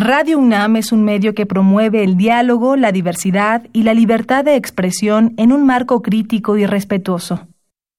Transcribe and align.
Radio 0.00 0.38
UNAM 0.38 0.76
es 0.76 0.92
un 0.92 1.02
medio 1.02 1.34
que 1.34 1.44
promueve 1.44 2.04
el 2.04 2.16
diálogo, 2.16 2.76
la 2.76 2.92
diversidad 2.92 3.64
y 3.72 3.82
la 3.82 3.94
libertad 3.94 4.44
de 4.44 4.54
expresión 4.54 5.34
en 5.38 5.50
un 5.50 5.66
marco 5.66 6.02
crítico 6.02 6.56
y 6.56 6.66
respetuoso. 6.66 7.48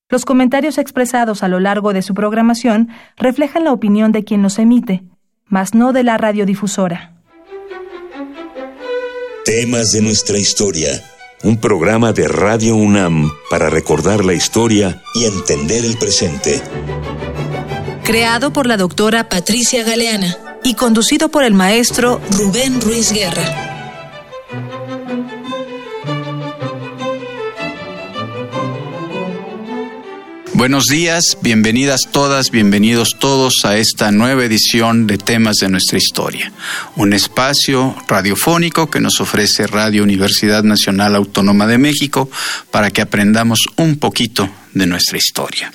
Los 0.08 0.24
comentarios 0.24 0.78
expresados 0.78 1.44
a 1.44 1.50
lo 1.50 1.60
largo 1.60 1.92
de 1.92 2.02
su 2.02 2.14
programación 2.14 2.88
reflejan 3.18 3.66
la 3.66 3.74
opinión 3.74 4.14
de 4.14 4.24
quien 4.24 4.42
los 4.42 4.60
emite, 4.60 5.04
mas 5.46 5.74
no 5.74 5.92
de 5.92 6.06
la 6.06 6.18
radiodifusora. 6.18 7.16
Temas 9.44 9.92
de 9.92 10.02
nuestra 10.02 10.38
historia. 10.38 11.04
Un 11.44 11.58
programa 11.58 12.14
de 12.14 12.30
Radio 12.30 12.78
UNAM 12.78 13.30
para 13.50 13.70
recordar 13.70 14.24
la 14.24 14.34
historia 14.34 15.02
y 15.16 15.26
entender 15.26 15.84
el 15.84 15.98
presente. 15.98 16.62
Creado 18.06 18.54
por 18.54 18.68
la 18.68 18.78
doctora 18.78 19.28
Patricia 19.28 19.84
Galeana 19.84 20.49
y 20.64 20.74
conducido 20.76 21.30
por 21.30 21.44
el 21.44 21.54
maestro 21.54 22.22
Rubén 22.38 22.82
Ruiz 22.82 23.12
Guerra. 23.12 23.70
Buenos 30.60 30.88
días, 30.88 31.38
bienvenidas 31.42 32.02
todas, 32.12 32.52
bienvenidos 32.52 33.16
todos 33.18 33.64
a 33.64 33.78
esta 33.78 34.12
nueva 34.12 34.44
edición 34.44 35.08
de 35.08 35.18
Temas 35.18 35.56
de 35.56 35.70
nuestra 35.70 35.98
historia, 35.98 36.52
un 36.98 37.14
espacio 37.14 37.96
radiofónico 38.10 38.90
que 38.90 39.00
nos 39.00 39.22
ofrece 39.22 39.68
Radio 39.68 40.04
Universidad 40.04 40.64
Nacional 40.64 41.16
Autónoma 41.16 41.66
de 41.66 41.78
México 41.78 42.30
para 42.72 42.92
que 42.92 43.02
aprendamos 43.02 43.70
un 43.78 44.00
poquito 44.00 44.50
de 44.74 44.88
nuestra 44.88 45.18
historia. 45.18 45.72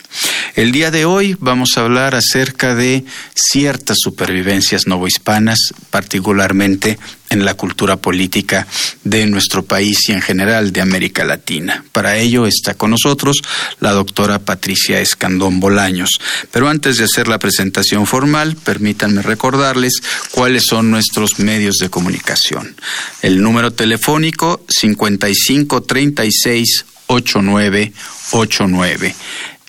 El 0.54 0.72
día 0.72 0.90
de 0.90 1.04
hoy 1.04 1.36
vamos 1.40 1.76
a 1.76 1.80
hablar 1.80 2.14
acerca 2.14 2.74
de 2.74 3.04
ciertas 3.34 3.98
supervivencias 4.00 4.86
novohispanas, 4.86 5.58
particularmente 5.90 6.98
en 7.30 7.44
la 7.44 7.54
cultura 7.54 7.96
política 7.96 8.66
de 9.02 9.26
nuestro 9.26 9.64
país 9.64 10.08
y 10.08 10.12
en 10.12 10.22
general 10.22 10.72
de 10.72 10.80
América 10.80 11.24
Latina. 11.24 11.84
Para 11.90 12.16
ello 12.18 12.46
está 12.46 12.74
con 12.74 12.92
nosotros 12.92 13.42
la 13.80 13.90
doctora 13.92 14.38
Patricia 14.38 15.00
Escandón 15.00 15.58
Bolaños. 15.58 16.10
Pero 16.52 16.68
antes 16.68 16.98
de 16.98 17.04
hacer 17.04 17.26
la 17.26 17.40
presentación 17.40 18.06
formal, 18.06 18.56
permítanme 18.56 19.22
recordarles 19.22 19.94
cuáles 20.30 20.64
son 20.68 20.92
nuestros 20.92 21.40
medios 21.40 21.78
de 21.78 21.90
comunicación. 21.90 22.76
El 23.22 23.42
número 23.42 23.72
telefónico 23.72 24.64
5536 24.68 26.84
8989. 27.06 29.14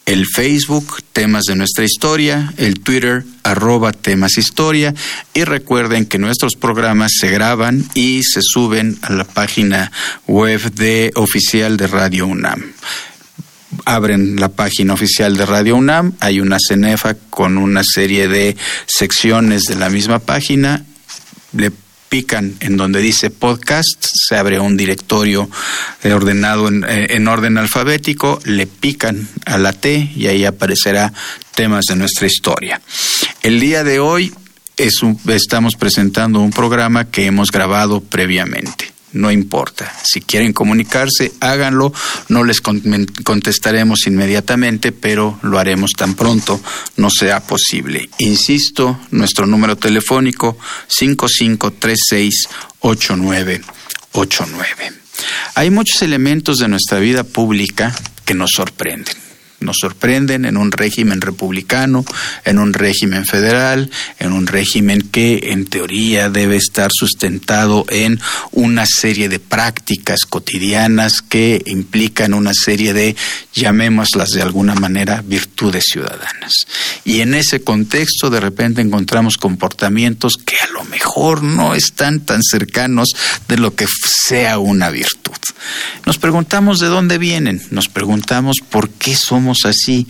El 0.05 0.27
Facebook, 0.27 1.01
temas 1.13 1.45
de 1.45 1.55
nuestra 1.55 1.83
historia, 1.83 2.53
el 2.57 2.79
Twitter, 2.79 3.25
arroba 3.41 3.91
temas 3.91 4.37
historia. 4.37 4.93
Y 5.33 5.45
recuerden 5.45 6.05
que 6.05 6.19
nuestros 6.19 6.53
programas 6.55 7.13
se 7.19 7.31
graban 7.31 7.83
y 7.95 8.21
se 8.23 8.41
suben 8.43 8.99
a 9.01 9.11
la 9.13 9.23
página 9.23 9.91
web 10.27 10.61
de 10.73 11.11
oficial 11.15 11.75
de 11.77 11.87
Radio 11.87 12.27
UNAM 12.27 12.75
abren 13.83 14.37
la 14.37 14.49
página 14.49 14.93
oficial 14.93 15.35
de 15.35 15.45
Radio 15.45 15.75
UNAM, 15.75 16.13
hay 16.19 16.39
una 16.39 16.57
cenefa 16.65 17.15
con 17.29 17.57
una 17.57 17.83
serie 17.83 18.27
de 18.27 18.55
secciones 18.85 19.63
de 19.63 19.75
la 19.75 19.89
misma 19.89 20.19
página, 20.19 20.85
le 21.53 21.71
pican 22.15 22.55
en 22.61 22.77
donde 22.77 23.01
dice 23.01 23.29
podcast, 23.29 24.01
se 24.01 24.37
abre 24.37 24.57
un 24.57 24.77
directorio 24.77 25.49
eh, 26.01 26.13
ordenado 26.13 26.69
eh, 26.69 27.07
en, 27.09 27.27
orden 27.27 27.57
alfabético, 27.57 28.39
le 28.45 28.67
pican 28.67 29.27
a 29.45 29.57
la 29.57 29.73
T 29.73 30.11
y 30.15 30.27
ahí 30.27 30.45
aparecerá 30.45 31.11
temas 31.55 31.83
de 31.89 31.97
nuestra 31.97 32.25
historia. 32.25 32.79
El 33.41 33.59
día 33.59 33.83
de 33.83 33.99
hoy 33.99 34.33
es 34.77 35.01
estamos 35.27 35.75
presentando 35.75 36.39
un 36.39 36.51
programa 36.51 37.03
que 37.03 37.25
hemos 37.25 37.51
grabado 37.51 37.99
previamente 37.99 38.94
no 39.15 39.31
importa. 39.31 39.91
Si 40.03 40.21
quieren 40.21 40.53
comunicarse, 40.53 41.31
háganlo. 41.39 41.91
No 42.29 42.43
les 42.43 42.61
contestaremos 42.61 44.05
inmediatamente, 44.05 44.91
pero 44.91 45.39
lo 45.41 45.57
haremos 45.57 45.93
tan 45.93 46.13
pronto 46.13 46.61
no 46.97 47.09
sea 47.09 47.39
posible. 47.39 48.07
Insisto, 48.19 48.99
nuestro 49.11 49.47
número 49.47 49.77
telefónico 49.77 50.57
55368989. 50.89 53.61
Hay 55.55 55.71
muchos 55.71 56.01
elementos 56.01 56.57
de 56.57 56.67
nuestra 56.67 56.99
vida 56.99 57.23
pública 57.23 57.95
que 58.25 58.33
nos 58.33 58.51
sorprenden 58.51 59.24
nos 59.65 59.77
sorprenden 59.79 60.45
en 60.45 60.57
un 60.57 60.71
régimen 60.71 61.21
republicano, 61.21 62.05
en 62.45 62.59
un 62.59 62.73
régimen 62.73 63.25
federal, 63.25 63.89
en 64.19 64.31
un 64.31 64.47
régimen 64.47 65.01
que 65.01 65.51
en 65.51 65.65
teoría 65.65 66.29
debe 66.29 66.55
estar 66.55 66.89
sustentado 66.93 67.85
en 67.89 68.19
una 68.51 68.85
serie 68.85 69.29
de 69.29 69.39
prácticas 69.39 70.21
cotidianas 70.29 71.21
que 71.21 71.61
implican 71.65 72.33
una 72.33 72.53
serie 72.53 72.93
de, 72.93 73.15
llamémoslas 73.53 74.29
de 74.31 74.41
alguna 74.41 74.75
manera, 74.75 75.23
virtudes 75.25 75.85
ciudadanas. 75.87 76.53
Y 77.03 77.21
en 77.21 77.33
ese 77.33 77.61
contexto 77.61 78.29
de 78.29 78.39
repente 78.39 78.81
encontramos 78.81 79.37
comportamientos 79.37 80.37
que 80.37 80.55
a 80.61 80.71
lo 80.71 80.83
mejor 80.85 81.43
no 81.43 81.75
están 81.75 82.21
tan 82.21 82.41
cercanos 82.43 83.09
de 83.47 83.57
lo 83.57 83.75
que 83.75 83.87
sea 83.87 84.59
una 84.59 84.89
virtud. 84.89 85.33
Nos 86.05 86.17
preguntamos 86.17 86.79
de 86.79 86.87
dónde 86.87 87.17
vienen, 87.17 87.61
nos 87.71 87.89
preguntamos 87.89 88.57
por 88.69 88.89
qué 88.89 89.15
somos 89.15 89.54
así. 89.63 90.07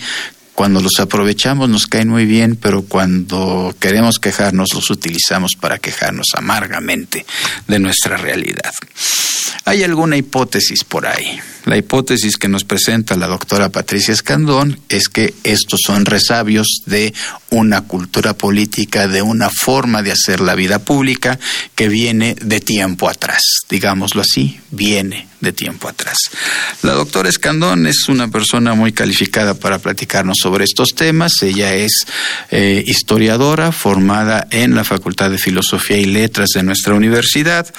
Cuando 0.55 0.81
los 0.81 0.99
aprovechamos 1.01 1.67
nos 1.67 1.85
caen 1.85 2.07
muy 2.07 2.25
bien, 2.25 2.55
pero 2.55 2.83
cuando 2.83 3.75
queremos 3.77 4.19
quejarnos 4.19 4.73
los 4.73 4.89
utilizamos 4.89 5.51
para 5.59 5.77
quejarnos 5.77 6.27
amargamente 6.33 7.25
de 7.67 7.79
nuestra 7.79 8.15
realidad. 8.15 8.71
Hay 9.65 9.83
alguna 9.83 10.15
hipótesis 10.15 10.83
por 10.83 11.07
ahí. 11.07 11.39
La 11.65 11.75
hipótesis 11.75 12.37
que 12.37 12.47
nos 12.47 12.63
presenta 12.63 13.17
la 13.17 13.27
doctora 13.27 13.69
Patricia 13.69 14.13
Escandón 14.13 14.79
es 14.89 15.09
que 15.09 15.33
estos 15.43 15.81
son 15.85 16.05
resabios 16.05 16.67
de 16.85 17.13
una 17.49 17.81
cultura 17.81 18.33
política, 18.35 19.07
de 19.07 19.23
una 19.23 19.49
forma 19.49 20.03
de 20.03 20.11
hacer 20.11 20.39
la 20.39 20.55
vida 20.55 20.79
pública 20.79 21.37
que 21.73 21.89
viene 21.89 22.35
de 22.39 22.61
tiempo 22.61 23.09
atrás, 23.09 23.41
digámoslo 23.69 24.21
así, 24.21 24.59
viene 24.71 25.27
de 25.39 25.51
tiempo 25.51 25.87
atrás. 25.87 26.17
La 26.81 26.93
doctora 26.93 27.29
Escandón 27.29 27.87
es 27.87 28.07
una 28.09 28.29
persona 28.29 28.73
muy 28.73 28.91
calificada 28.91 29.53
para 29.53 29.79
platicarnos 29.79 30.37
sobre 30.41 30.65
estos 30.65 30.89
temas. 30.95 31.41
Ella 31.41 31.73
es 31.73 32.05
eh, 32.51 32.83
historiadora 32.85 33.71
formada 33.71 34.47
en 34.51 34.75
la 34.75 34.83
Facultad 34.83 35.29
de 35.29 35.37
Filosofía 35.37 35.97
y 35.97 36.05
Letras 36.05 36.49
de 36.55 36.63
nuestra 36.63 36.93
universidad, 36.93 37.71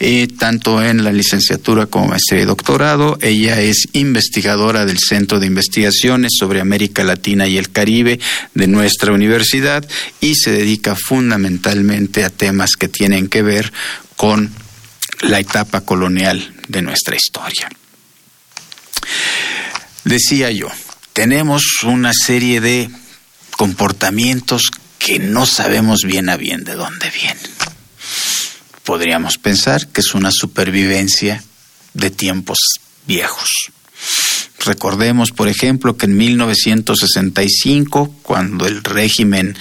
eh, 0.00 0.28
tanto 0.38 0.82
en 0.82 1.04
la 1.04 1.12
licenciatura 1.12 1.86
como 1.86 2.08
maestría 2.08 2.42
y 2.42 2.46
doctorado. 2.46 3.18
Ella 3.20 3.60
es 3.60 3.88
investigadora 3.92 4.86
del 4.86 4.98
Centro 4.98 5.40
de 5.40 5.46
Investigaciones 5.46 6.32
sobre 6.38 6.60
América 6.60 7.04
Latina 7.04 7.46
y 7.46 7.58
el 7.58 7.70
Caribe 7.70 8.18
de 8.54 8.66
nuestra 8.66 9.12
universidad 9.12 9.86
y 10.20 10.34
se 10.34 10.50
dedica 10.52 10.96
fundamentalmente 10.96 12.24
a 12.24 12.30
temas 12.30 12.70
que 12.78 12.88
tienen 12.88 13.28
que 13.28 13.42
ver 13.42 13.72
con 14.16 14.50
la 15.28 15.40
etapa 15.40 15.80
colonial 15.82 16.54
de 16.68 16.82
nuestra 16.82 17.16
historia. 17.16 17.68
Decía 20.04 20.50
yo, 20.50 20.68
tenemos 21.12 21.62
una 21.82 22.12
serie 22.12 22.60
de 22.60 22.90
comportamientos 23.56 24.70
que 24.98 25.18
no 25.18 25.46
sabemos 25.46 26.00
bien 26.04 26.28
a 26.28 26.36
bien 26.36 26.64
de 26.64 26.74
dónde 26.74 27.10
vienen. 27.10 27.52
Podríamos 28.84 29.38
pensar 29.38 29.88
que 29.88 30.00
es 30.00 30.14
una 30.14 30.30
supervivencia 30.30 31.42
de 31.94 32.10
tiempos 32.10 32.58
viejos. 33.06 33.48
Recordemos, 34.64 35.32
por 35.32 35.48
ejemplo, 35.48 35.96
que 35.96 36.06
en 36.06 36.16
1965, 36.16 38.14
cuando 38.22 38.66
el 38.66 38.82
régimen 38.82 39.56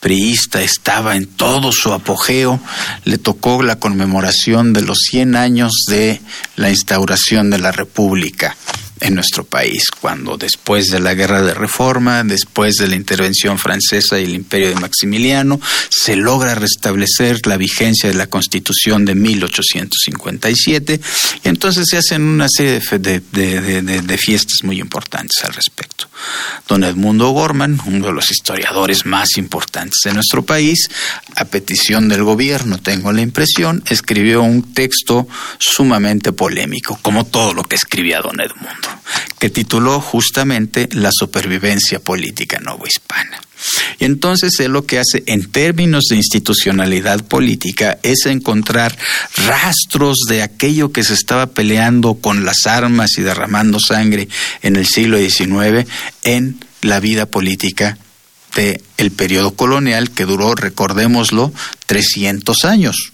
priista 0.00 0.62
estaba 0.62 1.16
en 1.16 1.26
todo 1.26 1.72
su 1.72 1.92
apogeo, 1.92 2.60
le 3.04 3.18
tocó 3.18 3.62
la 3.62 3.78
conmemoración 3.78 4.72
de 4.72 4.82
los 4.82 4.98
100 5.10 5.36
años 5.36 5.72
de 5.88 6.20
la 6.56 6.70
instauración 6.70 7.50
de 7.50 7.58
la 7.58 7.72
República 7.72 8.56
en 9.04 9.14
nuestro 9.14 9.44
país, 9.44 9.84
cuando 10.00 10.38
después 10.38 10.86
de 10.86 10.98
la 10.98 11.12
guerra 11.12 11.42
de 11.42 11.52
reforma, 11.52 12.24
después 12.24 12.76
de 12.76 12.88
la 12.88 12.96
intervención 12.96 13.58
francesa 13.58 14.18
y 14.18 14.24
el 14.24 14.34
imperio 14.34 14.70
de 14.70 14.76
Maximiliano, 14.76 15.60
se 15.90 16.16
logra 16.16 16.54
restablecer 16.54 17.46
la 17.46 17.58
vigencia 17.58 18.08
de 18.08 18.14
la 18.14 18.28
constitución 18.28 19.04
de 19.04 19.14
1857 19.14 21.00
y 21.44 21.48
entonces 21.48 21.84
se 21.86 21.98
hacen 21.98 22.22
una 22.22 22.46
serie 22.48 22.80
de, 22.98 23.20
de 23.20 24.18
fiestas 24.18 24.64
muy 24.64 24.80
importantes 24.80 25.44
al 25.44 25.52
respecto. 25.52 26.08
Don 26.66 26.82
Edmundo 26.82 27.28
Gorman, 27.28 27.78
uno 27.84 28.06
de 28.06 28.12
los 28.12 28.30
historiadores 28.30 29.04
más 29.04 29.36
importantes 29.36 30.00
de 30.04 30.14
nuestro 30.14 30.46
país, 30.46 30.88
a 31.36 31.44
petición 31.44 32.08
del 32.08 32.24
gobierno, 32.24 32.78
tengo 32.78 33.12
la 33.12 33.20
impresión, 33.20 33.82
escribió 33.86 34.42
un 34.42 34.72
texto 34.72 35.28
sumamente 35.58 36.32
polémico, 36.32 36.98
como 37.02 37.26
todo 37.26 37.52
lo 37.52 37.64
que 37.64 37.76
escribía 37.76 38.22
don 38.22 38.40
Edmundo 38.40 38.93
que 39.38 39.50
tituló 39.50 40.00
justamente 40.00 40.88
La 40.92 41.10
supervivencia 41.12 42.00
política 42.00 42.60
novohispana. 42.60 43.40
Y 43.98 44.04
entonces 44.04 44.58
él 44.60 44.72
lo 44.72 44.84
que 44.84 44.98
hace 44.98 45.22
en 45.26 45.50
términos 45.50 46.04
de 46.10 46.16
institucionalidad 46.16 47.24
política 47.24 47.98
es 48.02 48.26
encontrar 48.26 48.96
rastros 49.46 50.18
de 50.28 50.42
aquello 50.42 50.92
que 50.92 51.04
se 51.04 51.14
estaba 51.14 51.46
peleando 51.46 52.14
con 52.14 52.44
las 52.44 52.66
armas 52.66 53.16
y 53.16 53.22
derramando 53.22 53.78
sangre 53.80 54.28
en 54.62 54.76
el 54.76 54.86
siglo 54.86 55.18
XIX 55.18 55.88
en 56.22 56.64
la 56.82 57.00
vida 57.00 57.26
política 57.26 57.96
del 58.54 58.82
el 58.98 59.10
periodo 59.10 59.54
colonial 59.54 60.10
que 60.10 60.26
duró, 60.26 60.54
recordémoslo, 60.54 61.52
300 61.86 62.64
años. 62.64 63.13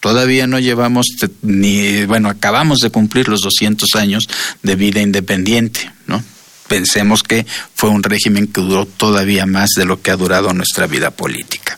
Todavía 0.00 0.46
no 0.46 0.58
llevamos 0.58 1.06
ni, 1.42 2.04
bueno, 2.04 2.28
acabamos 2.28 2.78
de 2.78 2.90
cumplir 2.90 3.28
los 3.28 3.40
200 3.40 3.94
años 3.96 4.28
de 4.62 4.76
vida 4.76 5.00
independiente, 5.00 5.90
¿no? 6.06 6.22
pensemos 6.68 7.22
que 7.22 7.46
fue 7.74 7.90
un 7.90 8.02
régimen 8.04 8.46
que 8.46 8.60
duró 8.60 8.86
todavía 8.86 9.46
más 9.46 9.70
de 9.76 9.86
lo 9.86 10.00
que 10.00 10.12
ha 10.12 10.16
durado 10.16 10.52
nuestra 10.52 10.86
vida 10.86 11.10
política. 11.10 11.76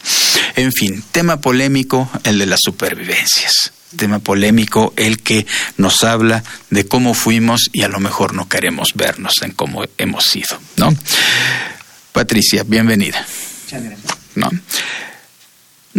En 0.57 0.73
fin, 0.73 1.03
tema 1.13 1.41
polémico, 1.41 2.11
el 2.25 2.39
de 2.39 2.47
las 2.47 2.61
supervivencias. 2.63 3.73
Tema 3.97 4.19
polémico, 4.19 4.93
el 4.97 5.21
que 5.23 5.47
nos 5.77 6.05
habla 6.05 6.45
de 6.69 6.87
cómo 6.87 7.15
fuimos 7.15 7.71
y 7.73 7.83
a 7.83 7.89
lo 7.89 7.99
mejor 7.99 8.35
no 8.35 8.49
queremos 8.49 8.91
vernos 8.95 9.43
en 9.43 9.53
cómo 9.53 9.85
hemos 9.99 10.25
sido, 10.25 10.61
¿no? 10.77 10.95
Patricia, 12.13 12.63
bienvenida. 12.65 13.27
Muchas 13.65 13.83
gracias. 13.83 14.17
¿No? 14.35 14.51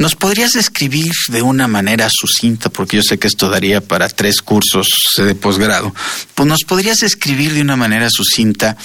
¿Nos 0.02 0.16
podrías 0.16 0.54
describir 0.54 1.12
de 1.28 1.44
una 1.44 1.68
manera 1.68 2.10
sucinta, 2.12 2.72
porque 2.72 2.98
yo 2.98 3.04
sé 3.04 3.20
que 3.20 3.28
esto 3.28 3.50
daría 3.50 3.82
para 3.82 4.10
tres 4.10 4.42
cursos 4.42 4.88
de 5.16 5.36
posgrado, 5.36 5.94
pues 6.34 6.48
nos 6.50 6.64
podrías 6.64 6.98
describir 6.98 7.54
de 7.54 7.62
una 7.62 7.76
manera 7.76 8.10
sucinta 8.10 8.76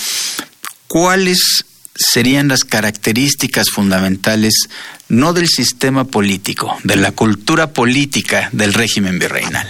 cuáles 0.89 1.65
serían 1.95 2.49
las 2.49 2.65
características 2.65 3.71
fundamentales 3.71 4.69
no 5.09 5.33
del 5.33 5.49
sistema 5.49 6.05
político, 6.05 6.77
de 6.85 6.97
la 6.97 7.13
cultura 7.13 7.73
política 7.73 8.51
del 8.53 8.75
régimen 8.75 9.19
virreinal? 9.19 9.67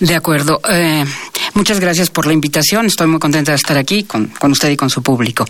De 0.00 0.14
acuerdo. 0.14 0.60
Eh, 0.68 1.04
muchas 1.54 1.80
gracias 1.80 2.10
por 2.10 2.26
la 2.26 2.32
invitación. 2.32 2.86
Estoy 2.86 3.06
muy 3.06 3.18
contenta 3.18 3.52
de 3.52 3.56
estar 3.56 3.78
aquí 3.78 4.04
con, 4.04 4.32
usted 4.50 4.70
y 4.70 4.76
con 4.76 4.90
su 4.90 5.02
público. 5.02 5.46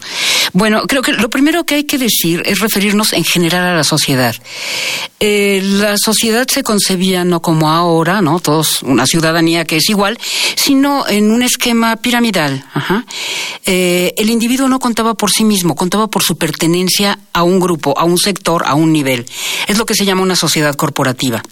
Bueno, 0.52 0.82
creo 0.86 1.02
que 1.02 1.12
lo 1.12 1.30
primero 1.30 1.64
que 1.64 1.76
hay 1.76 1.84
que 1.84 1.98
decir 1.98 2.42
es 2.44 2.60
referirnos 2.60 3.12
en 3.12 3.24
general 3.24 3.64
a 3.64 3.74
la 3.74 3.84
sociedad. 3.84 4.34
Eh, 5.18 5.60
la 5.62 5.96
sociedad 5.96 6.46
se 6.48 6.62
concebía 6.62 7.24
no 7.24 7.40
como 7.40 7.70
ahora, 7.70 8.20
¿no? 8.20 8.40
Todos 8.40 8.82
una 8.82 9.06
ciudadanía 9.06 9.64
que 9.64 9.76
es 9.76 9.88
igual, 9.88 10.18
sino 10.56 11.08
en 11.08 11.30
un 11.30 11.42
esquema 11.42 11.96
piramidal. 11.96 12.64
Eh, 13.64 14.12
el 14.16 14.30
individuo 14.30 14.68
no 14.68 14.78
contaba 14.78 15.14
por 15.14 15.30
sí 15.30 15.44
mismo, 15.44 15.74
contaba 15.74 16.08
por 16.08 16.22
su 16.22 16.36
pertenencia 16.36 17.18
a 17.32 17.42
un 17.42 17.60
grupo, 17.60 17.98
a 17.98 18.04
un 18.04 18.18
sector, 18.18 18.64
a 18.66 18.74
un 18.74 18.92
nivel. 18.92 19.26
Es 19.66 19.78
lo 19.78 19.86
que 19.86 19.94
se 19.94 20.04
llama 20.04 20.22
una 20.22 20.36
sociedad 20.36 20.74
corporativa. 20.74 21.42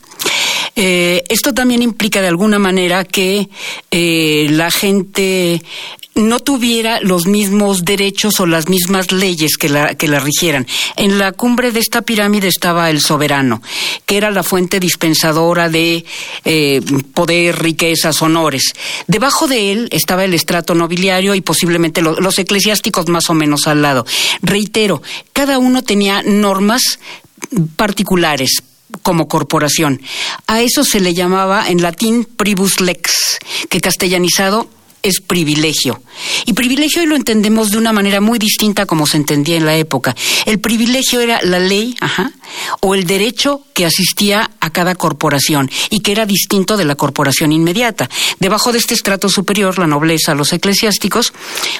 Eh, 0.74 1.24
esto 1.28 1.52
también 1.52 1.82
implica 1.82 2.20
de 2.22 2.28
alguna 2.28 2.58
manera 2.58 3.04
que 3.04 3.48
eh, 3.90 4.46
la 4.50 4.70
gente 4.70 5.62
no 6.14 6.40
tuviera 6.40 7.00
los 7.00 7.26
mismos 7.26 7.84
derechos 7.84 8.38
o 8.40 8.46
las 8.46 8.68
mismas 8.68 9.12
leyes 9.12 9.56
que 9.56 9.68
la, 9.68 9.94
que 9.94 10.08
la 10.08 10.18
rigieran. 10.18 10.66
En 10.96 11.18
la 11.18 11.32
cumbre 11.32 11.72
de 11.72 11.80
esta 11.80 12.02
pirámide 12.02 12.48
estaba 12.48 12.90
el 12.90 13.00
soberano, 13.00 13.62
que 14.04 14.16
era 14.16 14.30
la 14.30 14.42
fuente 14.42 14.78
dispensadora 14.78 15.68
de 15.68 16.04
eh, 16.44 16.80
poder, 17.14 17.62
riquezas, 17.62 18.20
honores. 18.20 18.74
Debajo 19.06 19.46
de 19.46 19.72
él 19.72 19.88
estaba 19.90 20.24
el 20.24 20.34
estrato 20.34 20.74
nobiliario 20.74 21.34
y 21.34 21.40
posiblemente 21.40 22.02
los 22.02 22.38
eclesiásticos 22.38 23.08
más 23.08 23.30
o 23.30 23.34
menos 23.34 23.66
al 23.66 23.82
lado. 23.82 24.04
Reitero, 24.42 25.02
cada 25.32 25.58
uno 25.58 25.82
tenía 25.82 26.22
normas 26.22 26.98
particulares 27.76 28.62
como 29.02 29.28
corporación. 29.28 30.00
A 30.46 30.60
eso 30.60 30.84
se 30.84 31.00
le 31.00 31.14
llamaba 31.14 31.68
en 31.68 31.82
latín 31.82 32.24
privus 32.24 32.80
lex, 32.80 33.38
que 33.68 33.80
castellanizado 33.80 34.68
es 35.02 35.20
privilegio. 35.20 36.00
Y 36.46 36.52
privilegio 36.52 37.02
hoy 37.02 37.08
lo 37.08 37.16
entendemos 37.16 37.70
de 37.70 37.78
una 37.78 37.92
manera 37.92 38.20
muy 38.20 38.38
distinta 38.38 38.86
como 38.86 39.06
se 39.06 39.16
entendía 39.16 39.56
en 39.56 39.66
la 39.66 39.76
época. 39.76 40.14
El 40.46 40.60
privilegio 40.60 41.20
era 41.20 41.40
la 41.42 41.58
ley, 41.58 41.96
ajá, 42.00 42.32
o 42.80 42.94
el 42.94 43.06
derecho 43.06 43.62
que 43.74 43.86
asistía 43.86 44.50
a 44.60 44.70
cada 44.70 44.94
corporación 44.94 45.70
y 45.90 46.00
que 46.00 46.12
era 46.12 46.26
distinto 46.26 46.76
de 46.76 46.84
la 46.84 46.94
corporación 46.94 47.52
inmediata. 47.52 48.08
Debajo 48.38 48.72
de 48.72 48.78
este 48.78 48.94
estrato 48.94 49.28
superior, 49.28 49.78
la 49.78 49.86
nobleza, 49.86 50.34
los 50.34 50.52
eclesiásticos, 50.52 51.32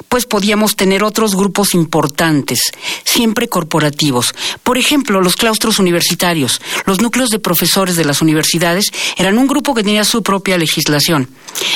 pues 0.08 0.26
podíamos 0.26 0.76
tener 0.76 1.04
otros 1.04 1.34
grupos 1.34 1.74
importantes, 1.74 2.72
siempre 3.04 3.48
corporativos. 3.48 4.34
Por 4.62 4.78
ejemplo, 4.78 5.20
los 5.20 5.36
claustros 5.36 5.78
universitarios, 5.78 6.60
los 6.86 7.00
núcleos 7.00 7.30
de 7.30 7.38
profesores 7.38 7.96
de 7.96 8.04
las 8.04 8.22
universidades 8.22 8.86
eran 9.16 9.38
un 9.38 9.46
grupo 9.46 9.75
que 9.75 9.84
tenía 9.84 10.04
su 10.04 10.22
propia 10.22 10.58
legislación. 10.58 11.28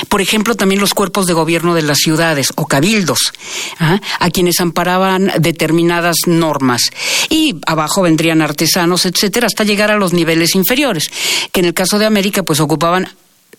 Por 0.09 0.21
ejemplo, 0.21 0.55
también 0.55 0.81
los 0.81 0.95
cuerpos 0.95 1.27
de 1.27 1.35
gobierno 1.35 1.75
de 1.75 1.83
las 1.83 1.99
ciudades 1.99 2.53
o 2.57 2.67
cabildos, 2.67 3.33
¿ah? 3.79 4.01
a 4.19 4.31
quienes 4.31 4.61
amparaban 4.61 5.33
determinadas 5.39 6.17
normas. 6.27 6.91
Y 7.29 7.57
abajo 7.67 8.03
vendrían 8.03 8.43
artesanos, 8.43 8.86
etcétera, 9.07 9.47
hasta 9.47 9.65
llegar 9.65 9.91
a 9.91 9.97
los 9.97 10.13
niveles 10.13 10.55
inferiores, 10.55 11.11
que 11.53 11.61
en 11.61 11.67
el 11.67 11.75
caso 11.75 11.99
de 11.99 12.07
América, 12.07 12.43
pues 12.43 12.61
ocupaban 12.61 13.09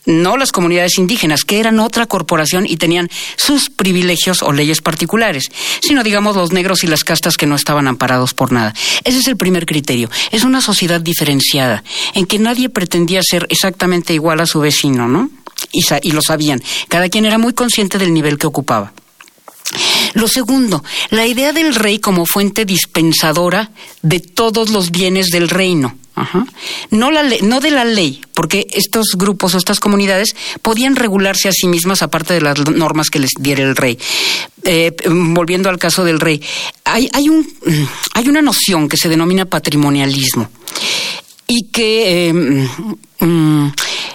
no 0.05 0.37
las 0.37 0.53
comunidades 0.53 0.97
indígenas, 0.97 1.43
que 1.43 1.59
eran 1.59 1.79
otra 1.79 2.05
corporación 2.05 2.65
y 2.65 2.77
tenían 2.77 3.09
sus 3.35 3.69
privilegios 3.69 4.41
o 4.41 4.53
leyes 4.53 4.79
particulares, 4.79 5.49
sino 5.81 6.01
digamos 6.01 6.37
los 6.37 6.53
negros 6.53 6.85
y 6.85 6.87
las 6.87 7.03
castas 7.03 7.35
que 7.35 7.45
no 7.45 7.55
estaban 7.55 7.87
amparados 7.87 8.33
por 8.33 8.53
nada. 8.53 8.73
Ese 9.03 9.19
es 9.19 9.27
el 9.27 9.35
primer 9.35 9.65
criterio. 9.65 10.09
Es 10.31 10.45
una 10.45 10.61
sociedad 10.61 11.01
diferenciada, 11.01 11.83
en 12.13 12.25
que 12.25 12.39
nadie 12.39 12.69
pretendía 12.69 13.21
ser 13.21 13.47
exactamente 13.49 14.13
igual 14.13 14.39
a 14.39 14.45
su 14.45 14.61
vecino, 14.61 15.09
¿no? 15.09 15.29
y, 15.71 16.11
lo 16.11 16.21
sabían. 16.21 16.61
Cada 16.87 17.09
quien 17.09 17.25
era 17.25 17.37
muy 17.37 17.53
consciente 17.53 17.97
del 17.97 18.13
nivel 18.13 18.37
que 18.37 18.47
ocupaba. 18.47 18.93
Lo 20.13 20.27
segundo, 20.27 20.83
la 21.09 21.25
idea 21.25 21.51
del 21.53 21.75
rey 21.75 21.99
como 21.99 22.25
fuente 22.25 22.65
dispensadora 22.65 23.71
de 24.01 24.19
todos 24.19 24.69
los 24.69 24.91
bienes 24.91 25.27
del 25.29 25.49
reino. 25.49 25.97
No, 26.89 27.11
la 27.11 27.21
no 27.43 27.59
de 27.59 27.69
la 27.69 27.85
ley, 27.85 28.21
porque 28.33 28.65
estos 28.71 29.09
grupos 29.15 29.53
o 29.53 29.57
estas 29.59 29.79
comunidades 29.79 30.35
podían 30.63 30.95
regularse 30.95 31.47
a 31.47 31.51
sí 31.51 31.67
mismas 31.67 32.01
aparte 32.01 32.33
de 32.33 32.41
las 32.41 32.57
normas 32.71 33.11
que 33.11 33.19
les 33.19 33.31
diera 33.39 33.63
el 33.63 33.75
rey. 33.75 33.99
Eh, 34.63 34.95
volviendo 35.05 35.69
al 35.69 35.77
caso 35.77 36.03
del 36.03 36.19
rey, 36.19 36.41
hay, 36.85 37.07
hay, 37.13 37.29
un, 37.29 37.47
hay 38.15 38.27
una 38.27 38.41
noción 38.41 38.89
que 38.89 38.97
se 38.97 39.09
denomina 39.09 39.45
patrimonialismo 39.45 40.49
y 41.47 41.67
que 41.67 42.29
eh, 42.29 42.33
mm, 42.33 43.71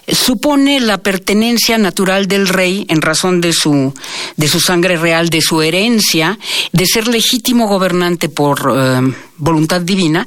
supone 0.09 0.81
la 0.81 0.99
pertenencia 0.99 1.79
natural 1.79 2.27
del 2.27 2.49
rey 2.49 2.85
en 2.89 3.03
razón 3.03 3.41
de 3.41 3.53
su, 3.53 3.95
de 4.37 4.49
su 4.49 4.61
sangre 4.61 4.97
real, 4.97 5.29
de 5.29 5.41
su 5.41 5.63
herencia, 5.63 6.39
de 6.73 6.87
ser 6.87 7.09
legítimo 7.09 7.69
gobernante 7.69 8.29
por 8.29 8.73
eh, 8.75 9.01
voluntad 9.37 9.81
divina. 9.81 10.27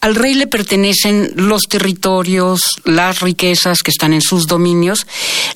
Al 0.00 0.16
rey 0.16 0.34
le 0.34 0.48
pertenecen 0.48 1.32
los 1.36 1.62
territorios, 1.68 2.60
las 2.84 3.20
riquezas 3.20 3.82
que 3.82 3.92
están 3.92 4.12
en 4.12 4.20
sus 4.20 4.48
dominios, 4.48 5.06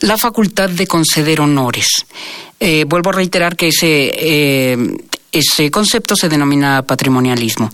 la 0.01 0.17
facultad 0.17 0.71
de 0.71 0.87
conceder 0.87 1.41
honores. 1.41 1.89
Eh, 2.61 2.85
vuelvo 2.87 3.11
a 3.11 3.15
reiterar 3.15 3.57
que 3.57 3.69
ese, 3.69 4.13
eh, 4.15 4.97
ese 5.33 5.71
concepto 5.71 6.15
se 6.15 6.29
denomina 6.29 6.83
patrimonialismo. 6.83 7.71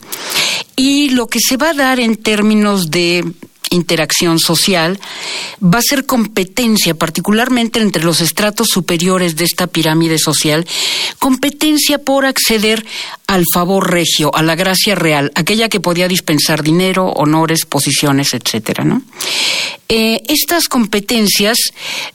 Y 0.74 1.10
lo 1.10 1.26
que 1.26 1.40
se 1.40 1.58
va 1.58 1.70
a 1.70 1.74
dar 1.74 2.00
en 2.00 2.16
términos 2.16 2.90
de 2.90 3.22
interacción 3.72 4.38
social, 4.38 5.00
va 5.62 5.78
a 5.78 5.82
ser 5.82 6.06
competencia, 6.06 6.94
particularmente 6.94 7.80
entre 7.80 8.04
los 8.04 8.20
estratos 8.20 8.68
superiores 8.68 9.36
de 9.36 9.44
esta 9.44 9.66
pirámide 9.66 10.18
social, 10.18 10.66
competencia 11.18 11.98
por 11.98 12.26
acceder 12.26 12.84
al 13.26 13.44
favor 13.52 13.90
regio, 13.90 14.34
a 14.34 14.42
la 14.42 14.54
gracia 14.54 14.94
real, 14.94 15.32
aquella 15.34 15.68
que 15.68 15.80
podía 15.80 16.08
dispensar 16.08 16.62
dinero, 16.62 17.06
honores, 17.06 17.64
posiciones, 17.64 18.34
etcétera. 18.34 18.84
Eh, 19.88 20.22
estas 20.28 20.68
competencias 20.68 21.58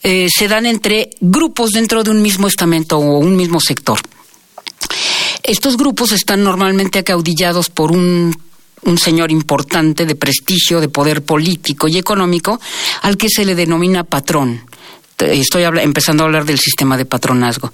eh, 0.04 0.28
se 0.36 0.48
dan 0.48 0.66
entre 0.66 1.12
grupos 1.22 1.72
dentro 1.72 2.04
de 2.04 2.12
un 2.12 2.22
mismo 2.22 2.48
estamento 2.48 2.98
o 2.98 3.20
un 3.20 3.36
mismo 3.36 3.60
sector. 3.60 4.00
Estos 5.44 5.78
grupos 5.78 6.12
están 6.12 6.44
normalmente 6.44 7.00
acaudillados 7.00 7.70
por 7.70 7.92
un 7.92 8.36
un 8.84 8.98
señor 8.98 9.32
importante 9.32 10.06
de 10.06 10.16
prestigio, 10.16 10.80
de 10.80 10.90
poder 10.90 11.24
político 11.24 11.88
y 11.88 11.98
económico, 11.98 12.60
al 13.02 13.18
que 13.18 13.30
se 13.30 13.46
le 13.46 13.56
denomina 13.56 14.04
patrón. 14.04 14.62
Estoy 15.18 15.64
empezando 15.64 16.24
a 16.24 16.28
hablar 16.28 16.46
del 16.46 16.60
sistema 16.60 16.96
de 16.96 17.06
patronazgo. 17.06 17.72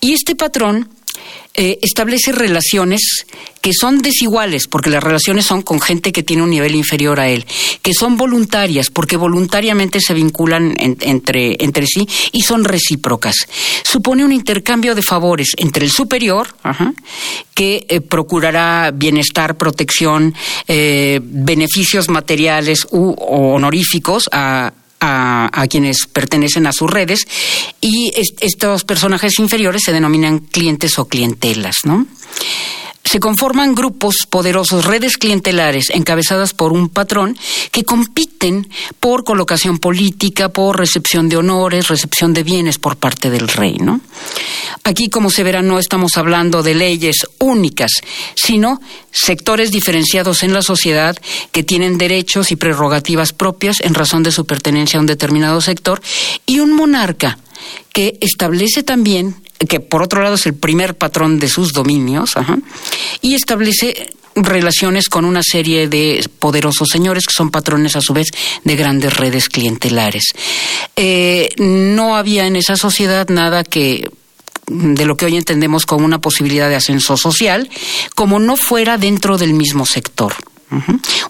Y 0.00 0.12
este 0.12 0.34
patrón 0.34 0.88
eh, 1.54 1.78
establece 1.82 2.30
relaciones 2.30 3.26
que 3.60 3.72
son 3.72 4.02
desiguales, 4.02 4.68
porque 4.68 4.88
las 4.88 5.02
relaciones 5.02 5.44
son 5.44 5.62
con 5.62 5.80
gente 5.80 6.12
que 6.12 6.22
tiene 6.22 6.42
un 6.42 6.50
nivel 6.50 6.74
inferior 6.74 7.18
a 7.18 7.28
él, 7.28 7.44
que 7.82 7.92
son 7.92 8.16
voluntarias, 8.16 8.88
porque 8.90 9.16
voluntariamente 9.16 10.00
se 10.00 10.14
vinculan 10.14 10.74
entre, 10.78 11.56
entre 11.62 11.86
sí 11.86 12.08
y 12.32 12.42
son 12.42 12.64
recíprocas. 12.64 13.34
Supone 13.82 14.24
un 14.24 14.32
intercambio 14.32 14.94
de 14.94 15.02
favores 15.02 15.50
entre 15.56 15.84
el 15.84 15.90
superior, 15.90 16.54
que 17.52 17.84
eh, 17.88 18.00
procurará 18.00 18.92
bienestar, 18.94 19.58
protección, 19.58 20.34
eh, 20.68 21.20
beneficios 21.22 22.08
materiales 22.08 22.86
u 22.92 23.14
honoríficos 23.18 24.28
a, 24.32 24.72
a, 25.00 25.66
quienes 25.68 26.06
pertenecen 26.06 26.66
a 26.66 26.72
sus 26.72 26.90
redes 26.90 27.26
y 27.80 28.12
estos 28.40 28.84
personajes 28.84 29.38
inferiores 29.38 29.82
se 29.84 29.92
denominan 29.92 30.40
clientes 30.40 30.98
o 30.98 31.06
clientelas, 31.06 31.76
¿no? 31.84 32.06
Se 33.10 33.18
conforman 33.18 33.74
grupos 33.74 34.24
poderosos, 34.30 34.84
redes 34.84 35.16
clientelares 35.16 35.90
encabezadas 35.90 36.54
por 36.54 36.72
un 36.72 36.88
patrón 36.88 37.36
que 37.72 37.82
compiten 37.82 38.68
por 39.00 39.24
colocación 39.24 39.80
política, 39.80 40.50
por 40.50 40.78
recepción 40.78 41.28
de 41.28 41.36
honores, 41.36 41.88
recepción 41.88 42.32
de 42.32 42.44
bienes 42.44 42.78
por 42.78 42.98
parte 42.98 43.28
del 43.28 43.48
rey. 43.48 43.78
¿no? 43.80 44.00
Aquí, 44.84 45.10
como 45.10 45.28
se 45.28 45.42
verá, 45.42 45.60
no 45.60 45.80
estamos 45.80 46.16
hablando 46.18 46.62
de 46.62 46.76
leyes 46.76 47.26
únicas, 47.40 47.90
sino 48.36 48.80
sectores 49.10 49.72
diferenciados 49.72 50.44
en 50.44 50.52
la 50.52 50.62
sociedad 50.62 51.16
que 51.50 51.64
tienen 51.64 51.98
derechos 51.98 52.52
y 52.52 52.56
prerrogativas 52.56 53.32
propias 53.32 53.80
en 53.80 53.94
razón 53.94 54.22
de 54.22 54.30
su 54.30 54.44
pertenencia 54.44 54.98
a 54.98 55.00
un 55.00 55.06
determinado 55.06 55.60
sector 55.60 56.00
y 56.46 56.60
un 56.60 56.72
monarca 56.74 57.38
que 57.92 58.18
establece 58.20 58.84
también 58.84 59.34
que 59.68 59.80
por 59.80 60.02
otro 60.02 60.22
lado 60.22 60.36
es 60.36 60.46
el 60.46 60.54
primer 60.54 60.96
patrón 60.96 61.38
de 61.38 61.48
sus 61.48 61.72
dominios, 61.72 62.34
y 63.20 63.34
establece 63.34 64.10
relaciones 64.34 65.08
con 65.08 65.24
una 65.24 65.42
serie 65.42 65.88
de 65.88 66.26
poderosos 66.38 66.88
señores 66.90 67.26
que 67.26 67.34
son 67.34 67.50
patrones 67.50 67.96
a 67.96 68.00
su 68.00 68.12
vez 68.12 68.28
de 68.64 68.76
grandes 68.76 69.16
redes 69.16 69.48
clientelares. 69.48 70.32
Eh, 70.96 71.50
no 71.58 72.16
había 72.16 72.46
en 72.46 72.56
esa 72.56 72.76
sociedad 72.76 73.28
nada 73.28 73.64
que 73.64 74.08
de 74.66 75.04
lo 75.04 75.16
que 75.16 75.26
hoy 75.26 75.36
entendemos 75.36 75.84
como 75.84 76.04
una 76.04 76.20
posibilidad 76.20 76.68
de 76.68 76.76
ascenso 76.76 77.16
social, 77.16 77.68
como 78.14 78.38
no 78.38 78.56
fuera 78.56 78.98
dentro 78.98 79.36
del 79.36 79.52
mismo 79.52 79.84
sector. 79.84 80.34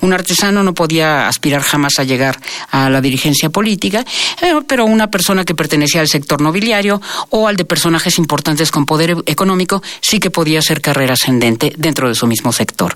Un 0.01 0.13
artesano 0.13 0.63
no 0.63 0.75
podía 0.75 1.29
aspirar 1.29 1.63
jamás 1.63 1.99
a 1.99 2.05
llegar 2.05 2.41
a 2.71 2.91
la 2.91 3.01
dirigencia 3.01 3.51
política, 3.51 4.05
eh, 4.43 4.55
pero 4.67 4.85
una 4.85 5.11
persona 5.11 5.45
que 5.45 5.55
pertenecía 5.55 6.01
al 6.01 6.09
sector 6.09 6.41
nobiliario 6.41 7.01
o 7.31 7.49
al 7.49 7.57
de 7.57 7.65
personajes 7.65 8.19
importantes 8.19 8.71
con 8.71 8.87
poder 8.87 9.17
económico 9.27 9.83
sí 10.01 10.21
que 10.21 10.31
podía 10.31 10.59
hacer 10.59 10.81
carrera 10.81 11.15
ascendente 11.15 11.73
dentro 11.77 12.09
de 12.09 12.15
su 12.15 12.27
mismo 12.27 12.53
sector. 12.53 12.95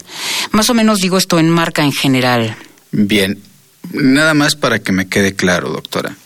Más 0.50 0.70
o 0.70 0.74
menos 0.74 1.00
digo 1.00 1.18
esto 1.18 1.38
en 1.38 1.50
marca 1.50 1.82
en 1.82 1.92
general. 1.92 2.56
Bien, 2.92 3.38
nada 3.92 4.34
más 4.34 4.56
para 4.56 4.78
que 4.78 4.92
me 4.92 5.08
quede 5.08 5.34
claro, 5.34 5.70
doctora. 5.70 6.16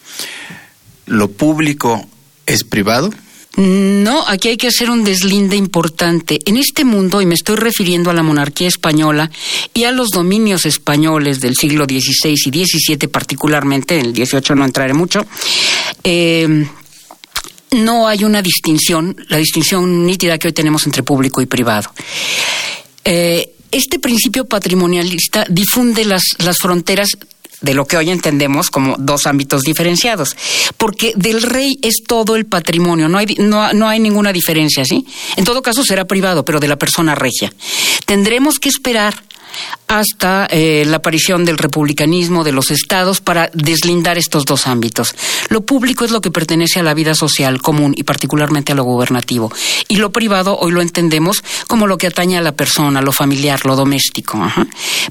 ¿Lo 1.07 1.31
público 1.31 2.07
es 2.47 2.65
privado? 2.65 3.11
No, 3.59 4.25
aquí 4.29 4.51
hay 4.51 4.57
que 4.57 4.69
hacer 4.69 4.89
un 4.89 5.03
deslinde 5.03 5.57
importante. 5.57 6.39
En 6.45 6.57
este 6.57 6.85
mundo, 6.85 7.21
y 7.21 7.27
me 7.27 7.35
estoy 7.35 7.57
refiriendo 7.57 8.09
a 8.09 8.15
la 8.15 8.23
monarquía 8.23 8.69
española 8.69 9.33
y 9.75 9.83
a 9.83 9.91
los 9.91 10.11
dominios 10.11 10.65
españoles 10.65 11.41
del 11.41 11.57
siglo 11.57 11.85
XVI 11.85 12.35
y 12.35 12.65
XVII 12.65 13.09
particularmente, 13.09 13.99
en 13.99 14.07
el 14.07 14.15
XVIII 14.15 14.55
no 14.55 14.65
entraré 14.65 14.95
mucho, 14.95 15.27
eh, 16.05 16.69
no 17.73 18.07
hay 18.07 18.23
una 18.23 18.43
distinción, 18.43 19.17
la 19.29 19.39
distinción 19.39 20.07
nítida 20.07 20.39
que 20.39 20.47
hoy 20.47 20.53
tenemos 20.53 20.87
entre 20.87 21.03
público 21.03 21.43
y 21.43 21.47
privado. 21.47 21.93
Eh, 23.05 23.55
este 23.73 23.99
principio 23.99 24.45
patrimonialista 24.45 25.45
difunde 25.49 26.05
las, 26.05 26.23
las 26.39 26.59
fronteras 26.59 27.09
de 27.61 27.75
lo 27.75 27.87
que 27.87 27.97
hoy 27.97 28.11
entendemos 28.11 28.71
como 28.71 28.97
dos 28.99 29.27
ámbitos 29.27 29.63
diferenciados, 29.63 30.37
porque 30.77 31.13
del 31.17 31.43
rey 31.43 31.79
es 31.83 32.03
todo 32.07 32.37
el 32.37 32.47
patrimonio, 32.47 33.09
no 33.09 33.19
hay, 33.19 33.27
no, 33.39 33.73
no 33.73 33.89
hay 33.89 33.99
ninguna 33.99 34.33
diferencia, 34.33 34.85
¿sí? 34.85 35.07
En 35.37 35.45
todo 35.45 35.63
caso 35.63 35.83
será 35.83 36.07
privado, 36.07 36.45
pero 36.45 36.61
de 36.61 36.69
la 36.69 36.77
persona 36.77 37.15
regia. 37.15 37.53
Tendremos 38.07 38.59
que 38.59 38.69
esperar 38.69 39.23
hasta 39.87 40.47
eh, 40.51 40.85
la 40.87 40.99
aparición 40.99 41.45
del 41.45 41.59
republicanismo 41.59 42.45
de 42.45 42.53
los 42.53 42.71
estados 42.71 43.21
para 43.21 43.51
deslindar 43.55 44.19
estos 44.19 44.45
dos 44.45 44.67
ámbitos. 44.67 45.15
Lo 45.49 45.63
público 45.63 46.05
es 46.05 46.11
lo 46.11 46.21
que 46.21 46.31
pertenece 46.31 46.81
a 46.81 46.83
la 46.83 46.95
vida 46.95 47.15
social 47.15 47.61
común 47.63 47.95
y 47.97 48.03
particularmente 48.03 48.73
a 48.73 48.75
lo 48.75 48.85
gubernativo. 48.85 49.51
Y 49.89 49.97
lo 49.97 50.13
privado 50.13 50.59
hoy 50.59 50.73
lo 50.73 50.83
entendemos 50.83 51.43
como 51.67 51.87
lo 51.87 51.97
que 51.99 52.07
atañe 52.07 52.37
a 52.37 52.43
la 52.43 52.53
persona, 52.53 53.01
lo 53.01 53.13
familiar, 53.13 53.65
lo 53.65 53.77
doméstico. 53.77 54.39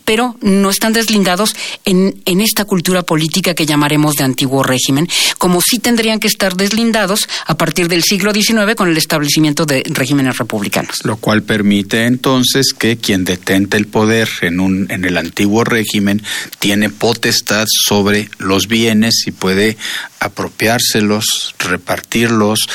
Pero 0.05 0.35
no 0.41 0.69
están 0.69 0.93
deslindados 0.93 1.55
en, 1.85 2.21
en 2.25 2.41
esta 2.41 2.65
cultura 2.65 3.03
política 3.03 3.55
que 3.55 3.65
llamaremos 3.65 4.15
de 4.15 4.23
antiguo 4.23 4.63
régimen, 4.63 5.07
como 5.37 5.59
sí 5.61 5.79
tendrían 5.79 6.19
que 6.19 6.27
estar 6.27 6.55
deslindados 6.55 7.27
a 7.45 7.57
partir 7.57 7.87
del 7.87 8.03
siglo 8.03 8.33
XIX 8.33 8.75
con 8.75 8.89
el 8.89 8.97
establecimiento 8.97 9.65
de 9.65 9.83
regímenes 9.89 10.37
republicanos. 10.37 11.03
Lo 11.03 11.17
cual 11.17 11.43
permite 11.43 12.05
entonces 12.05 12.73
que 12.77 12.97
quien 12.97 13.25
detente 13.25 13.77
el 13.77 13.87
poder 13.87 14.26
en, 14.41 14.59
un, 14.59 14.89
en 14.89 15.05
el 15.05 15.17
antiguo 15.17 15.63
régimen 15.63 16.21
tiene 16.59 16.89
potestad 16.89 17.65
sobre 17.67 18.29
los 18.37 18.67
bienes 18.67 19.23
y 19.25 19.31
puede 19.31 19.77
apropiárselos, 20.19 21.55
repartirlos, 21.59 22.67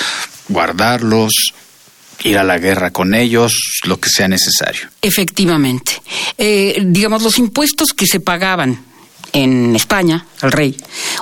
guardarlos, 0.49 1.33
ir 2.25 2.39
a 2.39 2.45
la 2.45 2.59
guerra 2.59 2.91
con 2.91 3.15
ellos, 3.15 3.81
lo 3.85 3.99
que 3.99 4.09
sea 4.09 4.29
necesario. 4.29 4.89
Efectivamente. 5.01 6.03
Eh, 6.39 6.83
digamos, 6.85 7.23
los 7.23 7.39
impuestos 7.39 7.93
que 7.93 8.07
se 8.07 8.21
pagaban 8.21 8.85
en 9.33 9.75
España 9.75 10.27
al 10.41 10.53
rey, 10.53 10.77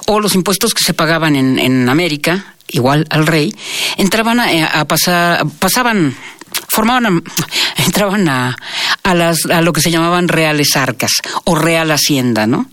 o 0.07 0.21
los 0.21 0.35
impuestos 0.35 0.75
que 0.75 0.85
se 0.85 0.95
pagaban 0.95 1.37
en, 1.37 1.59
en 1.59 1.89
América, 1.89 2.57
igual 2.69 3.07
al 3.11 3.27
rey, 3.27 3.55
entraban 3.97 4.41
a, 4.41 4.67
a 4.67 4.85
pasar, 4.87 5.47
pasaban 5.59 6.17
formaban, 6.71 7.23
entraban 7.77 8.29
a, 8.29 8.57
a, 9.03 9.15
las, 9.15 9.47
a 9.47 9.61
lo 9.61 9.73
que 9.73 9.81
se 9.81 9.91
llamaban 9.91 10.29
reales 10.29 10.77
arcas 10.77 11.13
o 11.45 11.55
real 11.55 11.91
hacienda, 11.91 12.47
¿no? 12.47 12.67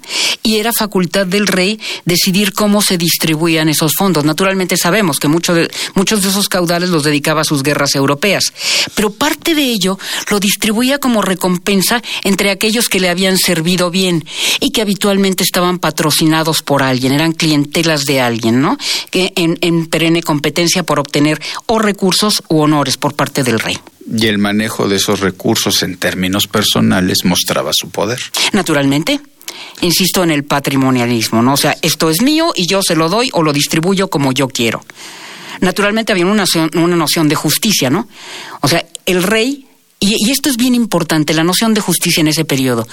Y 0.44 0.58
era 0.58 0.72
facultad 0.72 1.26
del 1.26 1.48
rey 1.48 1.80
decidir 2.06 2.54
cómo 2.54 2.82
se 2.82 2.98
distribuían 2.98 3.70
esos 3.70 3.94
fondos. 3.96 4.24
Naturalmente 4.24 4.78
sabemos 4.78 5.20
que 5.20 5.28
mucho 5.28 5.54
de, 5.54 5.70
muchos 5.96 6.22
de 6.22 6.30
esos 6.30 6.48
caudales 6.48 6.90
los 6.90 7.04
dedicaba 7.04 7.42
a 7.42 7.46
sus 7.46 7.64
guerras 7.64 7.96
europeas, 7.96 8.54
pero 8.96 9.12
parte 9.12 9.56
de 9.56 9.64
ello 9.64 9.98
lo 10.30 10.40
distribuía 10.40 11.00
como 11.00 11.22
recompensa 11.22 12.02
entre 12.24 12.52
aquellos 12.52 12.90
que 12.90 13.00
le 13.00 13.10
habían 13.10 13.38
servido 13.38 13.92
bien 13.92 14.26
y 14.60 14.72
que 14.72 14.82
habitualmente 14.82 15.44
estaban 15.44 15.80
patrocinados 15.80 16.62
por 16.62 16.84
alguien, 16.84 17.14
eran 17.14 17.34
clientelas 17.34 18.06
de 18.06 18.22
alguien, 18.22 18.62
¿no? 18.62 18.78
Que 19.10 19.34
en, 19.36 19.58
en 19.62 19.88
perenne 19.88 20.22
competencia 20.24 20.84
por 20.84 21.00
obtener 21.00 21.42
o 21.66 21.80
recursos 21.80 22.44
u 22.48 22.60
honores 22.60 22.98
por 22.98 23.16
parte 23.16 23.44
del 23.44 23.60
rey 23.60 23.78
y 24.16 24.28
el 24.28 24.38
manejo 24.38 24.88
de 24.88 24.98
esos 24.98 25.20
recursos 25.20 25.84
en 25.84 25.98
términos 25.98 26.48
personales 26.48 27.26
mostraba 27.26 27.72
su 27.74 27.90
poder. 27.90 28.20
Naturalmente. 28.54 29.20
Insisto 29.82 30.24
en 30.24 30.32
el 30.32 30.44
patrimonialismo, 30.44 31.42
¿no? 31.42 31.54
O 31.54 31.58
sea, 31.58 31.76
esto 31.82 32.10
es 32.10 32.22
mío 32.22 32.52
y 32.56 32.68
yo 32.68 32.82
se 32.84 32.96
lo 32.96 33.10
doy 33.10 33.30
o 33.34 33.44
lo 33.44 33.54
distribuyo 33.54 34.10
como 34.10 34.32
yo 34.32 34.48
quiero. 34.48 34.84
Naturalmente 35.62 36.12
había 36.12 36.26
una, 36.26 36.46
una 36.76 36.96
noción 36.96 37.28
de 37.28 37.36
justicia, 37.36 37.90
¿no? 37.90 38.08
O 38.62 38.68
sea, 38.68 38.86
el 39.06 39.24
rey 39.24 39.68
y, 40.00 40.30
esto 40.30 40.50
es 40.50 40.58
bien 40.58 40.76
importante, 40.76 41.34
la 41.34 41.44
noción 41.44 41.74
de 41.74 41.82
justicia 41.82 42.22
en 42.22 42.28
ese 42.28 42.46
periodo. 42.46 42.88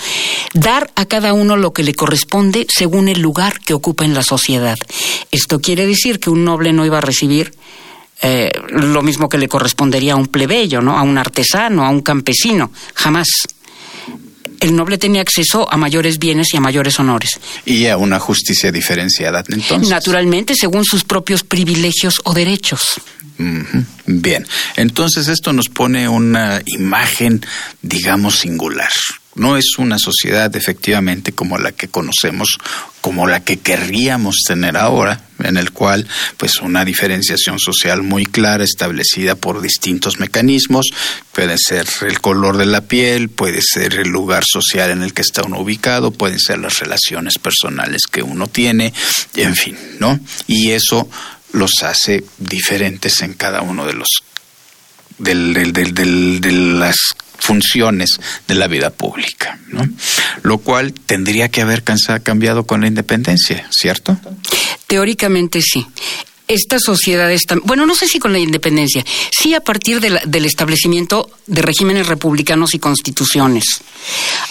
Dar 0.55 0.91
a 0.97 1.05
cada 1.05 1.35
uno 1.35 1.57
lo 1.57 1.73
que 1.73 1.83
le 1.83 1.95
corresponde 1.95 2.67
según 2.69 3.09
el 3.09 3.21
lugar 3.21 3.61
que 3.61 3.75
ocupa 3.75 4.05
en 4.05 4.15
la 4.15 4.23
sociedad. 4.23 4.79
Esto 5.31 5.61
quiere 5.61 5.87
decir 5.87 6.19
que 6.19 6.31
un 6.31 6.45
noble 6.45 6.73
no 6.73 6.87
iba 6.87 6.99
a 6.99 7.03
recibir 7.03 7.53
eh, 8.27 8.51
lo 8.71 9.03
mismo 9.03 9.29
que 9.29 9.37
le 9.37 9.49
correspondería 9.49 10.15
a 10.15 10.17
un 10.17 10.29
plebeyo, 10.29 10.81
¿no? 10.81 10.97
A 10.97 11.03
un 11.03 11.19
artesano, 11.19 11.85
a 11.85 11.91
un 11.91 12.01
campesino, 12.01 12.73
jamás. 12.95 13.29
El 14.61 14.75
noble 14.75 14.97
tenía 14.97 15.21
acceso 15.21 15.71
a 15.71 15.77
mayores 15.77 16.19
bienes 16.19 16.55
y 16.55 16.57
a 16.57 16.61
mayores 16.61 16.99
honores. 16.99 17.39
Y 17.67 17.87
a 17.87 17.99
una 17.99 18.19
justicia 18.19 18.73
diferenciada, 18.73 19.45
entonces. 19.47 19.91
Naturalmente, 19.91 20.55
según 20.55 20.87
sus 20.87 21.05
propios 21.05 21.43
privilegios 21.43 22.23
o 22.25 22.33
derechos. 22.33 22.81
Bien, 24.07 24.47
entonces 24.77 25.29
esto 25.29 25.53
nos 25.53 25.69
pone 25.69 26.09
una 26.09 26.63
imagen, 26.65 27.45
digamos, 27.83 28.39
singular. 28.39 28.91
No 29.35 29.57
es 29.57 29.79
una 29.79 29.99
sociedad 29.99 30.55
efectivamente 30.55 31.33
como 31.33 31.59
la 31.59 31.73
que 31.73 31.89
conocemos, 31.89 32.59
como 33.01 33.27
la 33.27 33.41
que 33.43 33.59
querríamos 33.59 34.37
tener 34.47 34.77
ahora, 34.77 35.23
en 35.41 35.57
el 35.57 35.73
cual 35.73 36.07
pues 36.37 36.57
una 36.61 36.85
diferenciación 36.85 37.59
social 37.59 38.03
muy 38.03 38.27
clara 38.27 38.65
establecida 38.65 39.35
por 39.35 39.61
distintos 39.61 40.21
mecanismos, 40.21 40.87
puede 41.33 41.57
ser 41.59 41.87
el 42.03 42.21
color 42.21 42.57
de 42.57 42.67
la 42.67 42.83
piel, 42.83 43.29
puede 43.29 43.61
ser 43.61 43.95
el 43.95 44.09
lugar 44.09 44.45
social 44.45 44.91
en 44.91 45.03
el 45.03 45.13
que 45.13 45.23
está 45.23 45.43
uno 45.43 45.61
ubicado, 45.61 46.13
pueden 46.13 46.39
ser 46.39 46.59
las 46.59 46.79
relaciones 46.79 47.39
personales 47.39 48.03
que 48.11 48.23
uno 48.23 48.47
tiene, 48.47 48.93
en 49.35 49.57
fin, 49.57 49.77
¿no? 49.99 50.21
Y 50.47 50.71
eso 50.71 51.09
los 51.53 51.83
hace 51.83 52.25
diferentes 52.39 53.23
en 53.23 53.35
cada 53.35 53.63
uno 53.63 53.87
de 53.87 53.95
los 53.95 54.09
de 55.19 56.53
las 56.53 56.97
funciones 57.39 58.21
de 58.49 58.55
la 58.55 58.67
vida 58.67 58.91
pública, 58.91 59.59
¿no? 59.69 59.89
Lo 60.43 60.59
cual 60.59 60.93
tendría 60.93 61.49
que 61.49 61.63
haber 61.63 61.83
cambiado 62.23 62.65
con 62.65 62.81
la 62.81 62.87
independencia, 62.87 63.67
¿cierto? 63.71 64.19
Teóricamente 64.87 65.61
sí 65.63 65.87
esta 66.47 66.79
sociedad 66.79 67.33
está, 67.33 67.57
bueno, 67.65 67.87
no 67.87 67.95
sé 67.95 68.07
si 68.07 68.19
con 68.19 68.33
la 68.33 68.39
independencia, 68.39 69.05
sí 69.31 69.55
a 69.55 69.61
partir 69.61 70.01
del 70.01 70.45
establecimiento 70.45 71.31
de 71.47 71.63
regímenes 71.63 72.07
republicanos 72.07 72.75
y 72.75 72.79
constituciones, 72.79 73.65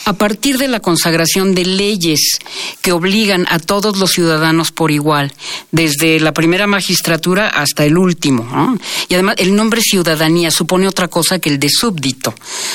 a 0.06 0.14
partir 0.14 0.58
de 0.58 0.68
la 0.68 0.80
consagración 0.80 1.54
de 1.54 1.66
leyes 1.66 2.40
que 2.82 2.92
obligan 2.92 3.46
a 3.50 3.60
todos 3.60 3.98
los 3.98 4.12
ciudadanos 4.12 4.72
por 4.72 4.90
igual, 4.90 5.34
desde 5.72 6.20
la 6.20 6.34
primera 6.34 6.66
magistratura 6.66 7.48
hasta 7.48 7.86
el 7.86 7.98
último. 7.98 8.78
Y 9.08 9.14
además 9.14 9.36
el 9.38 9.56
nombre 9.56 9.82
ciudadanía 9.82 10.50
supone 10.50 10.88
otra 10.88 11.08
cosa 11.08 11.38
que 11.38 11.50
el 11.50 11.60
de 11.60 11.70
súbdito, 11.70 12.34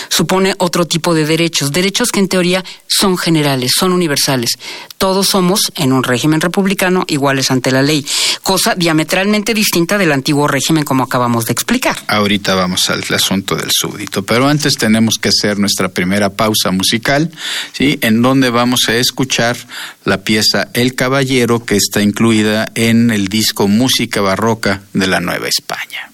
supone 0.09 0.55
otro 0.59 0.87
tipo 0.87 1.15
de 1.15 1.27
derechos, 1.27 1.73
derechos 1.73 2.13
que 2.13 2.21
en 2.21 2.29
teoría 2.29 2.65
son 2.87 3.19
generales, 3.19 3.73
son 3.77 3.93
universales. 3.93 4.53
Todos 4.97 5.29
somos, 5.29 5.73
en 5.77 5.93
un 5.93 6.03
régimen 6.03 6.41
republicano, 6.41 7.05
iguales 7.09 7.51
ante 7.51 7.71
la 7.71 7.83
ley, 7.83 8.05
cosa 8.43 8.75
diametralmente 8.75 9.08
distinta 9.55 9.99
del 9.99 10.13
antiguo 10.13 10.47
régimen 10.47 10.85
como 10.85 11.03
acabamos 11.03 11.47
de 11.47 11.53
explicar. 11.53 11.97
Ahorita 12.07 12.55
vamos 12.55 12.89
al 12.91 13.03
asunto 13.15 13.57
del 13.57 13.71
súbdito, 13.71 14.23
pero 14.23 14.49
antes 14.49 14.75
tenemos 14.75 15.17
que 15.21 15.31
hacer 15.31 15.59
nuestra 15.59 15.89
primera 15.89 16.31
pausa 16.31 16.71
musical, 16.71 17.31
¿sí? 17.73 17.99
En 18.03 18.23
donde 18.23 18.51
vamos 18.51 18.89
a 18.89 18.95
escuchar 18.95 19.57
la 20.05 20.23
pieza 20.23 20.69
El 20.75 20.95
Caballero 20.95 21.65
que 21.65 21.77
está 21.77 22.03
incluida 22.03 22.71
en 22.75 23.11
el 23.11 23.29
disco 23.29 23.69
Música 23.69 24.21
Barroca 24.21 24.83
de 24.93 25.07
la 25.07 25.21
Nueva 25.21 25.49
España. 25.49 26.11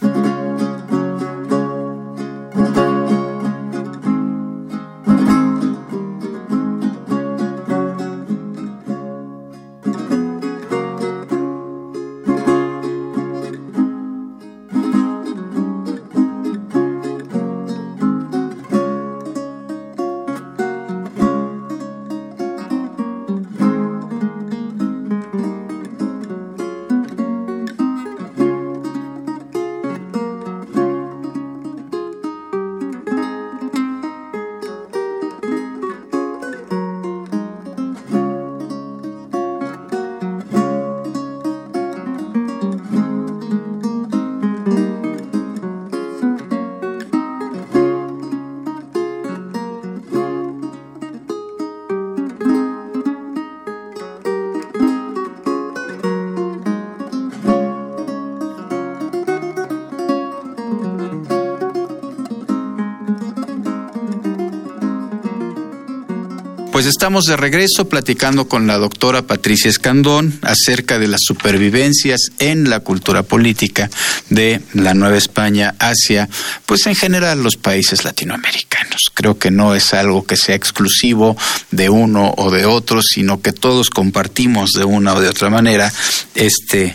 Pues 66.85 66.97
estamos 66.97 67.25
de 67.25 67.39
regreso 67.39 67.89
platicando 67.89 68.47
con 68.47 68.67
la 68.67 68.77
doctora 68.77 69.27
Patricia 69.27 69.71
Escandón 69.71 70.39
acerca 70.43 70.99
de 70.99 71.09
las 71.09 71.23
supervivencias 71.27 72.31
en 72.41 72.69
la 72.69 72.81
cultura 72.81 73.23
política 73.23 73.89
de 74.29 74.61
la 74.75 74.93
Nueva 74.93 75.17
España 75.17 75.75
hacia, 75.79 76.29
pues 76.67 76.87
en 76.87 76.95
general, 76.95 77.43
los 77.43 77.57
países 77.57 78.05
latinoamericanos. 78.05 79.01
Creo 79.15 79.39
que 79.39 79.51
no 79.51 79.75
es 79.75 79.95
algo 79.95 80.27
que 80.27 80.37
sea 80.37 80.57
exclusivo 80.57 81.39
de 81.71 81.89
uno 81.89 82.35
o 82.37 82.51
de 82.51 82.67
otro, 82.67 83.01
sino 83.01 83.41
que 83.41 83.55
todos 83.55 83.89
compartimos 83.89 84.73
de 84.73 84.85
una 84.85 85.15
o 85.15 85.21
de 85.23 85.29
otra 85.29 85.49
manera 85.49 85.91
este, 86.35 86.95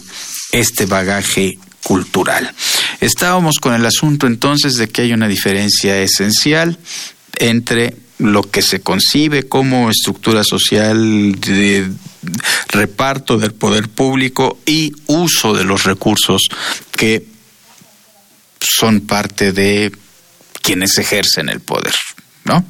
este 0.51 0.85
bagaje 0.85 1.57
cultural. 1.81 2.53
Estábamos 3.01 3.55
con 3.59 3.73
el 3.73 3.87
asunto 3.87 4.27
entonces 4.27 4.75
de 4.75 4.87
que 4.87 5.01
hay 5.01 5.13
una 5.13 5.27
diferencia 5.27 5.99
esencial 5.99 6.77
entre 7.39 7.95
lo 8.19 8.43
que 8.43 8.61
se 8.61 8.81
concibe 8.81 9.47
como 9.47 9.89
estructura 9.89 10.43
social 10.43 11.39
de 11.39 11.89
reparto 12.67 13.37
del 13.37 13.53
poder 13.53 13.89
público 13.89 14.59
y 14.65 14.93
uso 15.07 15.53
de 15.53 15.63
los 15.63 15.85
recursos 15.85 16.41
que 16.91 17.25
son 18.59 19.01
parte 19.01 19.53
de 19.53 19.91
quienes 20.61 20.97
ejercen 20.97 21.49
el 21.49 21.61
poder, 21.61 21.93
¿no? 22.43 22.65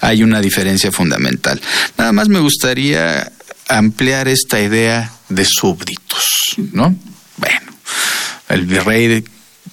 Hay 0.00 0.22
una 0.22 0.40
diferencia 0.40 0.90
fundamental. 0.90 1.60
Nada 1.98 2.12
más 2.12 2.28
me 2.28 2.40
gustaría 2.40 3.30
ampliar 3.68 4.26
esta 4.26 4.60
idea 4.60 5.12
de 5.28 5.44
súbditos, 5.44 6.24
¿no? 6.72 6.96
Bueno, 7.36 7.72
el 8.48 8.66
virrey 8.66 9.24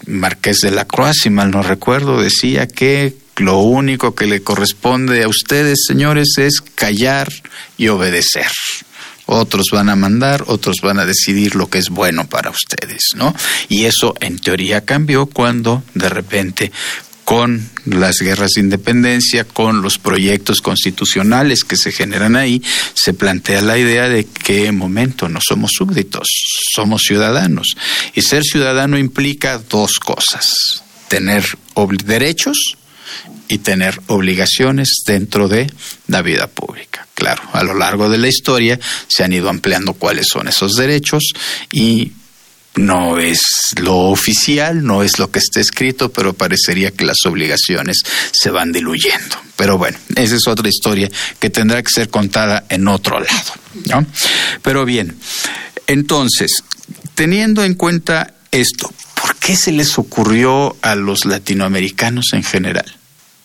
Marqués 0.07 0.57
de 0.57 0.71
la 0.71 0.85
Croix, 0.85 1.15
si 1.15 1.29
mal 1.29 1.51
no 1.51 1.63
recuerdo, 1.63 2.21
decía 2.21 2.67
que 2.67 3.20
lo 3.37 3.59
único 3.59 4.15
que 4.15 4.27
le 4.27 4.41
corresponde 4.41 5.23
a 5.23 5.27
ustedes, 5.27 5.79
señores, 5.87 6.33
es 6.37 6.61
callar 6.61 7.29
y 7.77 7.87
obedecer. 7.87 8.51
Otros 9.25 9.67
van 9.71 9.89
a 9.89 9.95
mandar, 9.95 10.43
otros 10.47 10.77
van 10.81 10.99
a 10.99 11.05
decidir 11.05 11.55
lo 11.55 11.69
que 11.69 11.77
es 11.77 11.89
bueno 11.89 12.27
para 12.27 12.49
ustedes, 12.49 13.11
¿no? 13.15 13.33
Y 13.69 13.85
eso 13.85 14.13
en 14.19 14.39
teoría 14.39 14.83
cambió 14.83 15.25
cuando 15.25 15.83
de 15.93 16.09
repente 16.09 16.71
con 17.23 17.69
las 17.85 18.17
guerras 18.17 18.51
de 18.55 18.61
independencia, 18.61 19.45
con 19.45 19.81
los 19.81 19.97
proyectos 19.99 20.59
constitucionales 20.59 21.63
que 21.63 21.77
se 21.77 21.93
generan 21.93 22.35
ahí, 22.35 22.61
se 22.93 23.13
plantea 23.13 23.61
la 23.61 23.77
idea 23.77 24.09
de 24.09 24.25
que 24.25 24.65
en 24.65 24.75
momento 24.75 25.29
no 25.29 25.39
somos 25.39 25.71
súbditos, 25.73 26.27
somos 26.75 27.03
ciudadanos. 27.03 27.77
Y 28.15 28.21
ser 28.23 28.43
ciudadano 28.43 28.97
implica 28.97 29.59
dos 29.59 29.93
cosas, 29.99 30.83
tener 31.07 31.45
derechos 32.03 32.75
y 33.47 33.57
tener 33.59 33.99
obligaciones 34.07 35.01
dentro 35.05 35.47
de 35.47 35.71
la 36.07 36.21
vida 36.21 36.47
pública. 36.47 37.07
Claro, 37.13 37.43
a 37.53 37.63
lo 37.63 37.73
largo 37.73 38.09
de 38.09 38.17
la 38.17 38.29
historia 38.29 38.79
se 39.07 39.23
han 39.23 39.33
ido 39.33 39.49
ampliando 39.49 39.93
cuáles 39.93 40.27
son 40.31 40.47
esos 40.47 40.73
derechos 40.73 41.23
y 41.71 42.13
no 42.75 43.19
es 43.19 43.41
lo 43.81 43.97
oficial, 43.97 44.83
no 44.83 45.03
es 45.03 45.19
lo 45.19 45.29
que 45.29 45.39
está 45.39 45.59
escrito, 45.59 46.11
pero 46.11 46.33
parecería 46.33 46.91
que 46.91 47.05
las 47.05 47.25
obligaciones 47.25 48.01
se 48.31 48.49
van 48.49 48.71
diluyendo. 48.71 49.35
Pero 49.57 49.77
bueno, 49.77 49.97
esa 50.15 50.35
es 50.35 50.47
otra 50.47 50.69
historia 50.69 51.09
que 51.39 51.49
tendrá 51.49 51.83
que 51.83 51.89
ser 51.89 52.09
contada 52.09 52.63
en 52.69 52.87
otro 52.87 53.19
lado. 53.19 53.53
¿no? 53.85 54.05
Pero 54.61 54.85
bien, 54.85 55.17
entonces, 55.87 56.63
teniendo 57.13 57.63
en 57.63 57.73
cuenta 57.73 58.33
esto, 58.51 58.91
¿por 59.21 59.35
qué 59.35 59.55
se 59.57 59.73
les 59.73 59.97
ocurrió 59.99 60.77
a 60.81 60.95
los 60.95 61.25
latinoamericanos 61.25 62.27
en 62.33 62.43
general 62.43 63.00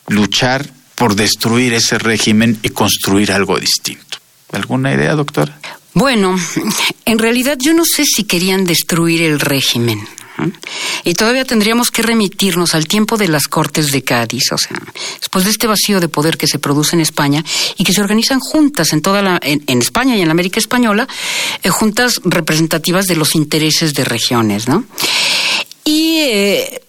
luchar 0.08 0.68
por 0.94 1.14
destruir 1.14 1.74
ese 1.74 1.98
régimen 1.98 2.58
y 2.62 2.70
construir 2.70 3.32
algo 3.32 3.58
distinto. 3.58 4.18
¿Alguna 4.52 4.94
idea, 4.94 5.14
doctora? 5.14 5.58
Bueno, 5.92 6.36
en 7.04 7.18
realidad 7.18 7.56
yo 7.60 7.74
no 7.74 7.84
sé 7.84 8.04
si 8.04 8.24
querían 8.24 8.64
destruir 8.64 9.22
el 9.22 9.40
régimen. 9.40 10.06
Y 11.04 11.14
todavía 11.14 11.44
tendríamos 11.44 11.90
que 11.90 12.02
remitirnos 12.02 12.74
al 12.74 12.86
tiempo 12.86 13.16
de 13.16 13.28
las 13.28 13.48
Cortes 13.48 13.90
de 13.90 14.02
Cádiz, 14.02 14.52
o 14.52 14.58
sea, 14.58 14.78
después 15.18 15.44
de 15.44 15.50
este 15.50 15.66
vacío 15.66 16.00
de 16.00 16.08
poder 16.08 16.36
que 16.36 16.46
se 16.46 16.58
produce 16.58 16.94
en 16.94 17.00
España 17.00 17.44
y 17.78 17.84
que 17.84 17.92
se 17.92 18.02
organizan 18.02 18.40
juntas 18.40 18.92
en 18.92 19.00
toda 19.00 19.22
la, 19.22 19.40
en, 19.42 19.78
España 19.80 20.16
y 20.16 20.20
en 20.20 20.28
la 20.28 20.32
América 20.32 20.58
Española, 20.58 21.08
eh, 21.62 21.70
juntas 21.70 22.20
representativas 22.24 23.06
de 23.06 23.16
los 23.16 23.34
intereses 23.34 23.94
de 23.94 24.04
regiones, 24.04 24.68
¿no? 24.68 24.84
Y 25.84 26.18
eh, 26.20 26.82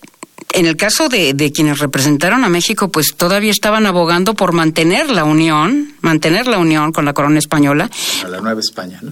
en 0.57 0.65
el 0.65 0.75
caso 0.75 1.07
de, 1.07 1.33
de, 1.33 1.51
quienes 1.51 1.77
representaron 1.77 2.43
a 2.43 2.49
México, 2.49 2.89
pues 2.89 3.15
todavía 3.15 3.51
estaban 3.51 3.85
abogando 3.85 4.33
por 4.33 4.53
mantener 4.53 5.11
la 5.11 5.23
unión, 5.23 5.93
mantener 6.01 6.47
la 6.47 6.57
unión 6.57 6.91
con 6.91 7.05
la 7.05 7.13
corona 7.13 7.37
española. 7.37 7.89
A 8.25 8.27
la 8.27 8.41
Nueva 8.41 8.59
España, 8.59 8.99
¿no? 9.03 9.11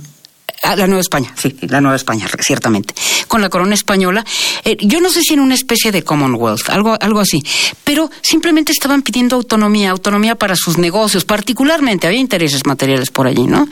La 0.64 0.88
Nueva 0.88 1.02
España, 1.02 1.32
sí, 1.38 1.56
la 1.62 1.80
Nueva 1.80 1.96
España, 1.96 2.28
ciertamente. 2.40 2.96
Con 3.28 3.42
la 3.42 3.50
corona 3.50 3.76
española, 3.76 4.26
eh, 4.64 4.76
yo 4.82 5.00
no 5.00 5.12
sé 5.12 5.22
si 5.22 5.36
en 5.36 5.40
una 5.40 5.54
especie 5.54 5.92
de 5.92 6.04
Commonwealth, 6.04 6.70
algo, 6.70 6.98
algo 7.00 7.20
así, 7.20 7.44
pero 7.84 8.10
simplemente 8.22 8.72
estaban 8.72 9.04
pidiendo 9.04 9.36
autonomía, 9.36 9.92
autonomía 9.92 10.34
para 10.34 10.56
sus 10.56 10.80
negocios, 10.80 11.24
particularmente, 11.24 12.08
había 12.08 12.20
intereses 12.20 12.66
materiales 12.66 13.12
por 13.12 13.28
allí, 13.28 13.46
¿no? 13.46 13.70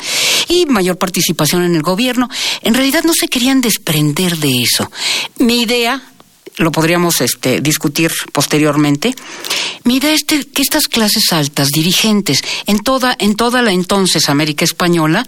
Y 0.47 0.67
mayor 0.67 0.97
participación 0.99 1.63
en 1.63 1.75
el 1.75 1.81
gobierno. 1.81 2.29
En 2.61 2.75
realidad 2.75 3.03
no 3.05 3.13
se 3.13 3.27
querían 3.27 3.61
desprender 3.61 4.37
de 4.37 4.61
eso. 4.61 4.91
Mi 5.39 5.63
idea, 5.63 5.99
lo 6.57 6.71
podríamos 6.71 7.21
este, 7.21 7.61
discutir 7.61 8.11
posteriormente. 8.31 9.15
Mira 9.83 10.11
este, 10.11 10.45
que 10.45 10.61
estas 10.61 10.87
clases 10.87 11.31
altas, 11.31 11.69
dirigentes, 11.69 12.41
en 12.65 12.79
toda, 12.79 13.15
en 13.19 13.35
toda 13.35 13.61
la 13.61 13.71
entonces 13.71 14.29
América 14.29 14.65
Española, 14.65 15.25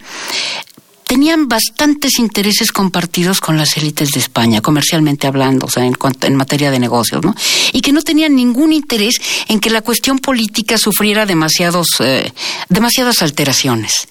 tenían 1.06 1.48
bastantes 1.48 2.20
intereses 2.20 2.72
compartidos 2.72 3.40
con 3.40 3.58
las 3.58 3.78
élites 3.78 4.12
de 4.12 4.20
España, 4.20 4.62
comercialmente 4.62 5.28
hablando, 5.28 5.68
o 5.68 5.70
sea, 5.70 5.86
en, 5.86 5.96
en 6.22 6.36
materia 6.36 6.72
de 6.72 6.80
negocios, 6.80 7.24
¿no? 7.24 7.36
Y 7.72 7.82
que 7.82 7.92
no 7.92 8.02
tenían 8.02 8.36
ningún 8.36 8.74
interés 8.74 9.22
en 9.48 9.60
que 9.60 9.70
la 9.70 9.82
cuestión 9.82 10.20
política 10.20 10.78
sufriera 10.78 11.26
demasiados, 11.26 11.88
eh, 12.00 12.34
demasiadas 12.70 13.22
alteraciones. 13.22 14.08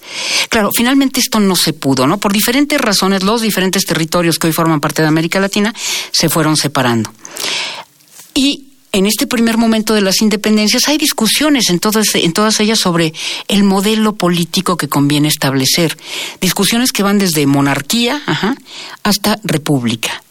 Claro, 0.49 0.71
finalmente 0.73 1.19
esto 1.19 1.39
no 1.39 1.55
se 1.55 1.73
pudo, 1.73 2.07
¿no? 2.07 2.17
Por 2.17 2.31
diferentes 2.31 2.79
razones, 2.79 3.23
los 3.23 3.41
diferentes 3.41 3.85
territorios 3.85 4.39
que 4.39 4.47
hoy 4.47 4.53
forman 4.53 4.79
parte 4.79 5.01
de 5.01 5.07
América 5.09 5.39
Latina 5.39 5.73
se 6.11 6.29
fueron 6.29 6.55
separando. 6.55 7.11
Y 8.33 8.64
en 8.95 9.05
este 9.05 9.27
primer 9.27 9.57
momento 9.57 9.93
de 9.93 9.99
las 9.99 10.21
independencias 10.21 10.87
hay 10.87 10.97
discusiones 10.97 11.69
en 11.69 11.79
todas, 11.79 12.15
en 12.15 12.31
todas 12.31 12.61
ellas 12.61 12.79
sobre 12.79 13.13
el 13.49 13.63
modelo 13.63 14.15
político 14.15 14.77
que 14.77 14.87
conviene 14.87 15.27
establecer. 15.27 15.97
Discusiones 16.39 16.93
que 16.93 17.03
van 17.03 17.17
desde 17.17 17.45
monarquía 17.45 18.21
hasta 19.03 19.37
república. 19.43 20.23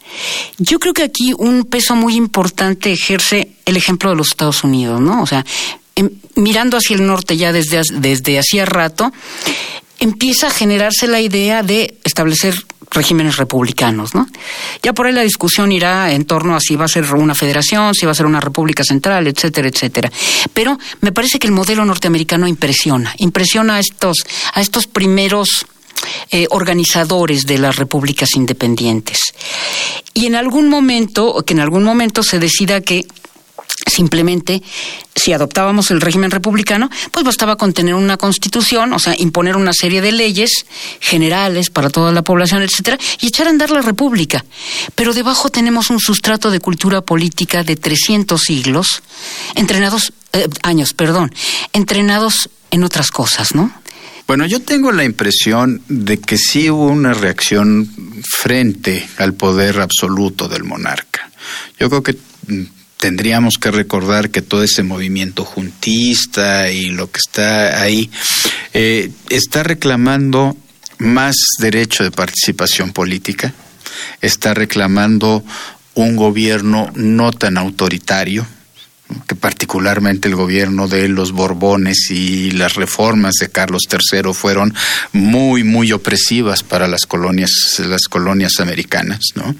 Yo 0.56 0.78
creo 0.78 0.94
que 0.94 1.02
aquí 1.02 1.34
un 1.36 1.64
peso 1.64 1.94
muy 1.94 2.14
importante 2.14 2.90
ejerce 2.90 3.50
el 3.66 3.76
ejemplo 3.76 4.08
de 4.08 4.16
los 4.16 4.28
Estados 4.28 4.64
Unidos, 4.64 4.98
¿no? 4.98 5.22
O 5.22 5.26
sea, 5.26 5.44
em, 5.94 6.08
mirando 6.36 6.78
hacia 6.78 6.96
el 6.96 7.06
norte 7.06 7.36
ya 7.36 7.52
desde, 7.52 7.82
desde 7.92 8.38
hacía 8.38 8.64
rato, 8.64 9.12
empieza 10.00 10.46
a 10.46 10.50
generarse 10.50 11.06
la 11.06 11.20
idea 11.20 11.62
de 11.62 11.98
establecer 12.04 12.64
regímenes 12.94 13.36
republicanos, 13.36 14.14
¿no? 14.14 14.26
Ya 14.82 14.92
por 14.92 15.06
ahí 15.06 15.12
la 15.12 15.22
discusión 15.22 15.72
irá 15.72 16.12
en 16.12 16.24
torno 16.24 16.56
a 16.56 16.60
si 16.60 16.76
va 16.76 16.86
a 16.86 16.88
ser 16.88 17.04
una 17.14 17.34
federación, 17.34 17.94
si 17.94 18.06
va 18.06 18.12
a 18.12 18.14
ser 18.14 18.26
una 18.26 18.40
república 18.40 18.84
central, 18.84 19.26
etcétera, 19.26 19.68
etcétera. 19.68 20.10
Pero 20.52 20.78
me 21.00 21.12
parece 21.12 21.38
que 21.38 21.46
el 21.46 21.52
modelo 21.52 21.84
norteamericano 21.84 22.46
impresiona, 22.46 23.14
impresiona 23.18 23.76
a 23.76 23.80
estos, 23.80 24.18
a 24.52 24.60
estos 24.60 24.86
primeros 24.86 25.66
eh, 26.30 26.46
organizadores 26.50 27.46
de 27.46 27.58
las 27.58 27.76
repúblicas 27.76 28.34
independientes. 28.34 29.18
Y 30.12 30.26
en 30.26 30.34
algún 30.34 30.68
momento, 30.68 31.42
que 31.46 31.54
en 31.54 31.60
algún 31.60 31.84
momento 31.84 32.22
se 32.22 32.38
decida 32.38 32.80
que 32.80 33.06
Simplemente, 33.86 34.62
si 35.14 35.32
adoptábamos 35.32 35.90
el 35.90 36.00
régimen 36.00 36.30
republicano, 36.30 36.90
pues 37.12 37.24
bastaba 37.24 37.56
con 37.56 37.72
tener 37.72 37.94
una 37.94 38.16
constitución, 38.16 38.92
o 38.92 38.98
sea, 38.98 39.14
imponer 39.18 39.56
una 39.56 39.72
serie 39.72 40.00
de 40.00 40.12
leyes 40.12 40.66
generales 41.00 41.70
para 41.70 41.90
toda 41.90 42.12
la 42.12 42.22
población, 42.22 42.62
etcétera, 42.62 42.98
y 43.20 43.28
echar 43.28 43.46
a 43.46 43.50
andar 43.50 43.70
la 43.70 43.82
república. 43.82 44.44
Pero 44.94 45.12
debajo 45.12 45.50
tenemos 45.50 45.90
un 45.90 46.00
sustrato 46.00 46.50
de 46.50 46.60
cultura 46.60 47.02
política 47.02 47.62
de 47.62 47.76
300 47.76 48.40
siglos, 48.40 49.02
entrenados, 49.54 50.12
eh, 50.32 50.48
años, 50.62 50.94
perdón, 50.94 51.32
entrenados 51.72 52.48
en 52.70 52.84
otras 52.84 53.10
cosas, 53.10 53.54
¿no? 53.54 53.72
Bueno, 54.26 54.46
yo 54.46 54.60
tengo 54.62 54.90
la 54.90 55.04
impresión 55.04 55.82
de 55.88 56.18
que 56.18 56.38
sí 56.38 56.70
hubo 56.70 56.86
una 56.86 57.12
reacción 57.12 57.88
frente 58.40 59.06
al 59.18 59.34
poder 59.34 59.80
absoluto 59.80 60.48
del 60.48 60.64
monarca. 60.64 61.30
Yo 61.78 61.90
creo 61.90 62.02
que 62.02 62.16
mm, 62.48 62.64
tendríamos 63.04 63.58
que 63.60 63.70
recordar 63.70 64.30
que 64.30 64.40
todo 64.40 64.62
ese 64.62 64.82
movimiento 64.82 65.44
juntista 65.44 66.70
y 66.70 66.86
lo 66.86 67.10
que 67.10 67.18
está 67.18 67.82
ahí 67.82 68.10
eh, 68.72 69.10
está 69.28 69.62
reclamando 69.62 70.56
más 70.96 71.36
derecho 71.58 72.02
de 72.02 72.10
participación 72.10 72.94
política, 72.94 73.52
está 74.22 74.54
reclamando 74.54 75.44
un 75.92 76.16
gobierno 76.16 76.90
no 76.94 77.30
tan 77.30 77.58
autoritario, 77.58 78.46
que 79.26 79.34
particularmente 79.34 80.28
el 80.28 80.34
gobierno 80.34 80.88
de 80.88 81.08
los 81.08 81.32
Borbones 81.32 82.10
y 82.10 82.52
las 82.52 82.74
reformas 82.74 83.34
de 83.38 83.48
Carlos 83.48 83.82
III 83.90 84.32
fueron 84.32 84.74
muy 85.12 85.62
muy 85.62 85.92
opresivas 85.92 86.62
para 86.62 86.88
las 86.88 87.06
colonias 87.06 87.50
las 87.80 88.08
colonias 88.08 88.60
americanas, 88.60 89.20
¿no? 89.34 89.54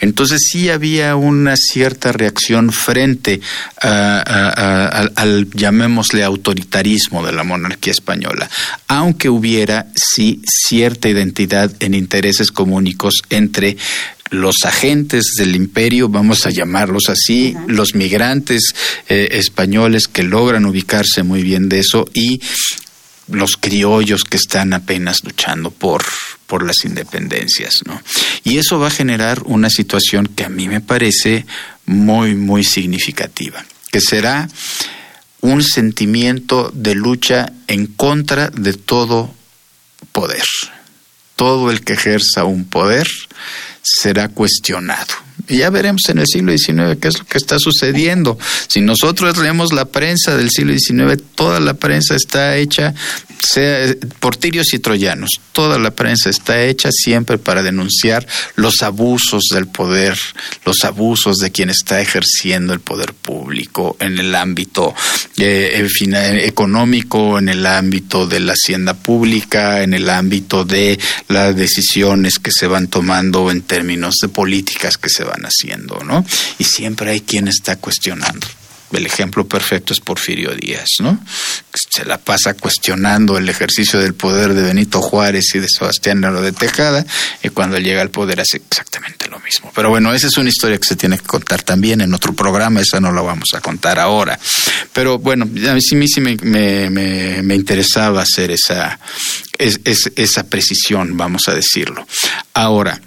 Entonces 0.00 0.42
sí 0.50 0.68
había 0.68 1.16
una 1.16 1.56
cierta 1.56 2.12
reacción 2.12 2.72
frente 2.72 3.40
al 3.80 5.48
llamémosle 5.54 6.22
autoritarismo 6.22 7.24
de 7.24 7.32
la 7.32 7.44
monarquía 7.44 7.92
española, 7.92 8.50
aunque 8.86 9.30
hubiera 9.30 9.86
sí 9.94 10.42
cierta 10.44 11.08
identidad 11.08 11.72
en 11.80 11.94
intereses 11.94 12.50
comunicos 12.50 13.22
entre 13.30 13.76
los 14.30 14.64
agentes 14.64 15.34
del 15.36 15.56
imperio, 15.56 16.08
vamos 16.08 16.46
a 16.46 16.50
llamarlos 16.50 17.08
así, 17.08 17.56
los 17.66 17.94
migrantes 17.94 18.74
eh, 19.08 19.28
españoles 19.32 20.06
que 20.06 20.22
logran 20.22 20.66
ubicarse 20.66 21.22
muy 21.22 21.42
bien 21.42 21.68
de 21.68 21.80
eso 21.80 22.08
y 22.14 22.40
los 23.28 23.56
criollos 23.56 24.24
que 24.24 24.36
están 24.36 24.72
apenas 24.72 25.22
luchando 25.24 25.70
por, 25.70 26.04
por 26.46 26.64
las 26.64 26.84
independencias, 26.84 27.74
¿no? 27.86 28.00
Y 28.44 28.58
eso 28.58 28.78
va 28.78 28.88
a 28.88 28.92
generar 28.92 29.42
una 29.44 29.70
situación 29.70 30.26
que 30.26 30.44
a 30.44 30.48
mí 30.48 30.68
me 30.68 30.80
parece 30.80 31.46
muy, 31.86 32.34
muy 32.34 32.64
significativa, 32.64 33.64
que 33.90 34.00
será 34.00 34.48
un 35.40 35.62
sentimiento 35.62 36.70
de 36.74 36.94
lucha 36.94 37.52
en 37.66 37.86
contra 37.86 38.50
de 38.50 38.74
todo 38.74 39.34
poder. 40.12 40.44
Todo 41.36 41.70
el 41.70 41.82
que 41.82 41.94
ejerza 41.94 42.44
un 42.44 42.64
poder 42.64 43.08
será 43.82 44.28
cuestionado. 44.28 45.14
Y 45.48 45.58
ya 45.58 45.70
veremos 45.70 46.02
en 46.08 46.18
el 46.18 46.26
siglo 46.26 46.56
XIX 46.56 46.98
qué 47.00 47.08
es 47.08 47.18
lo 47.18 47.26
que 47.26 47.38
está 47.38 47.58
sucediendo. 47.58 48.38
Si 48.68 48.80
nosotros 48.80 49.36
leemos 49.38 49.72
la 49.72 49.86
prensa 49.86 50.36
del 50.36 50.50
siglo 50.50 50.72
XIX, 50.76 51.20
toda 51.34 51.60
la 51.60 51.74
prensa 51.74 52.14
está 52.14 52.56
hecha 52.56 52.94
sea 53.40 53.94
por 54.18 54.36
tirios 54.36 54.72
y 54.74 54.78
troyanos. 54.78 55.30
Toda 55.52 55.78
la 55.78 55.90
prensa 55.90 56.30
está 56.30 56.62
hecha 56.62 56.90
siempre 56.92 57.38
para 57.38 57.62
denunciar 57.62 58.26
los 58.56 58.82
abusos 58.82 59.44
del 59.52 59.66
poder, 59.66 60.16
los 60.64 60.84
abusos 60.84 61.36
de 61.36 61.50
quien 61.50 61.70
está 61.70 62.00
ejerciendo 62.00 62.72
el 62.72 62.80
poder 62.80 63.14
público 63.14 63.96
en 64.00 64.18
el 64.18 64.34
ámbito 64.34 64.94
eh, 65.36 65.86
económico, 66.44 67.38
en 67.38 67.48
el 67.48 67.66
ámbito 67.66 68.26
de 68.26 68.40
la 68.40 68.52
hacienda 68.52 68.94
pública, 68.94 69.82
en 69.82 69.94
el 69.94 70.08
ámbito 70.08 70.64
de 70.64 70.98
las 71.28 71.56
decisiones 71.56 72.38
que 72.38 72.52
se 72.52 72.66
van 72.66 72.88
tomando 72.88 73.50
en 73.50 73.62
términos 73.70 74.16
de 74.20 74.28
políticas 74.28 74.96
que 74.96 75.08
se 75.08 75.22
van 75.22 75.42
haciendo, 75.44 76.02
¿no? 76.02 76.26
Y 76.58 76.64
siempre 76.64 77.12
hay 77.12 77.20
quien 77.20 77.46
está 77.46 77.76
cuestionando 77.76 78.48
el 78.98 79.06
ejemplo 79.06 79.46
perfecto 79.46 79.92
es 79.92 80.00
Porfirio 80.00 80.54
Díaz, 80.54 80.88
¿no? 81.00 81.22
Se 81.72 82.04
la 82.04 82.18
pasa 82.18 82.54
cuestionando 82.54 83.38
el 83.38 83.48
ejercicio 83.48 84.00
del 84.00 84.14
poder 84.14 84.54
de 84.54 84.62
Benito 84.62 85.00
Juárez 85.00 85.54
y 85.54 85.60
de 85.60 85.68
Sebastián 85.68 86.20
Nero 86.20 86.42
de 86.42 86.52
Tejada, 86.52 87.04
y 87.42 87.50
cuando 87.50 87.78
llega 87.78 88.02
al 88.02 88.10
poder 88.10 88.40
hace 88.40 88.56
exactamente 88.56 89.28
lo 89.28 89.38
mismo. 89.40 89.70
Pero 89.74 89.90
bueno, 89.90 90.12
esa 90.12 90.26
es 90.26 90.36
una 90.36 90.48
historia 90.48 90.78
que 90.78 90.88
se 90.88 90.96
tiene 90.96 91.18
que 91.18 91.26
contar 91.26 91.62
también 91.62 92.00
en 92.00 92.12
otro 92.14 92.32
programa, 92.32 92.80
esa 92.80 93.00
no 93.00 93.12
la 93.12 93.22
vamos 93.22 93.50
a 93.54 93.60
contar 93.60 93.98
ahora. 93.98 94.38
Pero 94.92 95.18
bueno, 95.18 95.44
a 95.44 95.74
mí 95.74 95.80
sí, 95.80 96.20
me, 96.20 96.90
me, 96.90 97.54
interesaba 97.54 98.22
hacer 98.22 98.50
esa, 98.50 98.98
esa 99.58 100.42
precisión, 100.44 101.16
vamos 101.16 101.42
a 101.46 101.54
decirlo. 101.54 102.06
Ahora, 102.54 103.00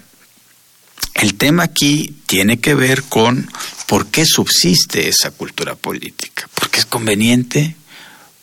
el 1.15 1.36
tema 1.36 1.63
aquí 1.63 2.15
tiene 2.26 2.60
que 2.60 2.73
ver 2.73 3.04
con 3.04 3.49
por 3.88 4.08
qué 4.08 4.26
subsiste 4.26 5.08
esa 5.08 5.32
cultura 5.32 5.76
política. 5.76 6.49
Porque 6.56 6.80
es 6.80 6.86
conveniente, 6.86 7.76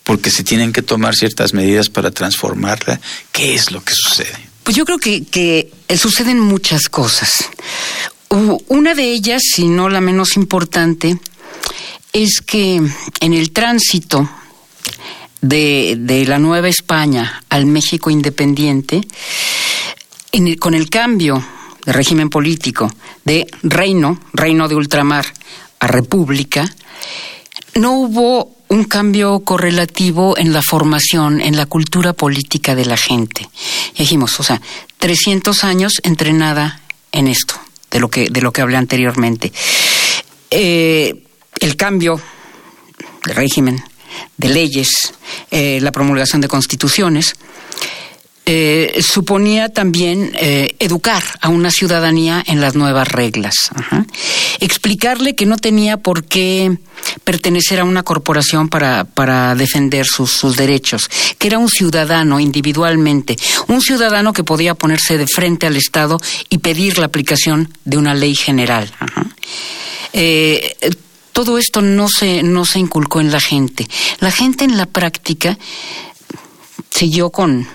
porque 0.03 0.31
se 0.31 0.43
tienen 0.43 0.71
que 0.71 0.81
tomar 0.81 1.15
ciertas 1.15 1.53
medidas 1.53 1.89
para 1.89 2.11
transformarla. 2.11 2.99
¿Qué 3.31 3.53
es 3.53 3.71
lo 3.71 3.83
que 3.83 3.93
sucede? 3.95 4.49
Pues 4.63 4.77
yo 4.77 4.85
creo 4.85 4.97
que, 4.97 5.25
que 5.25 5.71
suceden 5.97 6.39
muchas 6.39 6.87
cosas. 6.87 7.31
Una 8.29 8.95
de 8.95 9.11
ellas, 9.11 9.41
si 9.53 9.67
no 9.67 9.89
la 9.89 9.99
menos 9.99 10.37
importante, 10.37 11.19
es 12.13 12.39
que 12.39 12.81
en 13.19 13.33
el 13.33 13.51
tránsito 13.51 14.29
de, 15.41 15.97
de 15.99 16.25
la 16.25 16.39
Nueva 16.39 16.69
España 16.69 17.43
al 17.49 17.65
México 17.65 18.09
independiente, 18.09 19.01
en 20.31 20.55
con 20.55 20.73
el 20.73 20.89
cambio 20.89 21.45
de 21.91 21.97
régimen 21.97 22.29
político 22.29 22.89
de 23.25 23.45
reino, 23.63 24.17
reino 24.31 24.69
de 24.69 24.75
ultramar, 24.75 25.25
a 25.79 25.87
república, 25.87 26.63
no 27.75 27.99
hubo 27.99 28.55
un 28.69 28.85
cambio 28.85 29.41
correlativo 29.41 30.37
en 30.37 30.53
la 30.53 30.61
formación, 30.61 31.41
en 31.41 31.57
la 31.57 31.65
cultura 31.65 32.13
política 32.13 32.75
de 32.75 32.85
la 32.85 32.95
gente. 32.95 33.49
dijimos, 33.97 34.39
o 34.39 34.43
sea, 34.43 34.61
300 34.99 35.65
años 35.65 35.93
entrenada 36.03 36.79
en 37.11 37.27
esto, 37.27 37.55
de 37.89 37.99
lo 37.99 38.09
que, 38.09 38.29
de 38.29 38.41
lo 38.41 38.53
que 38.53 38.61
hablé 38.61 38.77
anteriormente. 38.77 39.51
Eh, 40.49 41.25
el 41.59 41.75
cambio 41.75 42.21
de 43.25 43.33
régimen, 43.33 43.83
de 44.37 44.47
leyes, 44.47 45.13
eh, 45.49 45.79
la 45.81 45.91
promulgación 45.91 46.39
de 46.39 46.47
constituciones, 46.47 47.35
eh, 48.43 49.01
suponía 49.01 49.69
también 49.69 50.31
eh, 50.33 50.75
educar 50.79 51.23
a 51.41 51.49
una 51.49 51.69
ciudadanía 51.69 52.43
en 52.47 52.59
las 52.59 52.73
nuevas 52.73 53.07
reglas, 53.07 53.53
explicarle 54.59 55.35
que 55.35 55.45
no 55.45 55.57
tenía 55.57 55.97
por 55.97 56.25
qué 56.25 56.75
pertenecer 57.23 57.79
a 57.79 57.83
una 57.83 58.01
corporación 58.01 58.67
para, 58.67 59.03
para 59.05 59.53
defender 59.53 60.07
sus, 60.07 60.55
derechos, 60.55 61.07
que 61.37 61.47
era 61.47 61.59
un 61.59 61.69
ciudadano 61.69 62.39
individualmente, 62.39 63.37
un 63.67 63.79
ciudadano 63.79 64.33
que 64.33 64.43
podía 64.43 64.73
ponerse 64.73 65.19
de 65.19 65.27
frente 65.27 65.67
al 65.67 65.75
Estado 65.75 66.17
y 66.49 66.57
pedir 66.57 66.97
la 66.97 67.05
aplicación 67.05 67.71
de 67.85 67.97
una 67.97 68.15
ley 68.15 68.35
general. 68.35 68.91
Eh, 70.13 70.75
todo 71.31 71.59
esto 71.59 71.81
no 71.81 72.07
se, 72.09 72.41
no 72.41 72.65
se 72.65 72.79
inculcó 72.79 73.21
en 73.21 73.31
la 73.31 73.39
gente. 73.39 73.87
La 74.19 74.31
gente 74.31 74.63
en 74.63 74.77
la 74.77 74.87
práctica 74.87 75.57
siguió 76.89 77.29
con, 77.29 77.67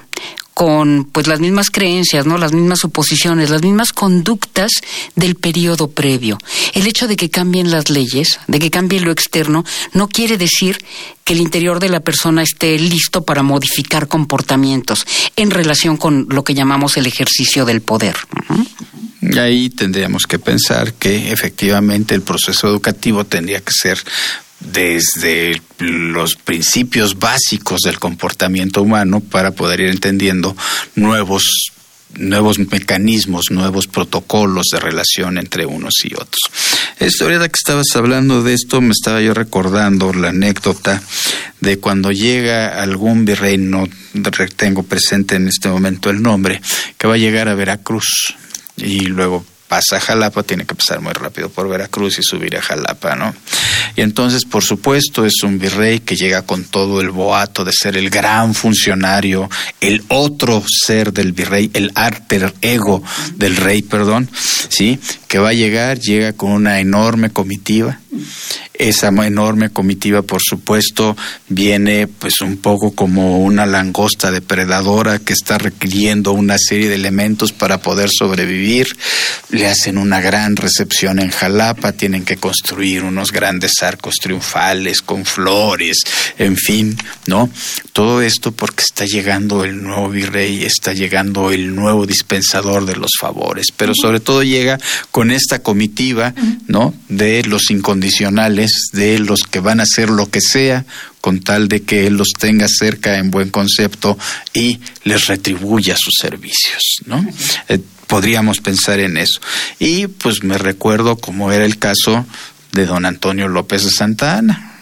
con 0.56 1.04
pues 1.12 1.26
las 1.26 1.38
mismas 1.38 1.68
creencias, 1.68 2.24
¿no? 2.24 2.38
Las 2.38 2.54
mismas 2.54 2.78
suposiciones, 2.78 3.50
las 3.50 3.60
mismas 3.60 3.92
conductas 3.92 4.70
del 5.14 5.34
periodo 5.34 5.90
previo. 5.90 6.38
El 6.72 6.86
hecho 6.86 7.06
de 7.06 7.14
que 7.14 7.28
cambien 7.28 7.70
las 7.70 7.90
leyes, 7.90 8.40
de 8.46 8.58
que 8.58 8.70
cambie 8.70 9.00
lo 9.00 9.12
externo, 9.12 9.66
no 9.92 10.08
quiere 10.08 10.38
decir 10.38 10.78
que 11.24 11.34
el 11.34 11.42
interior 11.42 11.78
de 11.78 11.90
la 11.90 12.00
persona 12.00 12.42
esté 12.42 12.78
listo 12.78 13.22
para 13.22 13.42
modificar 13.42 14.08
comportamientos 14.08 15.04
en 15.36 15.50
relación 15.50 15.98
con 15.98 16.26
lo 16.30 16.42
que 16.42 16.54
llamamos 16.54 16.96
el 16.96 17.06
ejercicio 17.06 17.66
del 17.66 17.82
poder. 17.82 18.16
Y 19.20 19.38
ahí 19.38 19.68
tendríamos 19.68 20.22
que 20.26 20.38
pensar 20.38 20.94
que 20.94 21.32
efectivamente 21.32 22.14
el 22.14 22.22
proceso 22.22 22.66
educativo 22.66 23.26
tendría 23.26 23.60
que 23.60 23.72
ser 23.72 23.98
desde 24.60 25.60
los 25.78 26.36
principios 26.36 27.18
básicos 27.18 27.80
del 27.82 27.98
comportamiento 27.98 28.82
humano 28.82 29.20
para 29.20 29.52
poder 29.52 29.80
ir 29.80 29.90
entendiendo 29.90 30.56
nuevos 30.94 31.72
nuevos 32.14 32.58
mecanismos, 32.58 33.50
nuevos 33.50 33.86
protocolos 33.88 34.66
de 34.72 34.80
relación 34.80 35.38
entre 35.38 35.66
unos 35.66 35.94
y 36.04 36.14
otros. 36.14 36.40
Esta 36.98 37.24
ahorita 37.24 37.48
que 37.48 37.56
estabas 37.56 37.88
hablando 37.94 38.42
de 38.42 38.54
esto, 38.54 38.80
me 38.80 38.92
estaba 38.92 39.20
yo 39.20 39.34
recordando 39.34 40.12
la 40.12 40.30
anécdota 40.30 41.02
de 41.60 41.78
cuando 41.78 42.12
llega 42.12 42.80
algún 42.80 43.24
virrey, 43.24 43.58
no 43.58 43.86
tengo 44.56 44.82
presente 44.82 45.36
en 45.36 45.48
este 45.48 45.68
momento 45.68 46.10
el 46.10 46.22
nombre, 46.22 46.60
que 46.96 47.06
va 47.06 47.14
a 47.14 47.18
llegar 47.18 47.48
a 47.48 47.54
Veracruz 47.54 48.34
y 48.76 49.00
luego 49.00 49.44
pasa 49.68 49.96
a 49.96 50.00
Jalapa, 50.00 50.42
tiene 50.42 50.64
que 50.64 50.74
pasar 50.74 51.00
muy 51.00 51.12
rápido 51.12 51.48
por 51.48 51.68
Veracruz 51.68 52.18
y 52.18 52.22
subir 52.22 52.56
a 52.56 52.62
Jalapa, 52.62 53.16
¿no? 53.16 53.34
Y 53.96 54.02
entonces, 54.02 54.44
por 54.44 54.62
supuesto, 54.62 55.24
es 55.24 55.42
un 55.42 55.58
virrey 55.58 56.00
que 56.00 56.16
llega 56.16 56.42
con 56.42 56.64
todo 56.64 57.00
el 57.00 57.10
boato 57.10 57.64
de 57.64 57.72
ser 57.72 57.96
el 57.96 58.10
gran 58.10 58.54
funcionario, 58.54 59.48
el 59.80 60.04
otro 60.08 60.62
ser 60.84 61.12
del 61.12 61.32
virrey, 61.32 61.70
el 61.74 61.92
alter 61.94 62.54
ego 62.60 63.02
del 63.34 63.56
rey, 63.56 63.82
perdón, 63.82 64.30
¿sí? 64.68 64.98
Que 65.28 65.38
va 65.38 65.50
a 65.50 65.54
llegar, 65.54 65.98
llega 65.98 66.32
con 66.32 66.52
una 66.52 66.80
enorme 66.80 67.30
comitiva 67.30 67.98
esa 68.78 69.08
enorme 69.08 69.70
comitiva, 69.70 70.22
por 70.22 70.40
supuesto, 70.42 71.16
viene 71.48 72.06
pues 72.06 72.40
un 72.40 72.58
poco 72.58 72.92
como 72.92 73.40
una 73.40 73.66
langosta 73.66 74.30
depredadora 74.30 75.18
que 75.18 75.32
está 75.32 75.58
requiriendo 75.58 76.32
una 76.32 76.56
serie 76.58 76.88
de 76.88 76.96
elementos 76.96 77.52
para 77.52 77.80
poder 77.80 78.10
sobrevivir. 78.10 78.88
Le 79.56 79.68
hacen 79.68 79.96
una 79.96 80.20
gran 80.20 80.54
recepción 80.54 81.18
en 81.18 81.30
Jalapa, 81.30 81.92
tienen 81.92 82.26
que 82.26 82.36
construir 82.36 83.04
unos 83.04 83.32
grandes 83.32 83.82
arcos 83.82 84.16
triunfales 84.16 85.00
con 85.00 85.24
flores, 85.24 85.96
en 86.36 86.58
fin, 86.58 86.94
¿no? 87.24 87.48
Todo 87.94 88.20
esto 88.20 88.52
porque 88.52 88.82
está 88.86 89.06
llegando 89.06 89.64
el 89.64 89.82
nuevo 89.82 90.10
virrey, 90.10 90.62
está 90.62 90.92
llegando 90.92 91.52
el 91.52 91.74
nuevo 91.74 92.04
dispensador 92.04 92.84
de 92.84 92.96
los 92.96 93.12
favores, 93.18 93.68
pero 93.74 93.94
sobre 93.98 94.20
todo 94.20 94.42
llega 94.42 94.78
con 95.10 95.30
esta 95.30 95.62
comitiva, 95.62 96.34
¿no? 96.66 96.92
De 97.08 97.42
los 97.44 97.70
incondicionales 97.70 98.90
de 98.92 99.18
los 99.20 99.40
que 99.50 99.60
van 99.60 99.80
a 99.80 99.84
hacer 99.84 100.10
lo 100.10 100.30
que 100.30 100.42
sea 100.42 100.84
con 101.22 101.40
tal 101.40 101.68
de 101.68 101.80
que 101.82 102.06
él 102.06 102.18
los 102.18 102.28
tenga 102.38 102.68
cerca 102.68 103.16
en 103.16 103.30
buen 103.30 103.48
concepto 103.48 104.18
y 104.52 104.80
les 105.04 105.26
retribuya 105.28 105.96
sus 105.96 106.12
servicios, 106.20 106.82
¿no? 107.06 107.26
Podríamos 108.06 108.60
pensar 108.60 109.00
en 109.00 109.16
eso. 109.16 109.40
Y 109.78 110.06
pues 110.06 110.42
me 110.42 110.58
recuerdo 110.58 111.16
cómo 111.16 111.52
era 111.52 111.64
el 111.64 111.78
caso 111.78 112.24
de 112.72 112.86
don 112.86 113.06
Antonio 113.06 113.48
López 113.48 113.84
de 113.84 113.90
Santa 113.90 114.38
Ana 114.38 114.72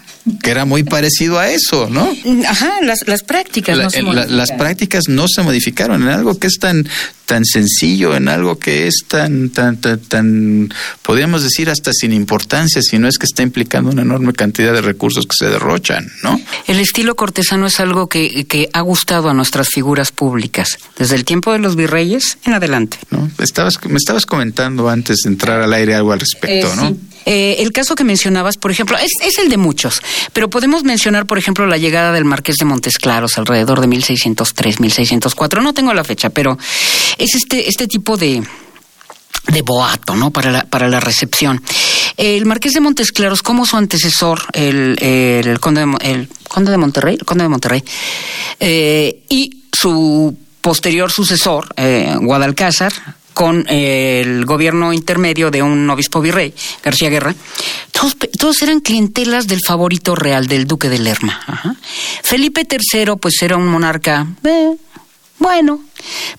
que 0.42 0.50
era 0.50 0.64
muy 0.64 0.84
parecido 0.84 1.38
a 1.38 1.50
eso, 1.50 1.88
¿no? 1.90 2.10
Ajá, 2.48 2.80
las, 2.82 3.06
las 3.06 3.22
prácticas 3.22 3.76
no 3.76 3.90
se 3.90 4.02
Las 4.02 4.52
prácticas 4.52 5.04
no 5.08 5.26
se 5.28 5.42
modificaron 5.42 6.02
en 6.02 6.08
algo 6.08 6.38
que 6.38 6.46
es 6.46 6.58
tan 6.58 6.88
tan 7.26 7.44
sencillo, 7.44 8.14
en 8.14 8.28
algo 8.28 8.58
que 8.58 8.86
es 8.86 9.04
tan 9.08 9.50
tan 9.50 9.80
tan, 9.80 9.98
tan 10.00 10.74
podríamos 11.02 11.42
decir 11.42 11.70
hasta 11.70 11.92
sin 11.92 12.12
importancia, 12.12 12.82
si 12.82 12.98
no 12.98 13.08
es 13.08 13.18
que 13.18 13.26
está 13.26 13.42
implicando 13.42 13.90
una 13.90 14.02
enorme 14.02 14.32
cantidad 14.32 14.72
de 14.72 14.82
recursos 14.82 15.26
que 15.26 15.34
se 15.38 15.46
derrochan, 15.46 16.10
¿no? 16.22 16.40
El 16.66 16.80
estilo 16.80 17.14
cortesano 17.14 17.66
es 17.66 17.80
algo 17.80 18.08
que, 18.08 18.44
que 18.44 18.68
ha 18.72 18.80
gustado 18.80 19.28
a 19.28 19.34
nuestras 19.34 19.68
figuras 19.68 20.12
públicas 20.12 20.78
desde 20.98 21.16
el 21.16 21.24
tiempo 21.24 21.52
de 21.52 21.58
los 21.58 21.76
virreyes 21.76 22.38
en 22.44 22.54
adelante. 22.54 22.98
¿No? 23.10 23.30
Estabas 23.38 23.78
me 23.86 23.96
estabas 23.96 24.26
comentando 24.26 24.88
antes 24.88 25.18
de 25.24 25.30
entrar 25.30 25.60
al 25.60 25.72
aire 25.72 25.94
algo 25.94 26.12
al 26.12 26.20
respecto, 26.20 26.72
eh, 26.72 26.76
¿no? 26.76 26.96
Eh, 27.26 27.56
el 27.60 27.72
caso 27.72 27.94
que 27.94 28.04
mencionabas, 28.04 28.58
por 28.58 28.70
ejemplo, 28.70 28.98
es, 28.98 29.10
es, 29.22 29.38
el 29.38 29.48
de 29.48 29.56
muchos, 29.56 30.02
pero 30.32 30.50
podemos 30.50 30.84
mencionar, 30.84 31.26
por 31.26 31.38
ejemplo, 31.38 31.66
la 31.66 31.78
llegada 31.78 32.12
del 32.12 32.24
Marqués 32.24 32.56
de 32.56 32.66
Montes 32.66 32.98
Claros 32.98 33.38
alrededor 33.38 33.80
de 33.80 33.86
1603, 33.86 34.80
1604. 34.80 35.62
No 35.62 35.72
tengo 35.72 35.94
la 35.94 36.04
fecha, 36.04 36.30
pero 36.30 36.58
es 37.18 37.34
este, 37.34 37.68
este 37.68 37.86
tipo 37.86 38.16
de, 38.16 38.42
de 39.48 39.62
boato, 39.62 40.14
¿no? 40.16 40.30
Para 40.30 40.50
la, 40.50 40.64
para 40.64 40.88
la 40.88 41.00
recepción. 41.00 41.62
El 42.16 42.46
Marqués 42.46 42.72
de 42.72 42.80
Montes 42.80 43.12
Claros, 43.12 43.42
como 43.42 43.66
su 43.66 43.76
antecesor, 43.76 44.40
el, 44.52 44.96
el, 45.02 45.60
conde, 45.60 45.84
de, 45.84 46.12
el 46.12 46.28
conde 46.48 46.70
de 46.70 46.76
Monterrey, 46.78 47.16
el 47.18 47.24
conde 47.24 47.44
de 47.44 47.48
Monterrey, 47.48 47.84
eh, 48.60 49.24
y 49.28 49.64
su 49.72 50.36
posterior 50.60 51.10
sucesor, 51.10 51.68
eh, 51.76 52.14
Guadalcázar, 52.20 52.92
con 53.34 53.68
el 53.68 54.44
gobierno 54.46 54.92
intermedio 54.92 55.50
de 55.50 55.60
un 55.60 55.90
obispo 55.90 56.20
virrey, 56.20 56.54
García 56.84 57.10
Guerra, 57.10 57.34
todos, 57.90 58.16
todos 58.38 58.62
eran 58.62 58.78
clientelas 58.78 59.48
del 59.48 59.58
favorito 59.66 60.14
real 60.14 60.46
del 60.46 60.68
duque 60.68 60.88
de 60.88 61.00
Lerma. 61.00 61.76
Felipe 62.22 62.64
III, 62.70 63.16
pues 63.20 63.42
era 63.42 63.56
un 63.56 63.66
monarca 63.66 64.28
eh, 64.44 64.76
bueno, 65.38 65.80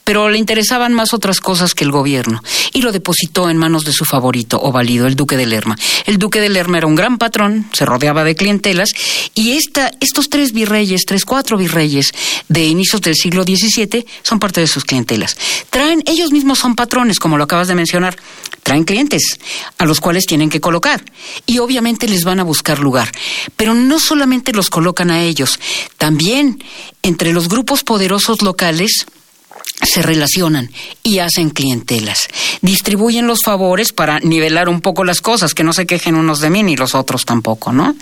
pero 0.03 0.29
le 0.29 0.37
interesaban 0.37 0.93
más 0.93 1.13
otras 1.13 1.39
cosas 1.39 1.73
que 1.73 1.83
el 1.83 1.91
gobierno 1.91 2.41
y 2.73 2.81
lo 2.81 2.91
depositó 2.91 3.49
en 3.49 3.57
manos 3.57 3.85
de 3.85 3.93
su 3.93 4.05
favorito 4.05 4.59
o 4.61 4.71
valido, 4.71 5.07
el 5.07 5.15
duque 5.15 5.37
de 5.37 5.45
Lerma. 5.45 5.75
El 6.05 6.17
duque 6.17 6.39
de 6.39 6.49
Lerma 6.49 6.77
era 6.77 6.87
un 6.87 6.95
gran 6.95 7.17
patrón, 7.17 7.67
se 7.73 7.85
rodeaba 7.85 8.23
de 8.23 8.35
clientelas 8.35 8.89
y 9.33 9.51
esta, 9.51 9.91
estos 9.99 10.29
tres 10.29 10.51
virreyes, 10.51 11.05
tres, 11.05 11.25
cuatro 11.25 11.57
virreyes 11.57 12.11
de 12.47 12.65
inicios 12.65 13.01
del 13.01 13.15
siglo 13.15 13.43
XVII 13.43 14.05
son 14.23 14.39
parte 14.39 14.61
de 14.61 14.67
sus 14.67 14.85
clientelas. 14.85 15.37
Traen, 15.69 16.03
ellos 16.05 16.31
mismos 16.31 16.59
son 16.59 16.75
patrones, 16.75 17.19
como 17.19 17.37
lo 17.37 17.45
acabas 17.45 17.67
de 17.67 17.75
mencionar, 17.75 18.17
traen 18.63 18.83
clientes 18.83 19.39
a 19.77 19.85
los 19.85 19.99
cuales 19.99 20.25
tienen 20.25 20.49
que 20.49 20.59
colocar 20.59 21.03
y 21.45 21.59
obviamente 21.59 22.07
les 22.07 22.23
van 22.23 22.39
a 22.39 22.43
buscar 22.43 22.79
lugar. 22.79 23.11
Pero 23.55 23.73
no 23.73 23.99
solamente 23.99 24.53
los 24.53 24.69
colocan 24.69 25.11
a 25.11 25.23
ellos, 25.23 25.59
también 25.97 26.63
entre 27.03 27.31
los 27.31 27.47
grupos 27.47 27.83
poderosos 27.83 28.41
locales 28.41 29.05
se 29.83 30.01
relacionan 30.01 30.71
y 31.03 31.19
hacen 31.19 31.49
clientelas. 31.49 32.27
Distribuyen 32.61 33.27
los 33.27 33.41
favores 33.41 33.91
para 33.91 34.19
nivelar 34.19 34.69
un 34.69 34.81
poco 34.81 35.03
las 35.03 35.21
cosas, 35.21 35.53
que 35.53 35.63
no 35.63 35.73
se 35.73 35.85
quejen 35.85 36.15
unos 36.15 36.39
de 36.39 36.49
mí 36.49 36.63
ni 36.63 36.75
los 36.75 36.95
otros 36.95 37.25
tampoco, 37.25 37.71
¿no? 37.71 37.95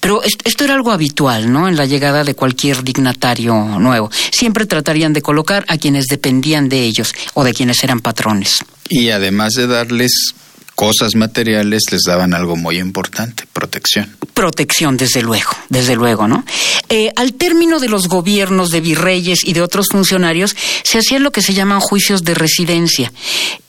Pero 0.00 0.22
esto 0.22 0.64
era 0.64 0.74
algo 0.74 0.92
habitual, 0.92 1.52
¿no? 1.52 1.68
En 1.68 1.76
la 1.76 1.86
llegada 1.86 2.24
de 2.24 2.34
cualquier 2.34 2.82
dignatario 2.82 3.54
nuevo. 3.78 4.10
Siempre 4.30 4.66
tratarían 4.66 5.12
de 5.12 5.22
colocar 5.22 5.64
a 5.68 5.76
quienes 5.76 6.06
dependían 6.06 6.68
de 6.68 6.84
ellos 6.84 7.14
o 7.34 7.44
de 7.44 7.54
quienes 7.54 7.82
eran 7.82 8.00
patrones. 8.00 8.58
Y 8.88 9.10
además 9.10 9.54
de 9.54 9.66
darles 9.66 10.34
cosas 10.78 11.16
materiales 11.16 11.82
les 11.90 12.02
daban 12.06 12.34
algo 12.34 12.54
muy 12.54 12.78
importante, 12.78 13.42
protección. 13.52 14.14
Protección, 14.32 14.96
desde 14.96 15.22
luego, 15.22 15.50
desde 15.68 15.96
luego, 15.96 16.28
¿no? 16.28 16.44
Eh, 16.88 17.10
al 17.16 17.34
término 17.34 17.80
de 17.80 17.88
los 17.88 18.06
gobiernos 18.06 18.70
de 18.70 18.80
virreyes 18.80 19.40
y 19.44 19.54
de 19.54 19.62
otros 19.62 19.88
funcionarios, 19.90 20.54
se 20.84 20.98
hacían 20.98 21.24
lo 21.24 21.32
que 21.32 21.42
se 21.42 21.52
llaman 21.52 21.80
juicios 21.80 22.22
de 22.22 22.34
residencia, 22.34 23.12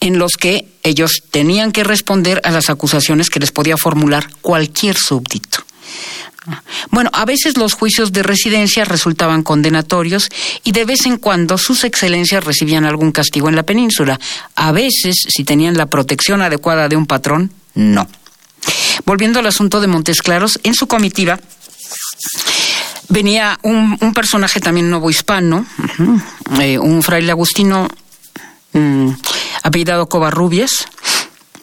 en 0.01 0.19
los 0.19 0.33
que 0.33 0.67
ellos 0.83 1.23
tenían 1.31 1.71
que 1.71 1.83
responder 1.83 2.41
a 2.43 2.51
las 2.51 2.69
acusaciones 2.69 3.31
que 3.31 3.39
les 3.39 3.51
podía 3.51 3.75
formular 3.75 4.29
cualquier 4.43 4.95
súbdito. 4.95 5.65
Bueno, 6.91 7.09
a 7.13 7.25
veces 7.25 7.57
los 7.57 7.73
juicios 7.73 8.11
de 8.11 8.23
residencia 8.23 8.85
resultaban 8.85 9.43
condenatorios 9.43 10.29
y 10.63 10.71
de 10.71 10.85
vez 10.85 11.05
en 11.05 11.17
cuando 11.17 11.57
sus 11.57 11.83
excelencias 11.83 12.43
recibían 12.43 12.85
algún 12.85 13.11
castigo 13.11 13.49
en 13.49 13.55
la 13.55 13.63
península. 13.63 14.19
A 14.55 14.71
veces, 14.71 15.15
si 15.27 15.43
tenían 15.43 15.77
la 15.77 15.87
protección 15.87 16.41
adecuada 16.41 16.87
de 16.87 16.95
un 16.95 17.05
patrón, 17.05 17.51
no. 17.75 18.07
Volviendo 19.05 19.39
al 19.39 19.47
asunto 19.47 19.81
de 19.81 19.87
Montes 19.87 20.21
Claros, 20.21 20.59
en 20.63 20.73
su 20.73 20.87
comitiva 20.87 21.39
venía 23.09 23.57
un, 23.63 23.97
personaje 24.13 24.59
también 24.59 24.89
nuevo 24.89 25.09
hispano, 25.09 25.65
eh, 26.61 26.77
un 26.77 27.01
fraile 27.03 27.31
agustino 27.31 27.87
um, 28.73 29.15
apellidado 29.63 30.07
Covarrubias, 30.07 30.87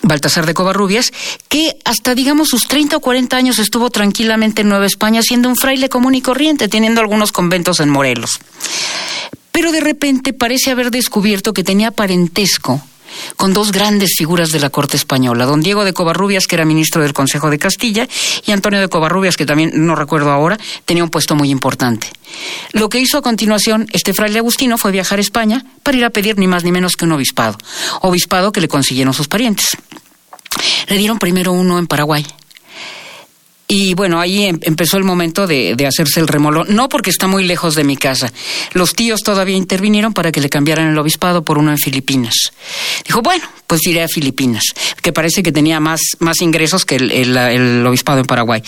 Baltasar 0.06 0.46
de 0.46 0.54
Covarrubias, 0.54 1.12
que 1.48 1.76
hasta, 1.84 2.14
digamos, 2.14 2.48
sus 2.48 2.68
30 2.68 2.96
o 2.96 3.00
40 3.00 3.36
años 3.36 3.58
estuvo 3.58 3.90
tranquilamente 3.90 4.62
en 4.62 4.68
Nueva 4.68 4.86
España 4.86 5.22
siendo 5.22 5.48
un 5.48 5.56
fraile 5.56 5.88
común 5.88 6.14
y 6.14 6.22
corriente, 6.22 6.68
teniendo 6.68 7.00
algunos 7.00 7.32
conventos 7.32 7.80
en 7.80 7.90
Morelos. 7.90 8.38
Pero 9.52 9.72
de 9.72 9.80
repente 9.80 10.32
parece 10.32 10.70
haber 10.70 10.90
descubierto 10.90 11.52
que 11.52 11.64
tenía 11.64 11.90
parentesco 11.90 12.82
con 13.36 13.52
dos 13.52 13.72
grandes 13.72 14.14
figuras 14.16 14.50
de 14.50 14.60
la 14.60 14.70
corte 14.70 14.96
española, 14.96 15.44
don 15.44 15.60
Diego 15.60 15.84
de 15.84 15.92
Covarrubias, 15.92 16.46
que 16.46 16.56
era 16.56 16.64
ministro 16.64 17.02
del 17.02 17.12
Consejo 17.12 17.50
de 17.50 17.58
Castilla, 17.58 18.08
y 18.46 18.52
Antonio 18.52 18.80
de 18.80 18.88
Covarrubias, 18.88 19.36
que 19.36 19.46
también 19.46 19.72
no 19.74 19.94
recuerdo 19.94 20.30
ahora, 20.30 20.58
tenía 20.84 21.04
un 21.04 21.10
puesto 21.10 21.34
muy 21.34 21.50
importante. 21.50 22.08
Lo 22.72 22.88
que 22.88 23.00
hizo 23.00 23.18
a 23.18 23.22
continuación 23.22 23.86
este 23.92 24.12
fraile 24.12 24.38
agustino 24.38 24.78
fue 24.78 24.92
viajar 24.92 25.18
a 25.18 25.22
España 25.22 25.64
para 25.82 25.96
ir 25.96 26.04
a 26.04 26.10
pedir 26.10 26.38
ni 26.38 26.46
más 26.46 26.64
ni 26.64 26.72
menos 26.72 26.96
que 26.96 27.04
un 27.04 27.12
obispado, 27.12 27.58
obispado 28.00 28.52
que 28.52 28.60
le 28.60 28.68
consiguieron 28.68 29.14
sus 29.14 29.28
parientes. 29.28 29.76
Le 30.88 30.96
dieron 30.96 31.18
primero 31.18 31.52
uno 31.52 31.78
en 31.78 31.86
Paraguay, 31.86 32.26
y 33.68 33.94
bueno, 33.94 34.20
ahí 34.20 34.44
em, 34.44 34.58
empezó 34.62 34.96
el 34.96 35.04
momento 35.04 35.46
de, 35.46 35.74
hacerse 35.86 36.20
el 36.20 36.28
remolo. 36.28 36.64
No 36.64 36.88
porque 36.88 37.10
está 37.10 37.26
muy 37.26 37.44
lejos 37.44 37.74
de 37.74 37.84
mi 37.84 37.96
casa. 37.96 38.32
Los 38.72 38.94
tíos 38.94 39.22
todavía 39.22 39.56
intervinieron 39.56 40.12
para 40.12 40.30
que 40.32 40.40
le 40.40 40.48
cambiaran 40.48 40.88
el 40.88 40.98
obispado 40.98 41.44
por 41.44 41.58
uno 41.58 41.70
en 41.70 41.78
Filipinas. 41.78 42.52
Dijo, 43.04 43.22
bueno, 43.22 43.44
pues 43.66 43.86
iré 43.86 44.02
a 44.02 44.08
Filipinas, 44.08 44.64
que 45.02 45.12
parece 45.12 45.42
que 45.42 45.52
tenía 45.52 45.80
más, 45.80 46.00
más 46.20 46.40
ingresos 46.40 46.84
que 46.84 46.96
el, 46.96 47.36
el 47.36 47.86
obispado 47.86 48.20
en 48.20 48.26
Paraguay. 48.26 48.62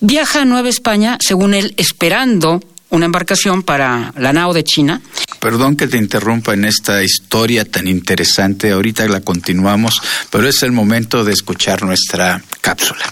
Viaja 0.00 0.42
a 0.42 0.44
Nueva 0.44 0.68
España, 0.68 1.16
según 1.20 1.54
él, 1.54 1.74
esperando 1.78 2.60
una 2.90 3.06
embarcación 3.06 3.62
para 3.62 4.12
la 4.16 4.32
nao 4.32 4.52
de 4.52 4.64
China. 4.64 5.00
Perdón 5.40 5.76
que 5.76 5.88
te 5.88 5.96
interrumpa 5.96 6.54
en 6.54 6.64
esta 6.64 7.02
historia 7.02 7.64
tan 7.64 7.88
interesante, 7.88 8.70
ahorita 8.70 9.06
la 9.08 9.20
continuamos, 9.20 10.00
pero 10.30 10.48
es 10.48 10.62
el 10.62 10.72
momento 10.72 11.24
de 11.24 11.32
escuchar 11.32 11.82
nuestra 11.82 12.42
cápsula. 12.60 13.04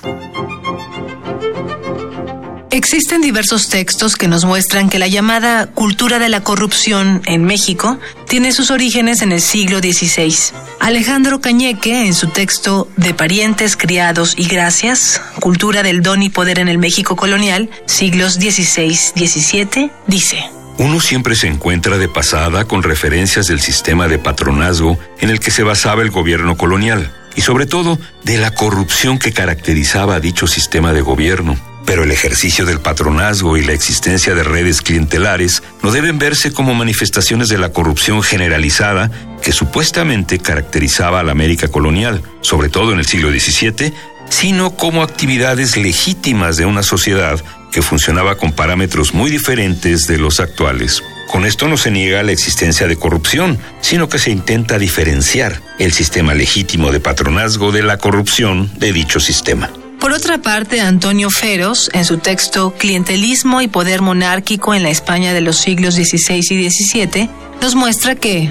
Existen 2.75 3.21
diversos 3.21 3.69
textos 3.69 4.17
que 4.17 4.27
nos 4.27 4.45
muestran 4.45 4.89
que 4.89 4.99
la 4.99 5.07
llamada 5.07 5.67
cultura 5.67 6.19
de 6.19 6.29
la 6.29 6.43
corrupción 6.43 7.23
en 7.25 7.45
México 7.45 8.01
tiene 8.29 8.51
sus 8.51 8.73
orígenes 8.73 9.23
en 9.23 9.31
el 9.31 9.41
siglo 9.41 9.79
XVI. 9.79 10.35
Alejandro 10.81 11.41
Cañeque, 11.41 12.05
en 12.07 12.15
su 12.15 12.27
texto 12.27 12.89
De 12.97 13.15
parientes, 13.15 13.77
criados 13.77 14.35
y 14.37 14.49
gracias, 14.49 15.23
cultura 15.39 15.85
del 15.85 16.03
don 16.03 16.25
y 16.25 16.31
poder 16.31 16.59
en 16.59 16.69
el 16.69 16.79
México 16.79 17.15
colonial, 17.15 17.71
siglos 17.87 18.35
XVI-XVII, 18.35 19.93
dice. 20.09 20.45
Uno 20.77 21.01
siempre 21.01 21.37
se 21.37 21.47
encuentra 21.47 21.97
de 21.97 22.09
pasada 22.09 22.65
con 22.65 22.83
referencias 22.83 23.47
del 23.47 23.61
sistema 23.61 24.09
de 24.09 24.19
patronazgo 24.19 24.99
en 25.21 25.31
el 25.31 25.39
que 25.39 25.53
se 25.53 25.63
basaba 25.63 26.03
el 26.03 26.11
gobierno 26.11 26.57
colonial 26.57 27.13
y 27.37 27.41
sobre 27.41 27.67
todo 27.67 27.99
de 28.25 28.39
la 28.39 28.53
corrupción 28.53 29.19
que 29.19 29.33
caracterizaba 29.33 30.17
a 30.17 30.21
dicho 30.21 30.47
sistema 30.47 30.93
de 30.93 31.01
gobierno 31.01 31.57
pero 31.85 32.05
el 32.05 32.11
ejercicio 32.11 32.65
del 32.65 32.81
patronazgo 32.81 33.57
y 33.57 33.65
la 33.65 33.73
existencia 33.73 34.35
de 34.35 34.43
redes 34.43 34.81
clientelares 34.81 35.63
no 35.83 35.93
deben 35.93 36.19
verse 36.19 36.53
como 36.53 36.75
manifestaciones 36.75 37.49
de 37.49 37.59
la 37.59 37.71
corrupción 37.71 38.23
generalizada 38.23 39.11
que 39.43 39.53
supuestamente 39.53 40.39
caracterizaba 40.39 41.21
a 41.21 41.23
la 41.23 41.33
América 41.33 41.69
colonial, 41.69 42.23
sobre 42.41 42.69
todo 42.69 42.93
en 42.93 42.99
el 42.99 43.07
siglo 43.07 43.31
XVII, 43.31 43.93
sino 44.31 44.77
como 44.77 45.03
actividades 45.03 45.77
legítimas 45.77 46.57
de 46.57 46.65
una 46.65 46.83
sociedad 46.83 47.43
que 47.71 47.83
funcionaba 47.83 48.37
con 48.37 48.53
parámetros 48.53 49.13
muy 49.13 49.31
diferentes 49.31 50.07
de 50.07 50.19
los 50.19 50.41
actuales. 50.41 51.03
Con 51.29 51.45
esto 51.45 51.69
no 51.69 51.77
se 51.77 51.91
niega 51.91 52.23
la 52.23 52.33
existencia 52.33 52.87
de 52.87 52.97
corrupción, 52.97 53.59
sino 53.81 54.09
que 54.09 54.19
se 54.19 54.31
intenta 54.31 54.79
diferenciar 54.79 55.61
el 55.79 55.93
sistema 55.93 56.35
legítimo 56.35 56.93
de 56.93 57.01
patronazgo 57.01 57.73
de 57.73 57.83
la 57.83 57.99
corrupción 57.99 58.71
de 58.79 58.93
dicho 58.93 59.21
sistema. 59.21 59.71
Por 60.01 60.13
otra 60.13 60.39
parte, 60.39 60.81
Antonio 60.81 61.31
Feros, 61.31 61.91
en 61.95 62.05
su 62.05 62.19
texto 62.19 62.75
Clientelismo 62.79 63.63
y 63.63 63.69
Poder 63.69 64.03
Monárquico 64.03 64.75
en 64.75 64.83
la 64.83 64.91
España 64.91 65.33
de 65.33 65.41
los 65.41 65.57
siglos 65.57 65.95
XVI 65.95 66.41
y 66.51 66.71
XVII, 66.71 67.31
nos 67.63 67.75
muestra 67.75 68.15
que 68.15 68.51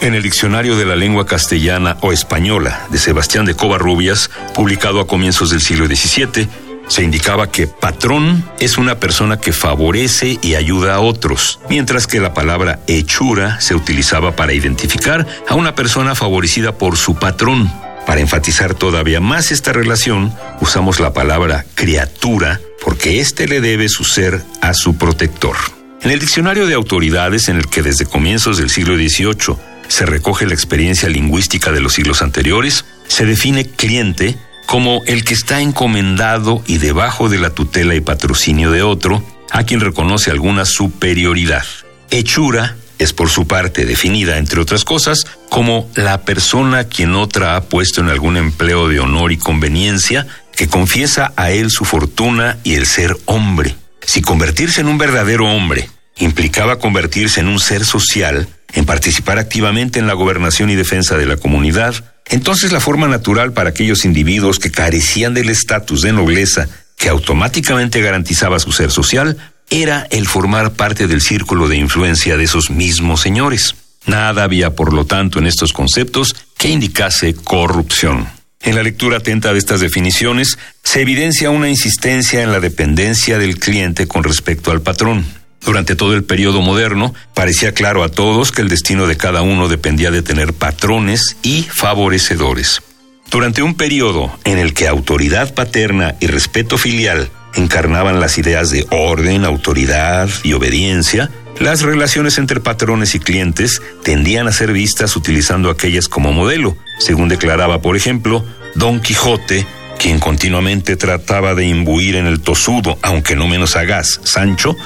en 0.00 0.14
el 0.14 0.22
Diccionario 0.22 0.76
de 0.76 0.84
la 0.84 0.96
Lengua 0.96 1.26
Castellana 1.26 1.96
o 2.00 2.12
Española 2.12 2.86
de 2.90 2.98
Sebastián 2.98 3.44
de 3.44 3.54
Covarrubias, 3.54 4.30
publicado 4.54 5.00
a 5.00 5.06
comienzos 5.06 5.50
del 5.50 5.60
siglo 5.60 5.86
XVII, 5.86 6.48
se 6.88 7.02
indicaba 7.02 7.50
que 7.50 7.66
patrón 7.66 8.44
es 8.58 8.78
una 8.78 8.98
persona 8.98 9.38
que 9.38 9.52
favorece 9.52 10.38
y 10.42 10.54
ayuda 10.54 10.94
a 10.94 11.00
otros, 11.00 11.60
mientras 11.68 12.06
que 12.06 12.20
la 12.20 12.34
palabra 12.34 12.80
hechura 12.86 13.60
se 13.60 13.74
utilizaba 13.74 14.34
para 14.34 14.54
identificar 14.54 15.26
a 15.48 15.54
una 15.54 15.74
persona 15.74 16.14
favorecida 16.14 16.72
por 16.72 16.96
su 16.96 17.14
patrón. 17.14 17.70
Para 18.06 18.22
enfatizar 18.22 18.74
todavía 18.74 19.20
más 19.20 19.52
esta 19.52 19.72
relación, 19.72 20.32
usamos 20.62 20.98
la 20.98 21.12
palabra 21.12 21.66
criatura 21.74 22.58
porque 22.82 23.20
éste 23.20 23.46
le 23.46 23.60
debe 23.60 23.88
su 23.90 24.04
ser 24.04 24.42
a 24.62 24.72
su 24.72 24.96
protector. 24.96 25.56
En 26.00 26.10
el 26.10 26.18
diccionario 26.18 26.66
de 26.66 26.74
autoridades, 26.74 27.48
en 27.48 27.56
el 27.56 27.68
que 27.68 27.82
desde 27.82 28.06
comienzos 28.06 28.56
del 28.56 28.70
siglo 28.70 28.96
XVIII 28.96 29.58
se 29.88 30.06
recoge 30.06 30.46
la 30.46 30.54
experiencia 30.54 31.08
lingüística 31.08 31.70
de 31.70 31.80
los 31.80 31.92
siglos 31.92 32.22
anteriores, 32.22 32.84
se 33.08 33.26
define 33.26 33.66
cliente 33.66 34.38
como 34.68 35.02
el 35.06 35.24
que 35.24 35.32
está 35.32 35.62
encomendado 35.62 36.62
y 36.66 36.76
debajo 36.76 37.30
de 37.30 37.38
la 37.38 37.48
tutela 37.48 37.94
y 37.94 38.02
patrocinio 38.02 38.70
de 38.70 38.82
otro, 38.82 39.24
a 39.50 39.64
quien 39.64 39.80
reconoce 39.80 40.30
alguna 40.30 40.66
superioridad. 40.66 41.64
Hechura 42.10 42.76
es 42.98 43.14
por 43.14 43.30
su 43.30 43.46
parte 43.46 43.86
definida, 43.86 44.36
entre 44.36 44.60
otras 44.60 44.84
cosas, 44.84 45.26
como 45.48 45.88
la 45.94 46.20
persona 46.20 46.84
quien 46.84 47.14
otra 47.14 47.56
ha 47.56 47.62
puesto 47.62 48.02
en 48.02 48.10
algún 48.10 48.36
empleo 48.36 48.88
de 48.88 49.00
honor 49.00 49.32
y 49.32 49.38
conveniencia, 49.38 50.26
que 50.54 50.68
confiesa 50.68 51.32
a 51.36 51.50
él 51.50 51.70
su 51.70 51.86
fortuna 51.86 52.58
y 52.62 52.74
el 52.74 52.84
ser 52.84 53.16
hombre. 53.24 53.74
Si 54.02 54.20
convertirse 54.20 54.82
en 54.82 54.88
un 54.88 54.98
verdadero 54.98 55.50
hombre 55.50 55.88
implicaba 56.18 56.78
convertirse 56.78 57.40
en 57.40 57.48
un 57.48 57.58
ser 57.58 57.86
social, 57.86 58.48
en 58.74 58.84
participar 58.84 59.38
activamente 59.38 59.98
en 59.98 60.06
la 60.06 60.12
gobernación 60.12 60.68
y 60.68 60.74
defensa 60.74 61.16
de 61.16 61.24
la 61.24 61.38
comunidad, 61.38 62.04
entonces 62.30 62.72
la 62.72 62.80
forma 62.80 63.08
natural 63.08 63.52
para 63.52 63.70
aquellos 63.70 64.04
individuos 64.04 64.58
que 64.58 64.70
carecían 64.70 65.34
del 65.34 65.50
estatus 65.50 66.02
de 66.02 66.12
nobleza 66.12 66.68
que 66.96 67.08
automáticamente 67.08 68.02
garantizaba 68.02 68.58
su 68.58 68.72
ser 68.72 68.90
social 68.90 69.36
era 69.70 70.06
el 70.10 70.26
formar 70.26 70.72
parte 70.72 71.06
del 71.06 71.20
círculo 71.20 71.68
de 71.68 71.76
influencia 71.76 72.36
de 72.36 72.44
esos 72.44 72.70
mismos 72.70 73.20
señores. 73.20 73.74
Nada 74.06 74.44
había, 74.44 74.74
por 74.74 74.92
lo 74.92 75.04
tanto, 75.04 75.38
en 75.38 75.46
estos 75.46 75.72
conceptos 75.72 76.34
que 76.56 76.70
indicase 76.70 77.34
corrupción. 77.34 78.26
En 78.60 78.74
la 78.74 78.82
lectura 78.82 79.18
atenta 79.18 79.52
de 79.52 79.58
estas 79.58 79.80
definiciones 79.80 80.58
se 80.82 81.02
evidencia 81.02 81.50
una 81.50 81.68
insistencia 81.68 82.42
en 82.42 82.50
la 82.50 82.60
dependencia 82.60 83.38
del 83.38 83.58
cliente 83.58 84.08
con 84.08 84.24
respecto 84.24 84.72
al 84.72 84.80
patrón. 84.80 85.24
Durante 85.64 85.96
todo 85.96 86.14
el 86.14 86.24
periodo 86.24 86.62
moderno, 86.62 87.14
parecía 87.34 87.72
claro 87.72 88.02
a 88.02 88.08
todos 88.08 88.52
que 88.52 88.62
el 88.62 88.68
destino 88.68 89.06
de 89.06 89.16
cada 89.16 89.42
uno 89.42 89.68
dependía 89.68 90.10
de 90.10 90.22
tener 90.22 90.52
patrones 90.54 91.36
y 91.42 91.62
favorecedores. 91.62 92.82
Durante 93.30 93.62
un 93.62 93.74
periodo 93.74 94.38
en 94.44 94.58
el 94.58 94.72
que 94.72 94.88
autoridad 94.88 95.52
paterna 95.52 96.14
y 96.20 96.28
respeto 96.28 96.78
filial 96.78 97.30
encarnaban 97.54 98.20
las 98.20 98.38
ideas 98.38 98.70
de 98.70 98.86
orden, 98.90 99.44
autoridad 99.44 100.30
y 100.42 100.54
obediencia, 100.54 101.30
las 101.58 101.82
relaciones 101.82 102.38
entre 102.38 102.60
patrones 102.60 103.14
y 103.14 103.18
clientes 103.18 103.82
tendían 104.02 104.46
a 104.46 104.52
ser 104.52 104.72
vistas 104.72 105.16
utilizando 105.16 105.70
aquellas 105.70 106.08
como 106.08 106.32
modelo, 106.32 106.76
según 106.98 107.28
declaraba, 107.28 107.82
por 107.82 107.96
ejemplo, 107.96 108.44
Don 108.76 109.00
Quijote, 109.00 109.66
quien 109.98 110.20
continuamente 110.20 110.96
trataba 110.96 111.54
de 111.54 111.66
imbuir 111.66 112.14
en 112.14 112.26
el 112.26 112.40
tosudo, 112.40 112.98
aunque 113.02 113.34
no 113.34 113.48
menos 113.48 113.70
sagaz, 113.70 114.20
Sancho, 114.22 114.76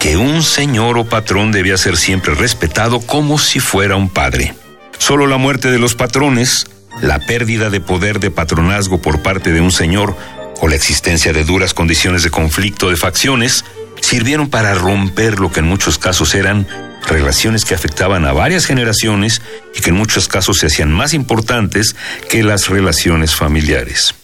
que 0.00 0.16
un 0.16 0.42
señor 0.42 0.96
o 0.96 1.04
patrón 1.04 1.52
debía 1.52 1.76
ser 1.76 1.98
siempre 1.98 2.34
respetado 2.34 3.00
como 3.00 3.38
si 3.38 3.60
fuera 3.60 3.96
un 3.96 4.08
padre. 4.08 4.54
Solo 4.98 5.26
la 5.26 5.36
muerte 5.36 5.70
de 5.70 5.78
los 5.78 5.94
patrones, 5.94 6.66
la 7.02 7.18
pérdida 7.18 7.68
de 7.68 7.80
poder 7.80 8.18
de 8.18 8.30
patronazgo 8.30 9.02
por 9.02 9.20
parte 9.20 9.52
de 9.52 9.60
un 9.60 9.70
señor 9.70 10.16
o 10.62 10.68
la 10.68 10.74
existencia 10.74 11.34
de 11.34 11.44
duras 11.44 11.74
condiciones 11.74 12.22
de 12.22 12.30
conflicto 12.30 12.88
de 12.88 12.96
facciones 12.96 13.66
sirvieron 14.00 14.48
para 14.48 14.74
romper 14.74 15.38
lo 15.38 15.52
que 15.52 15.60
en 15.60 15.66
muchos 15.66 15.98
casos 15.98 16.34
eran 16.34 16.66
relaciones 17.06 17.66
que 17.66 17.74
afectaban 17.74 18.24
a 18.24 18.32
varias 18.32 18.64
generaciones 18.64 19.42
y 19.76 19.82
que 19.82 19.90
en 19.90 19.96
muchos 19.96 20.28
casos 20.28 20.56
se 20.56 20.66
hacían 20.66 20.90
más 20.90 21.12
importantes 21.12 21.94
que 22.30 22.42
las 22.42 22.68
relaciones 22.68 23.34
familiares. 23.34 24.14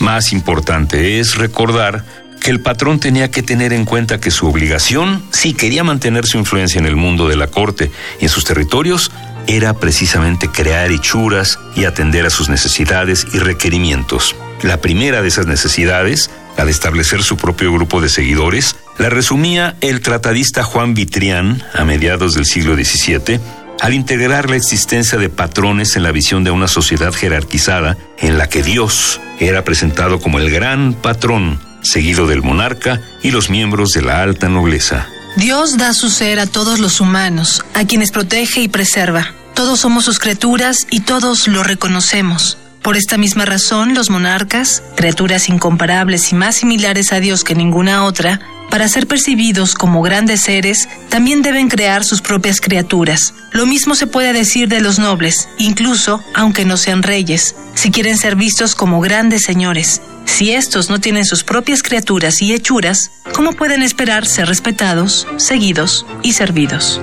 Más 0.00 0.32
importante 0.32 1.20
es 1.20 1.34
recordar 1.34 2.06
que 2.40 2.50
el 2.50 2.60
patrón 2.60 3.00
tenía 3.00 3.30
que 3.30 3.42
tener 3.42 3.72
en 3.72 3.84
cuenta 3.84 4.20
que 4.20 4.30
su 4.30 4.46
obligación, 4.46 5.22
si 5.30 5.54
quería 5.54 5.84
mantener 5.84 6.26
su 6.26 6.38
influencia 6.38 6.78
en 6.78 6.86
el 6.86 6.96
mundo 6.96 7.28
de 7.28 7.36
la 7.36 7.48
corte 7.48 7.90
y 8.20 8.24
en 8.24 8.28
sus 8.28 8.44
territorios, 8.44 9.10
era 9.46 9.74
precisamente 9.74 10.48
crear 10.48 10.90
hechuras 10.90 11.58
y 11.74 11.84
atender 11.84 12.26
a 12.26 12.30
sus 12.30 12.48
necesidades 12.48 13.26
y 13.32 13.38
requerimientos. 13.38 14.36
La 14.62 14.80
primera 14.80 15.22
de 15.22 15.28
esas 15.28 15.46
necesidades, 15.46 16.30
la 16.56 16.64
de 16.64 16.70
establecer 16.70 17.22
su 17.22 17.36
propio 17.36 17.72
grupo 17.72 18.00
de 18.00 18.08
seguidores, 18.08 18.76
La 18.98 19.10
resumía 19.10 19.76
el 19.80 20.00
tratadista 20.00 20.64
Juan 20.64 20.92
Vitrián 20.92 21.62
a 21.72 21.84
mediados 21.84 22.34
del 22.34 22.46
siglo 22.46 22.74
XVII 22.74 23.38
al 23.80 23.94
integrar 23.94 24.50
la 24.50 24.56
existencia 24.56 25.18
de 25.18 25.28
patrones 25.28 25.96
en 25.96 26.02
la 26.02 26.12
visión 26.12 26.42
de 26.44 26.50
una 26.50 26.68
sociedad 26.68 27.12
jerarquizada 27.12 27.96
en 28.18 28.38
la 28.38 28.48
que 28.48 28.62
Dios 28.62 29.20
era 29.38 29.62
presentado 29.62 30.20
como 30.20 30.38
el 30.38 30.50
gran 30.50 30.94
patrón, 30.94 31.60
seguido 31.90 32.26
del 32.26 32.42
monarca 32.42 33.00
y 33.22 33.30
los 33.30 33.50
miembros 33.50 33.90
de 33.90 34.02
la 34.02 34.22
alta 34.22 34.48
nobleza. 34.48 35.08
Dios 35.36 35.76
da 35.76 35.92
su 35.94 36.10
ser 36.10 36.40
a 36.40 36.46
todos 36.46 36.78
los 36.78 37.00
humanos, 37.00 37.64
a 37.74 37.84
quienes 37.84 38.10
protege 38.10 38.60
y 38.60 38.68
preserva. 38.68 39.34
Todos 39.54 39.80
somos 39.80 40.04
sus 40.04 40.18
criaturas 40.18 40.86
y 40.90 41.00
todos 41.00 41.48
lo 41.48 41.62
reconocemos. 41.62 42.58
Por 42.82 42.96
esta 42.96 43.18
misma 43.18 43.44
razón, 43.44 43.94
los 43.94 44.08
monarcas, 44.08 44.82
criaturas 44.96 45.48
incomparables 45.48 46.32
y 46.32 46.36
más 46.36 46.56
similares 46.56 47.12
a 47.12 47.20
Dios 47.20 47.44
que 47.44 47.54
ninguna 47.54 48.04
otra, 48.04 48.40
para 48.70 48.88
ser 48.88 49.06
percibidos 49.06 49.74
como 49.74 50.02
grandes 50.02 50.42
seres, 50.42 50.88
también 51.08 51.42
deben 51.42 51.68
crear 51.68 52.04
sus 52.04 52.20
propias 52.20 52.60
criaturas. 52.60 53.34
Lo 53.52 53.66
mismo 53.66 53.94
se 53.94 54.06
puede 54.06 54.32
decir 54.32 54.68
de 54.68 54.80
los 54.80 54.98
nobles, 54.98 55.48
incluso 55.58 56.22
aunque 56.34 56.64
no 56.64 56.76
sean 56.76 57.02
reyes, 57.02 57.54
si 57.74 57.90
quieren 57.90 58.18
ser 58.18 58.36
vistos 58.36 58.74
como 58.74 59.00
grandes 59.00 59.42
señores. 59.42 60.02
Si 60.28 60.52
estos 60.52 60.88
no 60.88 61.00
tienen 61.00 61.24
sus 61.24 61.42
propias 61.42 61.82
criaturas 61.82 62.42
y 62.42 62.52
hechuras, 62.52 63.10
¿cómo 63.34 63.54
pueden 63.54 63.82
esperar 63.82 64.26
ser 64.26 64.46
respetados, 64.46 65.26
seguidos 65.36 66.06
y 66.22 66.34
servidos? 66.34 67.00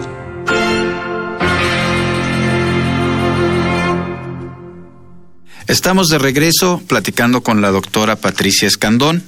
Estamos 5.67 6.09
de 6.09 6.19
regreso 6.19 6.81
platicando 6.87 7.41
con 7.41 7.61
la 7.61 7.71
doctora 7.71 8.15
Patricia 8.15 8.67
Escandón, 8.67 9.23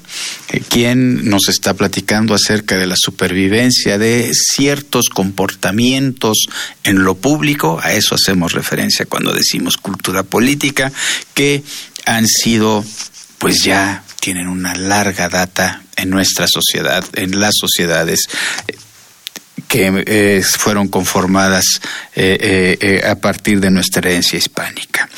eh, 0.50 0.62
quien 0.70 1.28
nos 1.30 1.50
está 1.50 1.74
platicando 1.74 2.36
acerca 2.36 2.78
de 2.78 2.86
la 2.86 2.96
supervivencia 2.96 3.98
de 3.98 4.30
ciertos 4.34 5.10
comportamientos 5.10 6.48
en 6.84 7.04
lo 7.04 7.16
público, 7.16 7.80
a 7.82 7.94
eso 7.94 8.14
hacemos 8.14 8.54
referencia 8.54 9.08
cuando 9.08 9.34
decimos 9.34 9.78
cultura 9.78 10.22
política, 10.22 10.92
que 11.34 11.64
han 12.06 12.28
sido, 12.28 12.86
pues 13.38 13.64
ya 13.64 14.04
tienen 14.20 14.48
una 14.48 14.76
larga 14.76 15.30
data 15.30 15.84
en 15.96 16.10
nuestra 16.10 16.48
sociedad, 16.48 17.04
en 17.14 17.40
las 17.40 17.54
sociedades 17.60 18.22
eh, 18.68 18.76
que 19.68 20.04
eh, 20.06 20.44
fueron 20.44 20.88
conformadas 20.88 21.66
a 22.16 23.16
partir 23.16 23.60
de 23.60 23.70
nuestra 23.70 24.10
herencia 24.10 24.38
hispánica. 24.38 25.10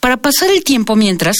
Para 0.00 0.16
pasar 0.16 0.50
el 0.50 0.64
tiempo 0.64 0.96
mientras, 0.96 1.36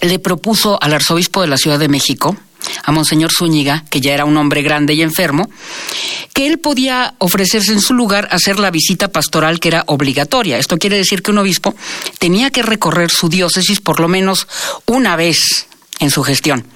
le 0.00 0.18
propuso 0.18 0.82
al 0.82 0.94
arzobispo 0.94 1.42
de 1.42 1.48
la 1.48 1.58
Ciudad 1.58 1.78
de 1.78 1.88
México, 1.88 2.36
a 2.82 2.92
Monseñor 2.92 3.30
Zúñiga, 3.36 3.84
que 3.90 4.00
ya 4.00 4.14
era 4.14 4.24
un 4.24 4.36
hombre 4.36 4.62
grande 4.62 4.94
y 4.94 5.02
enfermo, 5.02 5.48
que 6.34 6.46
él 6.46 6.58
podía 6.58 7.14
ofrecerse 7.18 7.72
en 7.72 7.80
su 7.80 7.94
lugar 7.94 8.28
hacer 8.30 8.58
la 8.58 8.70
visita 8.70 9.08
pastoral 9.08 9.60
que 9.60 9.68
era 9.68 9.84
obligatoria. 9.86 10.58
Esto 10.58 10.78
quiere 10.78 10.96
decir 10.96 11.22
que 11.22 11.30
un 11.30 11.38
obispo 11.38 11.74
tenía 12.18 12.50
que 12.50 12.62
recorrer 12.62 13.10
su 13.10 13.28
diócesis 13.28 13.80
por 13.80 14.00
lo 14.00 14.08
menos 14.08 14.46
una 14.86 15.16
vez 15.16 15.66
en 16.00 16.10
su 16.10 16.22
gestión. 16.22 16.66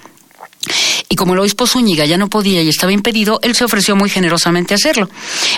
Y 1.09 1.17
como 1.17 1.35
el 1.35 1.41
obispo 1.41 1.67
Zúñiga 1.67 2.05
ya 2.05 2.17
no 2.17 2.29
podía 2.29 2.63
y 2.63 2.69
estaba 2.69 2.93
impedido, 2.93 3.39
él 3.43 3.55
se 3.55 3.65
ofreció 3.65 3.97
muy 3.97 4.11
generosamente 4.11 4.75
a 4.75 4.77
hacerlo. 4.77 5.09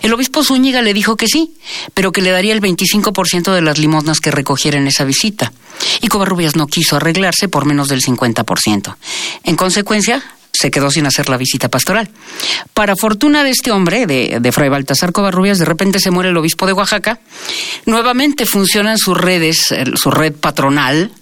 El 0.02 0.12
obispo 0.12 0.44
Zúñiga 0.44 0.82
le 0.82 0.94
dijo 0.94 1.16
que 1.16 1.26
sí, 1.26 1.54
pero 1.94 2.12
que 2.12 2.22
le 2.22 2.30
daría 2.30 2.52
el 2.52 2.60
25% 2.60 3.52
de 3.52 3.62
las 3.62 3.78
limosnas 3.78 4.20
que 4.20 4.30
recogiera 4.30 4.78
en 4.78 4.86
esa 4.86 5.04
visita. 5.04 5.52
Y 6.00 6.08
Covarrubias 6.08 6.56
no 6.56 6.66
quiso 6.66 6.96
arreglarse 6.96 7.48
por 7.48 7.64
menos 7.64 7.88
del 7.88 8.02
50%. 8.02 8.96
En 9.44 9.56
consecuencia, 9.56 10.22
se 10.52 10.70
quedó 10.70 10.90
sin 10.90 11.06
hacer 11.06 11.28
la 11.28 11.36
visita 11.36 11.68
pastoral. 11.68 12.10
Para 12.74 12.96
fortuna 12.96 13.44
de 13.44 13.50
este 13.50 13.70
hombre, 13.70 14.06
de, 14.06 14.38
de, 14.40 14.52
Fray 14.52 14.68
Baltasar 14.68 15.12
Covarrubias, 15.12 15.58
de 15.58 15.64
repente 15.64 16.00
se 16.00 16.10
muere 16.10 16.30
el 16.30 16.36
obispo 16.36 16.66
de 16.66 16.72
Oaxaca. 16.72 17.20
Nuevamente 17.86 18.44
funcionan 18.44 18.98
sus 18.98 19.16
redes, 19.16 19.72
su 19.94 20.10
red 20.10 20.32
patronal, 20.32 21.12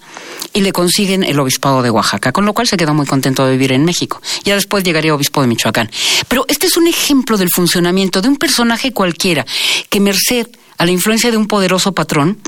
y 0.53 0.61
le 0.61 0.71
consiguen 0.71 1.23
el 1.23 1.39
obispado 1.39 1.81
de 1.81 1.89
Oaxaca, 1.89 2.31
con 2.31 2.45
lo 2.45 2.53
cual 2.53 2.67
se 2.67 2.77
quedó 2.77 2.93
muy 2.93 3.05
contento 3.05 3.45
de 3.45 3.51
vivir 3.51 3.71
en 3.71 3.85
México. 3.85 4.21
Ya 4.43 4.55
después 4.55 4.83
llegaría 4.83 5.13
obispo 5.13 5.41
de 5.41 5.47
Michoacán. 5.47 5.89
Pero 6.27 6.45
este 6.47 6.67
es 6.67 6.77
un 6.77 6.87
ejemplo 6.87 7.37
del 7.37 7.49
funcionamiento 7.49 8.21
de 8.21 8.29
un 8.29 8.37
personaje 8.37 8.93
cualquiera 8.93 9.45
que, 9.89 9.99
merced 9.99 10.47
a 10.77 10.85
la 10.85 10.91
influencia 10.91 11.31
de 11.31 11.37
un 11.37 11.47
poderoso 11.47 11.93
patrón, 11.93 12.39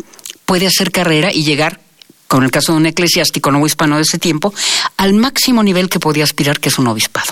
puede 0.45 0.68
hacer 0.68 0.91
carrera 0.91 1.32
y 1.34 1.43
llegar 1.43 1.80
con 2.28 2.43
el 2.43 2.52
caso 2.52 2.74
de 2.74 2.78
un 2.78 2.86
eclesiástico 2.86 3.52
no 3.52 3.66
hispano 3.66 3.95
de 3.95 4.04
ese 4.04 4.20
tiempo, 4.20 4.54
al 4.97 5.14
máximo 5.14 5.64
nivel 5.64 5.89
que 5.89 6.00
podía 6.00 6.24
aspirar, 6.24 6.60
que 6.60 6.70
es 6.70 6.78
un 6.78 6.86
obispado. 6.86 7.32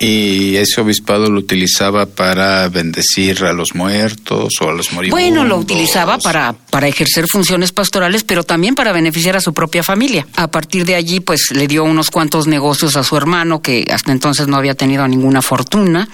Y 0.00 0.54
ese 0.56 0.80
obispado 0.80 1.28
lo 1.28 1.40
utilizaba 1.40 2.06
para 2.06 2.68
bendecir 2.68 3.44
a 3.44 3.52
los 3.52 3.74
muertos 3.74 4.54
o 4.60 4.68
a 4.68 4.72
los 4.72 4.92
moribundos. 4.92 5.20
Bueno, 5.20 5.44
lo 5.44 5.56
utilizaba 5.56 6.18
para, 6.18 6.52
para 6.52 6.86
ejercer 6.86 7.26
funciones 7.28 7.72
pastorales, 7.72 8.22
pero 8.22 8.44
también 8.44 8.76
para 8.76 8.92
beneficiar 8.92 9.36
a 9.36 9.40
su 9.40 9.52
propia 9.52 9.82
familia. 9.82 10.26
A 10.36 10.48
partir 10.48 10.84
de 10.84 10.94
allí, 10.94 11.18
pues 11.18 11.50
le 11.50 11.66
dio 11.66 11.82
unos 11.82 12.10
cuantos 12.10 12.46
negocios 12.46 12.94
a 12.96 13.02
su 13.02 13.16
hermano, 13.16 13.60
que 13.60 13.88
hasta 13.92 14.12
entonces 14.12 14.46
no 14.46 14.56
había 14.56 14.74
tenido 14.74 15.06
ninguna 15.08 15.42
fortuna. 15.42 16.08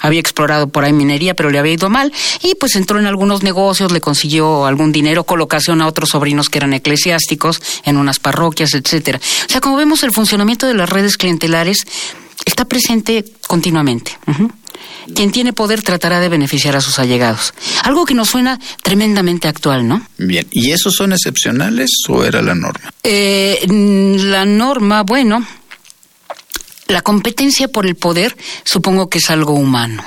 Había 0.00 0.18
explorado 0.18 0.68
por 0.68 0.84
ahí 0.84 0.92
minería, 0.92 1.34
pero 1.34 1.50
le 1.50 1.60
había 1.60 1.74
ido 1.74 1.88
mal. 1.88 2.12
Y 2.42 2.56
pues 2.56 2.74
entró 2.74 2.98
en 2.98 3.06
algunos 3.06 3.44
negocios, 3.44 3.92
le 3.92 4.00
consiguió 4.00 4.66
algún 4.66 4.90
dinero, 4.90 5.22
colocación 5.22 5.80
a 5.80 5.86
otros 5.86 6.10
sobrinos 6.10 6.48
que 6.48 6.58
eran 6.58 6.72
eclesiásticos 6.72 7.62
en 7.84 7.98
unas 7.98 8.18
parroquias, 8.18 8.74
etcétera. 8.74 9.20
O 9.46 9.50
sea, 9.50 9.60
como 9.60 9.76
vemos 9.76 10.02
el 10.02 10.10
funcionamiento 10.10 10.66
de 10.66 10.74
las 10.74 10.90
redes 10.90 11.16
clientelares, 11.16 11.86
está 12.44 12.64
presente 12.64 13.24
continuamente. 13.46 14.18
Quien 15.14 15.32
tiene 15.32 15.52
poder 15.52 15.82
tratará 15.82 16.20
de 16.20 16.28
beneficiar 16.28 16.76
a 16.76 16.80
sus 16.80 16.98
allegados. 16.98 17.54
Algo 17.82 18.04
que 18.04 18.14
nos 18.14 18.28
suena 18.28 18.58
tremendamente 18.82 19.48
actual, 19.48 19.86
¿no? 19.88 20.06
Bien, 20.18 20.46
¿y 20.50 20.70
esos 20.70 20.94
son 20.94 21.12
excepcionales 21.12 21.90
o 22.08 22.24
era 22.24 22.42
la 22.42 22.54
norma? 22.54 22.92
Eh, 23.02 23.66
la 23.68 24.44
norma, 24.44 25.02
bueno, 25.02 25.44
la 26.88 27.02
competencia 27.02 27.68
por 27.68 27.86
el 27.86 27.96
poder 27.96 28.36
supongo 28.64 29.08
que 29.08 29.18
es 29.18 29.30
algo 29.30 29.54
humano. 29.54 30.04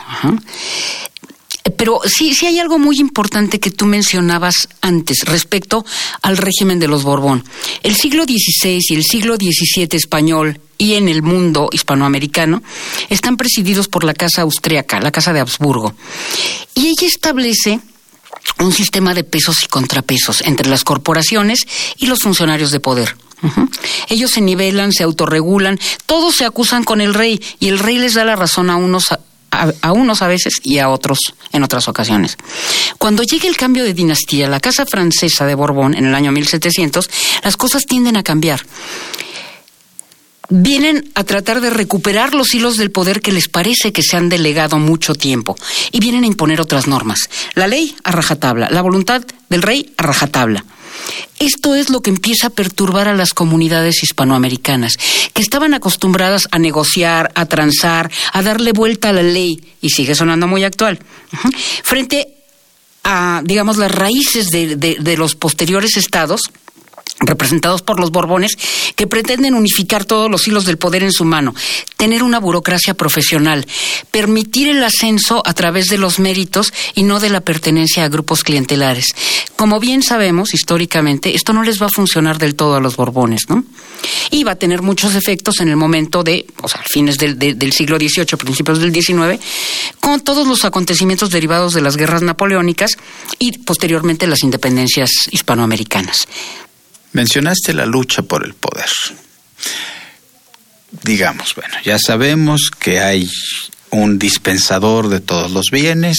Pero 1.77 2.01
sí, 2.05 2.33
sí 2.33 2.47
hay 2.47 2.59
algo 2.59 2.79
muy 2.79 2.99
importante 2.99 3.59
que 3.59 3.71
tú 3.71 3.85
mencionabas 3.85 4.67
antes 4.81 5.25
respecto 5.25 5.85
al 6.21 6.37
régimen 6.37 6.79
de 6.79 6.87
los 6.87 7.03
Borbón. 7.03 7.43
El 7.83 7.95
siglo 7.95 8.23
XVI 8.23 8.79
y 8.89 8.95
el 8.95 9.03
siglo 9.03 9.35
XVII 9.35 9.87
español 9.93 10.59
y 10.81 10.95
en 10.95 11.09
el 11.09 11.21
mundo 11.21 11.69
hispanoamericano 11.71 12.63
están 13.07 13.37
presididos 13.37 13.87
por 13.87 14.03
la 14.03 14.15
Casa 14.15 14.41
Austriaca, 14.41 14.99
la 14.99 15.11
Casa 15.11 15.31
de 15.31 15.39
Habsburgo. 15.39 15.93
Y 16.73 16.87
ella 16.87 17.05
establece 17.05 17.79
un 18.57 18.73
sistema 18.73 19.13
de 19.13 19.23
pesos 19.23 19.61
y 19.61 19.67
contrapesos 19.67 20.41
entre 20.41 20.67
las 20.67 20.83
corporaciones 20.83 21.67
y 21.97 22.07
los 22.07 22.21
funcionarios 22.21 22.71
de 22.71 22.79
poder. 22.79 23.15
Ellos 24.09 24.31
se 24.31 24.41
nivelan, 24.41 24.91
se 24.91 25.03
autorregulan, 25.03 25.79
todos 26.07 26.35
se 26.37 26.45
acusan 26.45 26.83
con 26.83 26.99
el 26.99 27.13
rey 27.13 27.39
y 27.59 27.67
el 27.67 27.77
rey 27.77 27.99
les 27.99 28.15
da 28.15 28.25
la 28.25 28.35
razón 28.35 28.71
a 28.71 28.75
unos 28.75 29.09
a, 29.51 29.91
unos 29.91 30.21
a 30.23 30.27
veces 30.27 30.55
y 30.63 30.79
a 30.79 30.89
otros 30.89 31.35
en 31.51 31.61
otras 31.61 31.87
ocasiones. 31.87 32.37
Cuando 32.97 33.21
llega 33.21 33.47
el 33.47 33.57
cambio 33.57 33.83
de 33.83 33.93
dinastía, 33.93 34.47
la 34.47 34.59
Casa 34.59 34.87
Francesa 34.87 35.45
de 35.45 35.53
Borbón 35.53 35.93
en 35.93 36.05
el 36.05 36.15
año 36.15 36.31
1700, 36.31 37.07
las 37.43 37.57
cosas 37.57 37.85
tienden 37.85 38.17
a 38.17 38.23
cambiar. 38.23 38.65
Vienen 40.53 41.09
a 41.15 41.23
tratar 41.23 41.61
de 41.61 41.69
recuperar 41.69 42.33
los 42.33 42.53
hilos 42.53 42.75
del 42.75 42.91
poder 42.91 43.21
que 43.21 43.31
les 43.31 43.47
parece 43.47 43.93
que 43.93 44.03
se 44.03 44.17
han 44.17 44.27
delegado 44.27 44.79
mucho 44.79 45.15
tiempo 45.15 45.55
y 45.93 46.01
vienen 46.01 46.25
a 46.25 46.27
imponer 46.27 46.59
otras 46.59 46.87
normas. 46.87 47.29
La 47.55 47.67
ley 47.67 47.95
a 48.03 48.11
rajatabla, 48.11 48.69
la 48.69 48.81
voluntad 48.81 49.23
del 49.47 49.61
rey 49.61 49.93
a 49.95 50.03
rajatabla. 50.03 50.65
Esto 51.39 51.73
es 51.73 51.89
lo 51.89 52.01
que 52.01 52.09
empieza 52.09 52.47
a 52.47 52.49
perturbar 52.49 53.07
a 53.07 53.15
las 53.15 53.33
comunidades 53.33 54.03
hispanoamericanas, 54.03 54.97
que 55.33 55.41
estaban 55.41 55.73
acostumbradas 55.73 56.49
a 56.51 56.59
negociar, 56.59 57.31
a 57.33 57.45
transar, 57.45 58.11
a 58.33 58.41
darle 58.41 58.73
vuelta 58.73 59.09
a 59.09 59.13
la 59.13 59.23
ley, 59.23 59.63
y 59.79 59.89
sigue 59.89 60.15
sonando 60.15 60.47
muy 60.47 60.65
actual, 60.65 60.99
frente 61.83 62.27
a, 63.05 63.41
digamos, 63.45 63.77
las 63.77 63.91
raíces 63.91 64.49
de 64.49 65.15
los 65.17 65.35
posteriores 65.35 65.95
estados 65.95 66.41
representados 67.21 67.81
por 67.81 67.99
los 67.99 68.11
Borbones, 68.11 68.57
que 68.95 69.07
pretenden 69.07 69.53
unificar 69.53 70.05
todos 70.05 70.29
los 70.29 70.47
hilos 70.47 70.65
del 70.65 70.77
poder 70.77 71.03
en 71.03 71.11
su 71.11 71.23
mano, 71.23 71.53
tener 71.97 72.23
una 72.23 72.39
burocracia 72.39 72.93
profesional, 72.93 73.65
permitir 74.09 74.69
el 74.69 74.83
ascenso 74.83 75.41
a 75.45 75.53
través 75.53 75.85
de 75.87 75.97
los 75.97 76.19
méritos 76.19 76.73
y 76.95 77.03
no 77.03 77.19
de 77.19 77.29
la 77.29 77.41
pertenencia 77.41 78.03
a 78.03 78.09
grupos 78.09 78.43
clientelares. 78.43 79.05
Como 79.55 79.79
bien 79.79 80.01
sabemos, 80.01 80.53
históricamente, 80.53 81.35
esto 81.35 81.53
no 81.53 81.63
les 81.63 81.81
va 81.81 81.85
a 81.85 81.89
funcionar 81.89 82.39
del 82.39 82.55
todo 82.55 82.75
a 82.75 82.79
los 82.79 82.95
Borbones, 82.95 83.43
¿no? 83.49 83.63
Y 84.31 84.43
va 84.43 84.53
a 84.53 84.55
tener 84.55 84.81
muchos 84.81 85.13
efectos 85.13 85.59
en 85.59 85.69
el 85.69 85.75
momento 85.75 86.23
de, 86.23 86.47
o 86.63 86.67
sea, 86.67 86.81
fines 86.89 87.17
del, 87.17 87.37
del 87.37 87.73
siglo 87.73 87.97
XVIII, 87.97 88.37
principios 88.37 88.79
del 88.79 88.93
XIX, 88.93 89.39
con 89.99 90.21
todos 90.21 90.47
los 90.47 90.65
acontecimientos 90.65 91.29
derivados 91.29 91.73
de 91.73 91.81
las 91.81 91.97
guerras 91.97 92.23
napoleónicas 92.23 92.97
y 93.37 93.59
posteriormente 93.59 94.25
las 94.25 94.43
independencias 94.43 95.11
hispanoamericanas. 95.29 96.27
Mencionaste 97.13 97.73
la 97.73 97.85
lucha 97.85 98.21
por 98.21 98.45
el 98.45 98.53
poder. 98.53 98.89
Digamos, 101.03 101.55
bueno, 101.55 101.75
ya 101.83 101.97
sabemos 101.97 102.69
que 102.77 102.99
hay 102.99 103.29
un 103.91 104.17
dispensador 104.17 105.09
de 105.09 105.19
todos 105.19 105.51
los 105.51 105.65
bienes, 105.69 106.17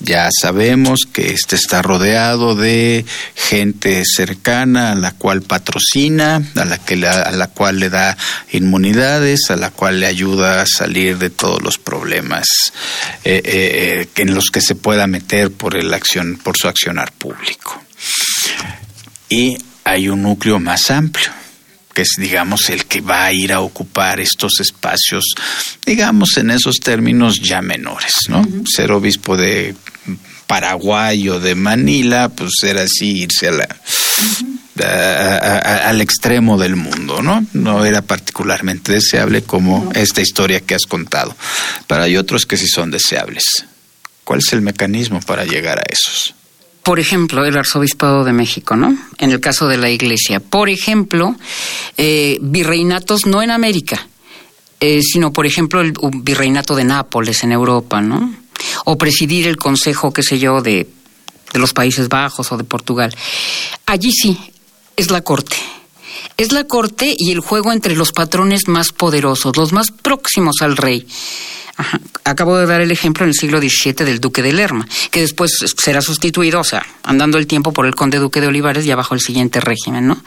ya 0.00 0.28
sabemos 0.40 1.00
que 1.12 1.32
este 1.32 1.54
está 1.54 1.80
rodeado 1.80 2.56
de 2.56 3.04
gente 3.34 4.02
cercana 4.04 4.92
a 4.92 4.94
la 4.96 5.12
cual 5.12 5.42
patrocina, 5.42 6.42
a 6.56 6.64
la, 6.64 6.78
que 6.78 6.94
a 7.06 7.30
la 7.30 7.46
cual 7.46 7.78
le 7.78 7.90
da 7.90 8.16
inmunidades, 8.52 9.50
a 9.50 9.56
la 9.56 9.70
cual 9.70 10.00
le 10.00 10.06
ayuda 10.06 10.62
a 10.62 10.66
salir 10.66 11.18
de 11.18 11.30
todos 11.30 11.62
los 11.62 11.78
problemas 11.78 12.72
eh, 13.24 13.40
eh, 13.44 14.08
en 14.16 14.34
los 14.34 14.50
que 14.50 14.60
se 14.60 14.74
pueda 14.74 15.06
meter 15.06 15.52
por, 15.52 15.76
el 15.76 15.94
acción, 15.94 16.38
por 16.42 16.56
su 16.56 16.66
accionar 16.66 17.12
público. 17.12 17.80
Y 19.28 19.56
hay 19.86 20.08
un 20.08 20.22
núcleo 20.22 20.58
más 20.58 20.90
amplio 20.90 21.30
que 21.94 22.02
es, 22.02 22.16
digamos, 22.18 22.68
el 22.68 22.84
que 22.84 23.00
va 23.00 23.24
a 23.24 23.32
ir 23.32 23.54
a 23.54 23.60
ocupar 23.60 24.20
estos 24.20 24.60
espacios, 24.60 25.24
digamos, 25.86 26.36
en 26.36 26.50
esos 26.50 26.76
términos 26.76 27.40
ya 27.40 27.62
menores, 27.62 28.12
¿no? 28.28 28.46
Ser 28.66 28.92
obispo 28.92 29.34
de 29.34 29.74
Paraguay 30.46 31.30
o 31.30 31.40
de 31.40 31.54
Manila, 31.54 32.28
pues 32.28 32.52
era 32.64 32.82
así, 32.82 33.22
irse 33.22 33.48
a 33.48 33.52
la, 33.52 33.68
al 35.88 36.02
extremo 36.02 36.58
del 36.58 36.76
mundo, 36.76 37.22
¿no? 37.22 37.46
No 37.54 37.82
era 37.86 38.02
particularmente 38.02 38.92
deseable 38.92 39.42
como 39.42 39.90
esta 39.94 40.20
historia 40.20 40.60
que 40.60 40.74
has 40.74 40.84
contado. 40.84 41.34
Pero 41.86 42.02
hay 42.02 42.18
otros 42.18 42.44
que 42.44 42.58
sí 42.58 42.68
son 42.68 42.90
deseables. 42.90 43.64
¿Cuál 44.22 44.40
es 44.40 44.52
el 44.52 44.60
mecanismo 44.60 45.20
para 45.20 45.46
llegar 45.46 45.78
a 45.78 45.84
esos? 45.88 46.35
Por 46.86 47.00
ejemplo, 47.00 47.44
el 47.44 47.58
arzobispado 47.58 48.22
de 48.22 48.32
México, 48.32 48.76
¿no? 48.76 48.96
En 49.18 49.32
el 49.32 49.40
caso 49.40 49.66
de 49.66 49.76
la 49.76 49.90
Iglesia. 49.90 50.38
Por 50.38 50.68
ejemplo, 50.68 51.34
eh, 51.96 52.38
virreinatos 52.40 53.26
no 53.26 53.42
en 53.42 53.50
América, 53.50 54.06
eh, 54.78 55.00
sino, 55.02 55.32
por 55.32 55.46
ejemplo, 55.46 55.80
el 55.80 55.94
virreinato 56.18 56.76
de 56.76 56.84
Nápoles 56.84 57.42
en 57.42 57.50
Europa, 57.50 58.00
¿no? 58.00 58.32
O 58.84 58.96
presidir 58.96 59.48
el 59.48 59.56
consejo, 59.56 60.12
qué 60.12 60.22
sé 60.22 60.38
yo, 60.38 60.62
de, 60.62 60.86
de 61.52 61.58
los 61.58 61.72
Países 61.72 62.08
Bajos 62.08 62.52
o 62.52 62.56
de 62.56 62.62
Portugal. 62.62 63.12
Allí 63.86 64.12
sí, 64.12 64.38
es 64.94 65.10
la 65.10 65.22
corte. 65.22 65.56
Es 66.36 66.52
la 66.52 66.68
corte 66.68 67.16
y 67.18 67.32
el 67.32 67.40
juego 67.40 67.72
entre 67.72 67.96
los 67.96 68.12
patrones 68.12 68.68
más 68.68 68.92
poderosos, 68.92 69.56
los 69.56 69.72
más 69.72 69.90
próximos 69.90 70.62
al 70.62 70.76
rey. 70.76 71.04
Acabo 72.24 72.56
de 72.56 72.66
dar 72.66 72.80
el 72.80 72.90
ejemplo 72.90 73.24
en 73.24 73.28
el 73.28 73.34
siglo 73.34 73.60
XVII 73.60 74.04
del 74.04 74.18
duque 74.18 74.42
de 74.42 74.52
Lerma, 74.52 74.86
que 75.10 75.20
después 75.20 75.52
será 75.76 76.00
sustituido, 76.00 76.60
o 76.60 76.64
sea, 76.64 76.84
andando 77.02 77.38
el 77.38 77.46
tiempo 77.46 77.72
por 77.72 77.86
el 77.86 77.94
conde 77.94 78.18
duque 78.18 78.40
de 78.40 78.46
Olivares 78.46 78.84
ya 78.84 78.96
bajo 78.96 79.14
el 79.14 79.20
siguiente 79.20 79.60
régimen, 79.60 80.06
¿no? 80.06 80.22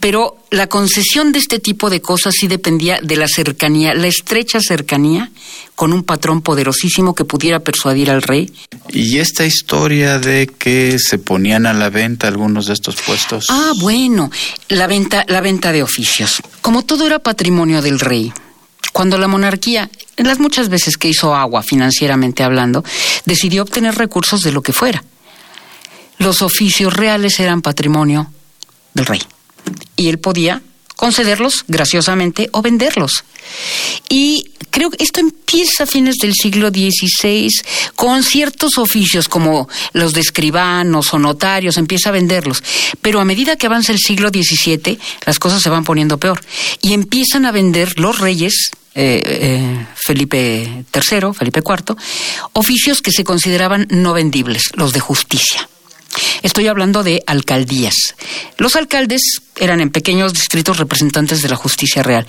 Pero 0.00 0.38
la 0.50 0.66
concesión 0.66 1.32
de 1.32 1.38
este 1.38 1.60
tipo 1.60 1.88
de 1.88 2.02
cosas 2.02 2.34
sí 2.38 2.48
dependía 2.48 2.98
de 3.00 3.16
la 3.16 3.28
cercanía, 3.28 3.94
la 3.94 4.08
estrecha 4.08 4.60
cercanía 4.60 5.30
con 5.74 5.92
un 5.92 6.02
patrón 6.02 6.42
poderosísimo 6.42 7.14
que 7.14 7.24
pudiera 7.24 7.60
persuadir 7.60 8.10
al 8.10 8.22
rey. 8.22 8.52
¿Y 8.90 9.18
esta 9.18 9.46
historia 9.46 10.18
de 10.18 10.46
que 10.46 10.98
se 10.98 11.18
ponían 11.18 11.66
a 11.66 11.72
la 11.72 11.90
venta 11.90 12.28
algunos 12.28 12.66
de 12.66 12.74
estos 12.74 12.96
puestos? 12.96 13.46
Ah, 13.48 13.72
bueno, 13.80 14.30
la 14.68 14.86
venta, 14.86 15.24
la 15.28 15.40
venta 15.40 15.72
de 15.72 15.82
oficios. 15.82 16.42
Como 16.60 16.82
todo 16.82 17.06
era 17.06 17.20
patrimonio 17.20 17.80
del 17.82 18.00
rey, 18.00 18.32
cuando 18.92 19.16
la 19.18 19.28
monarquía, 19.28 19.90
en 20.16 20.26
las 20.26 20.38
muchas 20.38 20.68
veces 20.68 20.96
que 20.96 21.08
hizo 21.08 21.34
agua 21.34 21.62
financieramente 21.62 22.42
hablando, 22.42 22.84
decidió 23.24 23.62
obtener 23.62 23.96
recursos 23.96 24.42
de 24.42 24.52
lo 24.52 24.62
que 24.62 24.72
fuera. 24.72 25.02
Los 26.18 26.42
oficios 26.42 26.92
reales 26.92 27.40
eran 27.40 27.62
patrimonio 27.62 28.30
del 28.94 29.06
rey 29.06 29.22
y 29.96 30.08
él 30.08 30.18
podía 30.18 30.62
concederlos 30.96 31.64
graciosamente 31.68 32.48
o 32.52 32.62
venderlos. 32.62 33.24
Y 34.08 34.50
creo 34.70 34.90
que 34.90 35.02
esto 35.02 35.20
empieza 35.20 35.84
a 35.84 35.86
fines 35.86 36.16
del 36.16 36.32
siglo 36.34 36.70
XVI 36.70 37.48
con 37.94 38.22
ciertos 38.22 38.78
oficios 38.78 39.28
como 39.28 39.68
los 39.92 40.12
de 40.12 40.20
escribanos 40.20 41.12
o 41.12 41.18
notarios, 41.18 41.76
empieza 41.76 42.08
a 42.08 42.12
venderlos. 42.12 42.62
Pero 43.00 43.20
a 43.20 43.24
medida 43.24 43.56
que 43.56 43.66
avanza 43.66 43.92
el 43.92 43.98
siglo 43.98 44.30
XVII, 44.30 44.98
las 45.26 45.38
cosas 45.38 45.62
se 45.62 45.70
van 45.70 45.84
poniendo 45.84 46.18
peor 46.18 46.40
y 46.80 46.92
empiezan 46.92 47.46
a 47.46 47.52
vender 47.52 47.98
los 47.98 48.18
reyes 48.18 48.70
eh, 48.94 49.22
eh, 49.24 49.86
Felipe 49.94 50.84
III, 50.92 51.32
Felipe 51.34 51.60
IV, 51.60 51.96
oficios 52.52 53.00
que 53.00 53.10
se 53.10 53.24
consideraban 53.24 53.86
no 53.90 54.12
vendibles, 54.12 54.70
los 54.74 54.92
de 54.92 55.00
justicia. 55.00 55.68
Estoy 56.42 56.68
hablando 56.68 57.02
de 57.02 57.22
alcaldías. 57.26 58.14
Los 58.58 58.76
alcaldes 58.76 59.22
eran 59.56 59.80
en 59.80 59.90
pequeños 59.90 60.32
distritos 60.32 60.78
representantes 60.78 61.42
de 61.42 61.48
la 61.48 61.56
justicia 61.56 62.02
real 62.02 62.26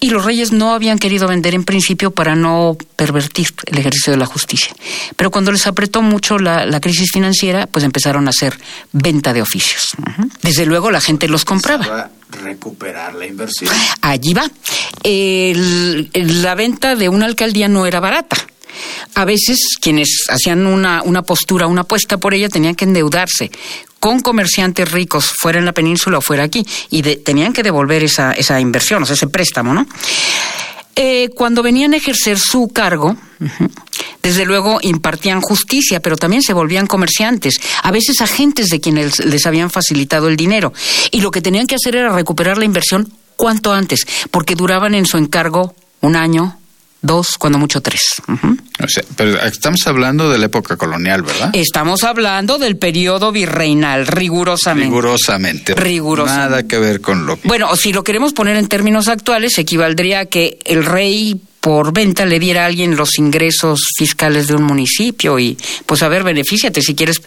y 0.00 0.10
los 0.10 0.24
reyes 0.24 0.52
no 0.52 0.72
habían 0.72 0.98
querido 0.98 1.28
vender 1.28 1.54
en 1.54 1.64
principio 1.64 2.10
para 2.10 2.34
no 2.34 2.76
pervertir 2.96 3.48
el 3.66 3.78
ejercicio 3.78 4.12
de 4.12 4.18
la 4.18 4.26
justicia. 4.26 4.74
Pero 5.16 5.30
cuando 5.30 5.52
les 5.52 5.66
apretó 5.66 6.02
mucho 6.02 6.38
la, 6.38 6.80
crisis 6.80 7.10
financiera, 7.12 7.66
pues 7.66 7.84
empezaron 7.84 8.26
a 8.26 8.30
hacer 8.30 8.58
venta 8.92 9.32
de 9.32 9.42
oficios. 9.42 9.96
Desde 10.42 10.66
luego 10.66 10.90
la 10.90 11.00
gente 11.00 11.28
los 11.28 11.44
compraba 11.44 12.10
recuperar 12.42 13.14
la 13.14 13.26
inversión. 13.26 13.72
Allí 14.00 14.34
va. 14.34 14.50
la 15.04 16.54
venta 16.54 16.96
de 16.96 17.08
una 17.08 17.26
alcaldía 17.26 17.68
no 17.68 17.86
era 17.86 18.00
barata. 18.00 18.36
A 19.14 19.24
veces 19.24 19.76
quienes 19.80 20.26
hacían 20.28 20.66
una, 20.66 21.02
una 21.02 21.22
postura, 21.22 21.66
una 21.66 21.82
apuesta 21.82 22.18
por 22.18 22.34
ella, 22.34 22.48
tenían 22.48 22.74
que 22.74 22.84
endeudarse 22.84 23.50
con 24.00 24.20
comerciantes 24.20 24.92
ricos, 24.92 25.32
fuera 25.38 25.58
en 25.58 25.64
la 25.64 25.72
península 25.72 26.18
o 26.18 26.20
fuera 26.20 26.42
aquí, 26.42 26.66
y 26.90 27.02
tenían 27.02 27.52
que 27.52 27.62
devolver 27.62 28.04
esa, 28.04 28.32
esa 28.32 28.60
inversión, 28.60 29.02
o 29.02 29.06
sea, 29.06 29.14
ese 29.14 29.28
préstamo, 29.28 29.72
¿no? 29.72 29.86
eh, 30.96 31.30
cuando 31.34 31.62
venían 31.62 31.94
a 31.94 31.96
ejercer 31.96 32.38
su 32.38 32.68
cargo, 32.68 33.16
desde 34.22 34.44
luego 34.44 34.78
impartían 34.82 35.40
justicia, 35.40 36.00
pero 36.00 36.16
también 36.16 36.42
se 36.42 36.52
volvían 36.52 36.86
comerciantes, 36.86 37.60
a 37.82 37.90
veces 37.90 38.20
agentes 38.20 38.68
de 38.68 38.80
quienes 38.80 39.24
les 39.24 39.46
habían 39.46 39.70
facilitado 39.70 40.28
el 40.28 40.36
dinero. 40.36 40.72
Y 41.10 41.20
lo 41.20 41.30
que 41.30 41.42
tenían 41.42 41.66
que 41.66 41.74
hacer 41.74 41.96
era 41.96 42.14
recuperar 42.14 42.58
la 42.58 42.64
inversión 42.64 43.12
cuanto 43.36 43.72
antes, 43.72 44.06
porque 44.30 44.54
duraban 44.54 44.94
en 44.94 45.06
su 45.06 45.18
encargo 45.18 45.74
un 46.00 46.16
año, 46.16 46.58
dos, 47.04 47.38
cuando 47.38 47.58
mucho 47.58 47.80
tres. 47.80 48.02
o 48.26 48.88
sea, 48.88 49.04
pero 49.16 49.40
estamos 49.42 49.86
hablando 49.86 50.30
de 50.30 50.38
la 50.38 50.46
época 50.46 50.76
colonial, 50.76 51.22
¿verdad? 51.22 51.50
Estamos 51.52 52.02
hablando 52.02 52.58
del 52.58 52.76
periodo 52.76 53.30
virreinal, 53.30 54.06
rigurosamente. 54.06 54.88
Rigurosamente. 54.88 55.74
Rigurosamente. 55.74 56.50
Nada 56.50 56.66
que 56.66 56.78
ver 56.78 57.00
con 57.00 57.26
lo 57.26 57.40
que... 57.40 57.46
Bueno, 57.46 57.76
si 57.76 57.92
lo 57.92 58.02
queremos 58.02 58.32
poner 58.32 58.56
en 58.56 58.68
términos 58.68 59.08
actuales, 59.08 59.58
equivaldría 59.58 60.20
a 60.20 60.26
que 60.26 60.58
el 60.64 60.84
rey 60.84 61.40
por 61.60 61.92
venta 61.92 62.26
le 62.26 62.38
diera 62.38 62.64
a 62.64 62.66
alguien 62.66 62.94
los 62.94 63.18
ingresos 63.18 63.88
fiscales 63.96 64.48
de 64.48 64.54
un 64.54 64.64
municipio 64.64 65.38
y 65.38 65.56
pues 65.86 66.02
a 66.02 66.08
ver, 66.08 66.22
benefíciate 66.22 66.82
si 66.82 66.94
quieres 66.94 67.22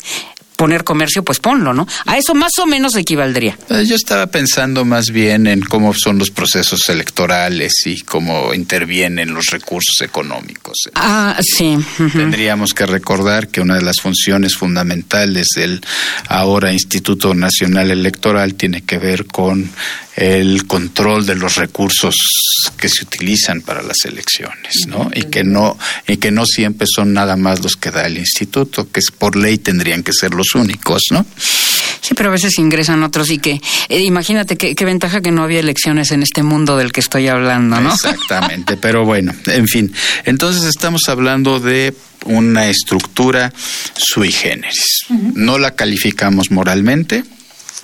poner 0.58 0.84
comercio, 0.84 1.24
pues 1.24 1.40
ponlo, 1.40 1.74
¿no? 1.74 1.88
A 2.06 2.18
eso 2.18 2.34
más 2.34 2.52
o 2.60 2.66
menos 2.66 2.96
equivaldría. 2.96 3.58
Eh, 3.70 3.86
yo 3.86 3.96
estaba 3.96 4.28
pensando 4.28 4.84
más 4.84 5.12
bien 5.12 5.48
en 5.48 5.62
cómo 5.62 5.94
son 5.94 6.18
los 6.18 6.32
procesos 6.32 6.90
electorales 6.90 7.74
y 7.86 8.02
cómo 8.02 8.54
intervienen 8.54 9.34
los 9.34 9.46
recursos 9.46 10.02
económicos. 10.02 10.76
Ah, 10.96 11.38
sí. 11.42 11.78
Tendríamos 12.12 12.74
que 12.74 12.86
recordar 12.86 13.48
que 13.48 13.62
una 13.62 13.76
de 13.76 13.84
las 13.84 14.02
funciones 14.02 14.56
fundamentales 14.56 15.48
del 15.56 15.82
ahora 16.28 16.74
Instituto 16.74 17.34
Nacional 17.34 17.92
Electoral 17.92 18.56
tiene 18.56 18.82
que 18.82 18.98
ver 18.98 19.26
con 19.26 19.70
el 20.18 20.66
control 20.66 21.28
de 21.28 21.36
los 21.36 21.56
recursos 21.56 22.16
que 22.76 22.90
se 22.90 23.04
utilizan 23.04 23.62
para 23.62 23.84
las 23.84 24.04
elecciones, 24.04 24.88
¿no? 24.88 25.12
Y 25.14 25.24
que 25.26 25.44
no 25.44 25.78
y 26.08 26.18
que 26.18 26.32
no 26.32 26.44
siempre 26.46 26.88
son 26.94 27.14
nada 27.14 27.36
más 27.36 27.62
los 27.62 27.76
que 27.76 27.92
da 27.92 28.08
el 28.08 28.18
instituto, 28.18 28.92
que 28.92 29.00
por 29.20 29.36
ley 29.36 29.60
tendrían 29.60 30.02
que 30.02 30.14
ser 30.14 30.34
los 30.34 30.47
únicos, 30.56 31.04
¿no? 31.12 31.26
Sí, 32.02 32.14
pero 32.16 32.30
a 32.30 32.32
veces 32.32 32.58
ingresan 32.58 33.04
otros 33.04 33.30
y 33.32 33.38
que 33.38 33.60
eh, 33.90 34.00
imagínate 34.00 34.56
qué, 34.56 34.86
ventaja 34.86 35.20
que 35.20 35.32
no 35.32 35.44
había 35.44 35.60
elecciones 35.60 36.12
en 36.12 36.24
este 36.24 36.42
mundo 36.42 36.78
del 36.78 36.94
que 36.94 37.02
estoy 37.02 37.28
hablando, 37.28 37.82
¿no? 37.82 37.94
Exactamente, 37.94 38.78
pero 38.78 39.04
bueno, 39.04 39.34
en 39.48 39.68
fin, 39.68 39.94
entonces 40.24 40.64
estamos 40.64 41.10
hablando 41.10 41.60
de 41.60 41.94
una 42.26 42.70
estructura 42.70 43.52
sui 43.98 44.32
generis. 44.32 45.06
No 45.34 45.58
la 45.58 45.76
calificamos 45.76 46.50
moralmente 46.50 47.26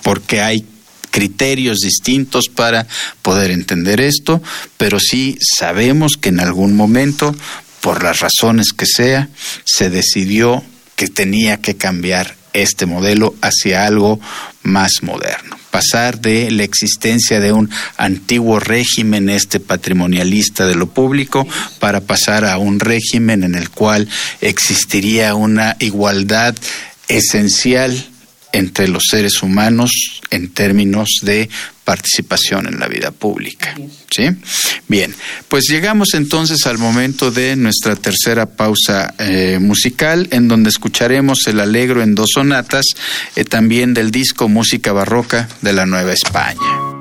porque 0.02 0.40
hay 0.40 0.64
criterios 1.10 1.78
distintos 1.78 2.48
para 2.48 2.86
poder 3.22 3.50
entender 3.50 4.00
esto, 4.00 4.42
pero 4.76 4.98
sí 4.98 5.38
sabemos 5.40 6.12
que 6.20 6.30
en 6.30 6.40
algún 6.40 6.74
momento, 6.74 7.34
por 7.80 8.02
las 8.02 8.20
razones 8.20 8.72
que 8.76 8.86
sea, 8.86 9.28
se 9.64 9.90
decidió 9.90 10.64
que 10.96 11.08
tenía 11.08 11.60
que 11.60 11.76
cambiar 11.76 12.36
este 12.54 12.86
modelo 12.86 13.34
hacia 13.42 13.84
algo 13.84 14.18
más 14.62 15.02
moderno. 15.02 15.58
Pasar 15.70 16.20
de 16.20 16.50
la 16.50 16.62
existencia 16.62 17.40
de 17.40 17.52
un 17.52 17.68
antiguo 17.96 18.60
régimen, 18.60 19.28
este 19.28 19.60
patrimonialista 19.60 20.66
de 20.66 20.76
lo 20.76 20.86
público, 20.86 21.46
para 21.80 22.00
pasar 22.00 22.44
a 22.44 22.56
un 22.58 22.80
régimen 22.80 23.42
en 23.44 23.56
el 23.56 23.70
cual 23.70 24.08
existiría 24.40 25.34
una 25.34 25.76
igualdad 25.80 26.54
esencial 27.08 28.06
entre 28.52 28.86
los 28.86 29.02
seres 29.10 29.42
humanos 29.42 29.90
en 30.30 30.48
términos 30.48 31.08
de 31.22 31.50
participación 31.84 32.66
en 32.66 32.80
la 32.80 32.88
vida 32.88 33.10
pública. 33.10 33.74
¿Sí? 34.10 34.28
Bien, 34.88 35.14
pues 35.48 35.64
llegamos 35.68 36.14
entonces 36.14 36.66
al 36.66 36.78
momento 36.78 37.30
de 37.30 37.56
nuestra 37.56 37.96
tercera 37.96 38.46
pausa 38.46 39.14
eh, 39.18 39.58
musical, 39.60 40.28
en 40.30 40.48
donde 40.48 40.70
escucharemos 40.70 41.46
el 41.46 41.60
alegro 41.60 42.02
en 42.02 42.14
dos 42.14 42.30
sonatas, 42.34 42.84
eh, 43.36 43.44
también 43.44 43.94
del 43.94 44.10
disco 44.10 44.48
Música 44.48 44.92
Barroca 44.92 45.48
de 45.62 45.72
la 45.72 45.86
Nueva 45.86 46.12
España. 46.12 46.93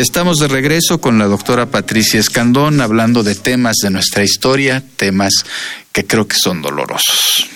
Estamos 0.00 0.38
de 0.38 0.48
regreso 0.48 0.98
con 0.98 1.18
la 1.18 1.26
doctora 1.26 1.66
Patricia 1.66 2.18
Escandón 2.18 2.80
hablando 2.80 3.22
de 3.22 3.34
temas 3.34 3.76
de 3.82 3.90
nuestra 3.90 4.24
historia, 4.24 4.82
temas 4.96 5.44
que 5.92 6.06
creo 6.06 6.26
que 6.26 6.36
son 6.36 6.62
dolorosos. 6.62 7.46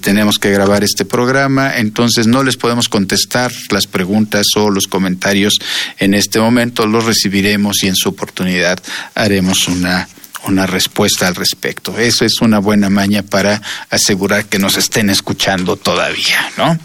tenemos 0.00 0.38
que 0.38 0.50
grabar 0.50 0.82
este 0.84 1.04
programa, 1.04 1.76
entonces 1.76 2.26
no 2.26 2.42
les 2.42 2.56
podemos 2.56 2.88
contestar 2.88 3.52
las 3.70 3.86
preguntas 3.86 4.46
o 4.56 4.70
los 4.70 4.86
comentarios 4.86 5.54
en 5.98 6.14
este 6.14 6.40
momento, 6.40 6.86
los 6.86 7.04
recibiremos 7.04 7.82
y 7.82 7.88
en 7.88 7.96
su 7.96 8.08
oportunidad 8.10 8.82
haremos 9.14 9.68
una 9.68 10.08
una 10.46 10.66
respuesta 10.66 11.26
al 11.26 11.36
respecto. 11.36 11.98
Eso 11.98 12.26
es 12.26 12.42
una 12.42 12.58
buena 12.58 12.90
maña 12.90 13.22
para 13.22 13.62
asegurar 13.88 14.44
que 14.44 14.58
nos 14.58 14.76
estén 14.76 15.08
escuchando 15.08 15.76
todavía, 15.76 16.52
¿no? 16.58 16.78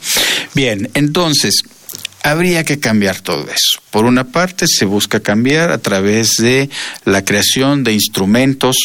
Bien, 0.53 0.89
entonces, 0.93 1.63
habría 2.23 2.63
que 2.63 2.79
cambiar 2.79 3.21
todo 3.21 3.47
eso. 3.49 3.81
Por 3.91 4.05
una 4.05 4.25
parte, 4.25 4.65
se 4.67 4.85
busca 4.85 5.19
cambiar 5.19 5.71
a 5.71 5.77
través 5.77 6.35
de 6.37 6.69
la 7.05 7.23
creación 7.23 7.83
de 7.83 7.93
instrumentos 7.93 8.75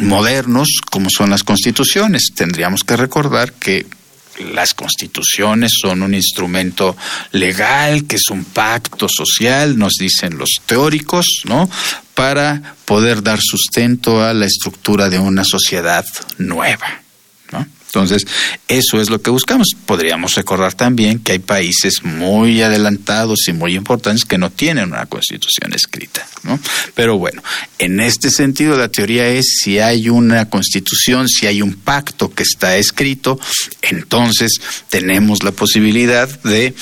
modernos 0.00 0.68
como 0.90 1.08
son 1.10 1.30
las 1.30 1.42
constituciones. 1.42 2.30
Tendríamos 2.34 2.82
que 2.82 2.96
recordar 2.96 3.52
que 3.52 3.86
las 4.52 4.74
constituciones 4.74 5.72
son 5.80 6.02
un 6.02 6.14
instrumento 6.14 6.96
legal, 7.32 8.06
que 8.06 8.16
es 8.16 8.28
un 8.30 8.44
pacto 8.44 9.08
social, 9.08 9.78
nos 9.78 9.94
dicen 9.94 10.36
los 10.36 10.60
teóricos, 10.66 11.26
¿no? 11.44 11.70
Para 12.14 12.74
poder 12.84 13.22
dar 13.22 13.40
sustento 13.40 14.22
a 14.22 14.34
la 14.34 14.46
estructura 14.46 15.08
de 15.08 15.18
una 15.18 15.44
sociedad 15.44 16.04
nueva. 16.38 17.05
Entonces, 17.96 18.26
eso 18.68 19.00
es 19.00 19.08
lo 19.08 19.22
que 19.22 19.30
buscamos. 19.30 19.68
Podríamos 19.86 20.34
recordar 20.34 20.74
también 20.74 21.18
que 21.18 21.32
hay 21.32 21.38
países 21.38 22.04
muy 22.04 22.60
adelantados 22.60 23.48
y 23.48 23.54
muy 23.54 23.74
importantes 23.74 24.26
que 24.26 24.36
no 24.36 24.50
tienen 24.50 24.92
una 24.92 25.06
constitución 25.06 25.72
escrita, 25.72 26.26
¿no? 26.42 26.60
Pero 26.94 27.16
bueno, 27.16 27.42
en 27.78 28.00
este 28.00 28.30
sentido 28.30 28.76
la 28.76 28.88
teoría 28.88 29.28
es 29.28 29.60
si 29.62 29.78
hay 29.78 30.10
una 30.10 30.50
constitución, 30.50 31.26
si 31.26 31.46
hay 31.46 31.62
un 31.62 31.72
pacto 31.74 32.30
que 32.34 32.42
está 32.42 32.76
escrito, 32.76 33.40
entonces 33.80 34.60
tenemos 34.90 35.42
la 35.42 35.52
posibilidad 35.52 36.28
de 36.42 36.74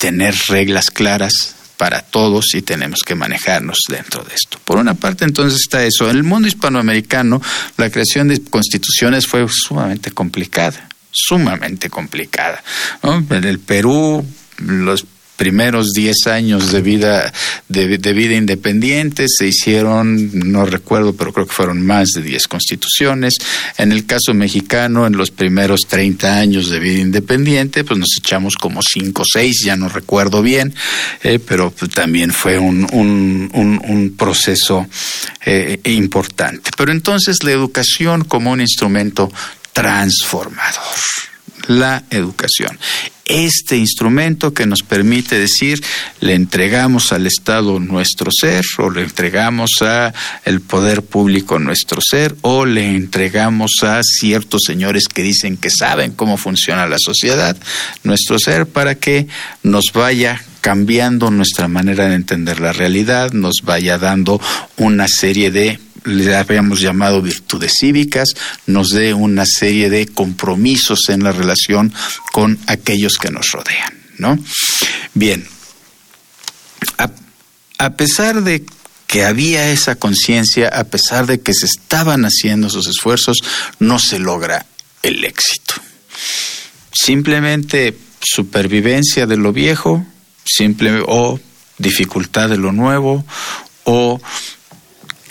tener 0.00 0.34
reglas 0.48 0.90
claras 0.90 1.54
para 1.82 2.00
todos 2.00 2.54
y 2.54 2.62
tenemos 2.62 3.00
que 3.04 3.16
manejarnos 3.16 3.76
dentro 3.88 4.22
de 4.22 4.36
esto. 4.36 4.56
Por 4.64 4.78
una 4.78 4.94
parte, 4.94 5.24
entonces 5.24 5.62
está 5.62 5.84
eso. 5.84 6.08
En 6.08 6.16
el 6.16 6.22
mundo 6.22 6.46
hispanoamericano, 6.46 7.42
la 7.76 7.90
creación 7.90 8.28
de 8.28 8.40
constituciones 8.40 9.26
fue 9.26 9.44
sumamente 9.48 10.12
complicada, 10.12 10.88
sumamente 11.10 11.90
complicada. 11.90 12.62
En 13.02 13.42
el 13.42 13.58
Perú, 13.58 14.24
los 14.58 15.04
primeros 15.42 15.92
10 15.92 16.28
años 16.28 16.70
de 16.70 16.80
vida, 16.82 17.32
de, 17.68 18.12
vida 18.12 18.36
independiente 18.36 19.26
se 19.26 19.48
hicieron, 19.48 20.30
no 20.32 20.64
recuerdo, 20.66 21.16
pero 21.16 21.32
creo 21.32 21.48
que 21.48 21.52
fueron 21.52 21.84
más 21.84 22.10
de 22.10 22.22
10 22.22 22.46
constituciones. 22.46 23.34
En 23.76 23.90
el 23.90 24.06
caso 24.06 24.34
mexicano, 24.34 25.04
en 25.04 25.16
los 25.16 25.32
primeros 25.32 25.80
30 25.88 26.38
años 26.38 26.70
de 26.70 26.78
vida 26.78 27.00
independiente, 27.00 27.82
pues 27.82 27.98
nos 27.98 28.10
echamos 28.16 28.54
como 28.54 28.82
5 28.88 29.20
o 29.20 29.24
6, 29.24 29.62
ya 29.64 29.74
no 29.74 29.88
recuerdo 29.88 30.42
bien, 30.42 30.76
eh, 31.24 31.40
pero 31.44 31.72
pues 31.72 31.90
también 31.90 32.30
fue 32.32 32.60
un, 32.60 32.86
un, 32.92 34.14
proceso 34.16 34.86
eh, 35.44 35.80
importante. 35.86 36.70
Pero 36.76 36.92
entonces 36.92 37.42
la 37.42 37.50
educación 37.50 38.22
como 38.22 38.52
un 38.52 38.60
instrumento 38.60 39.28
transformador 39.72 41.31
la 41.68 42.02
educación. 42.10 42.78
Este 43.24 43.76
instrumento 43.76 44.52
que 44.52 44.66
nos 44.66 44.82
permite 44.82 45.38
decir, 45.38 45.82
le 46.20 46.34
entregamos 46.34 47.12
al 47.12 47.26
Estado 47.26 47.78
nuestro 47.78 48.30
ser, 48.32 48.64
o 48.78 48.90
le 48.90 49.02
entregamos 49.02 49.70
a 49.80 50.12
el 50.44 50.60
poder 50.60 51.02
público 51.02 51.58
nuestro 51.58 52.00
ser, 52.00 52.34
o 52.42 52.66
le 52.66 52.90
entregamos 52.90 53.82
a 53.82 54.02
ciertos 54.02 54.62
señores 54.66 55.04
que 55.06 55.22
dicen 55.22 55.56
que 55.56 55.70
saben 55.70 56.12
cómo 56.12 56.36
funciona 56.36 56.86
la 56.86 56.98
sociedad 56.98 57.56
nuestro 58.02 58.38
ser, 58.38 58.66
para 58.66 58.96
que 58.96 59.28
nos 59.62 59.92
vaya 59.94 60.42
cambiando 60.60 61.30
nuestra 61.30 61.68
manera 61.68 62.08
de 62.08 62.16
entender 62.16 62.60
la 62.60 62.72
realidad, 62.72 63.32
nos 63.32 63.62
vaya 63.62 63.98
dando 63.98 64.40
una 64.76 65.06
serie 65.08 65.50
de 65.50 65.78
le 66.04 66.34
habíamos 66.34 66.80
llamado 66.80 67.22
virtudes 67.22 67.72
cívicas, 67.78 68.28
nos 68.66 68.88
dé 68.88 69.14
una 69.14 69.44
serie 69.46 69.90
de 69.90 70.06
compromisos 70.06 71.08
en 71.08 71.24
la 71.24 71.32
relación 71.32 71.92
con 72.32 72.58
aquellos 72.66 73.14
que 73.14 73.30
nos 73.30 73.50
rodean, 73.52 73.92
¿no? 74.18 74.38
Bien, 75.14 75.46
a, 76.98 77.10
a 77.78 77.90
pesar 77.90 78.42
de 78.42 78.64
que 79.06 79.24
había 79.24 79.70
esa 79.70 79.96
conciencia, 79.96 80.68
a 80.68 80.84
pesar 80.84 81.26
de 81.26 81.40
que 81.40 81.52
se 81.52 81.66
estaban 81.66 82.24
haciendo 82.24 82.68
esos 82.68 82.86
esfuerzos, 82.86 83.38
no 83.78 83.98
se 83.98 84.18
logra 84.18 84.64
el 85.02 85.24
éxito. 85.24 85.74
Simplemente 86.92 87.96
supervivencia 88.20 89.26
de 89.26 89.36
lo 89.36 89.52
viejo, 89.52 90.06
simple 90.44 91.02
o 91.06 91.38
dificultad 91.78 92.48
de 92.48 92.56
lo 92.56 92.72
nuevo, 92.72 93.24
o 93.84 94.20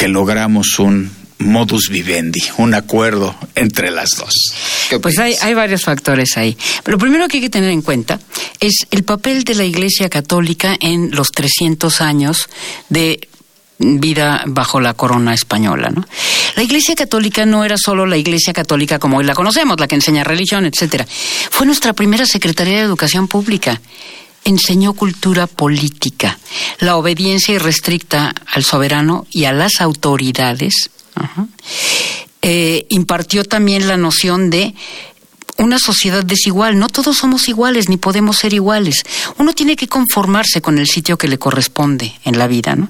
que 0.02 0.08
logramos 0.08 0.80
un 0.80 1.12
modus 1.38 1.89
vivendi, 1.89 2.41
un 2.58 2.74
acuerdo 2.74 3.36
entre 3.54 3.91
las 3.91 4.18
dos. 4.18 4.34
Pues 4.99 5.20
hay, 5.20 5.36
hay, 5.39 5.54
varios 5.54 5.84
factores 5.84 6.38
ahí. 6.38 6.58
Lo 6.86 6.97
primero 6.97 7.28
que 7.28 7.38
hay 7.38 7.43
que 7.43 7.52
tener 7.52 7.70
en 7.70 7.84
cuenta 7.84 8.20
es 8.60 8.88
el 8.89 9.04
papel 9.04 9.43
de 9.43 9.54
la 9.54 9.64
Iglesia 9.64 10.10
Católica 10.10 10.76
en 10.80 11.12
los 11.12 11.30
300 11.30 12.02
años 12.02 12.49
de 12.89 13.28
vida 13.78 14.43
bajo 14.47 14.80
la 14.80 14.95
corona 14.95 15.36
española. 15.36 15.91
¿no? 15.93 16.04
La 16.56 16.64
Iglesia 16.64 16.95
Católica 16.95 17.45
no 17.45 17.64
era 17.64 17.78
solo 17.78 18.08
la 18.08 18.18
Iglesia 18.18 18.54
Católica 18.54 18.97
como 18.97 19.18
hoy 19.18 19.26
la 19.26 19.36
conocemos, 19.36 19.80
la 19.80 19.88
que 19.88 19.93
enseña 19.93 20.24
religión, 20.24 20.66
etcétera. 20.66 21.06
Fue 21.08 21.68
nuestra 21.68 21.93
primera 21.93 22.26
Secretaría 22.26 22.78
de 22.78 22.86
Educación 22.86 23.28
Pública 23.28 23.80
enseñó 24.44 24.94
cultura 24.94 25.48
política, 25.48 26.39
la 26.80 26.98
obediencia 26.98 27.56
irrestricta 27.56 28.34
al 28.48 28.64
soberano 28.64 29.26
y 29.32 29.46
a 29.46 29.54
las 29.54 29.82
autoridades. 29.82 30.89
Eh, 32.42 32.88
impartió 32.89 33.44
también 33.44 33.88
la 33.88 33.98
noción 33.98 34.50
de 34.50 34.74
una 35.58 35.78
sociedad 35.78 36.24
desigual. 36.24 36.80
No 36.80 36.88
todos 36.88 37.18
somos 37.18 37.48
iguales 37.48 37.88
ni 37.88 37.98
podemos 37.98 38.38
ser 38.38 38.54
iguales. 38.54 39.04
Uno 39.38 39.54
tiene 39.54 39.76
que 39.76 39.88
conformarse 39.88 40.62
con 40.62 40.80
el 40.80 40.88
sitio 40.88 41.18
que 41.18 41.28
le 41.28 41.38
corresponde 41.38 42.14
en 42.24 42.39
la 42.39 42.48
vida, 42.48 42.76
¿no? 42.76 42.89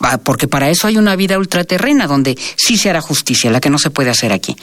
Ah, 0.00 0.16
porque 0.16 0.48
para 0.48 0.70
eso 0.70 0.86
hay 0.86 0.96
una 0.96 1.14
vida 1.14 1.38
ultraterrena 1.38 2.06
donde 2.06 2.38
sí 2.56 2.78
se 2.78 2.88
hará 2.88 3.02
justicia, 3.02 3.50
la 3.50 3.60
que 3.60 3.68
no 3.68 3.78
se 3.78 3.90
puede 3.90 4.08
hacer 4.08 4.32
aquí. 4.32 4.56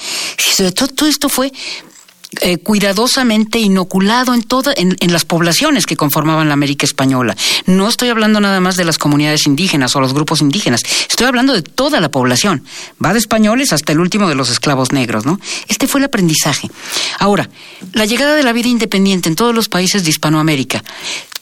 Todo, 0.73 0.87
todo 0.87 1.07
esto 1.07 1.29
fue 1.29 1.53
eh, 2.41 2.57
cuidadosamente 2.57 3.57
inoculado 3.57 4.33
en, 4.33 4.43
toda, 4.43 4.73
en, 4.75 4.97
las 5.13 5.23
poblaciones 5.23 5.85
que 5.85 5.95
conformaban 5.95 6.49
la 6.49 6.55
América 6.55 6.85
Española. 6.85 7.37
No 7.67 7.87
estoy 7.87 8.09
hablando 8.09 8.41
nada 8.41 8.59
más 8.59 8.75
de 8.75 8.83
las 8.83 8.97
comunidades 8.97 9.47
indígenas 9.47 9.95
o 9.95 10.01
los 10.01 10.13
grupos 10.13 10.41
indígenas, 10.41 10.83
estoy 11.09 11.25
hablando 11.25 11.53
de 11.53 11.61
toda 11.61 12.01
la 12.01 12.11
población. 12.11 12.65
Va 13.03 13.13
de 13.13 13.19
españoles 13.19 13.71
hasta 13.71 13.93
el 13.93 14.01
último 14.01 14.27
de 14.27 14.35
los 14.35 14.49
esclavos 14.49 14.91
negros, 14.91 15.25
¿no? 15.25 15.39
Este 15.69 15.87
fue 15.87 16.01
el 16.01 16.05
aprendizaje. 16.05 16.69
Ahora, 17.17 17.49
la 17.93 18.03
llegada 18.03 18.35
de 18.35 18.43
la 18.43 18.51
vida 18.51 18.67
independiente 18.67 19.29
en 19.29 19.35
todos 19.35 19.55
los 19.55 19.69
países 19.69 20.03
de 20.03 20.09
Hispanoamérica. 20.09 20.83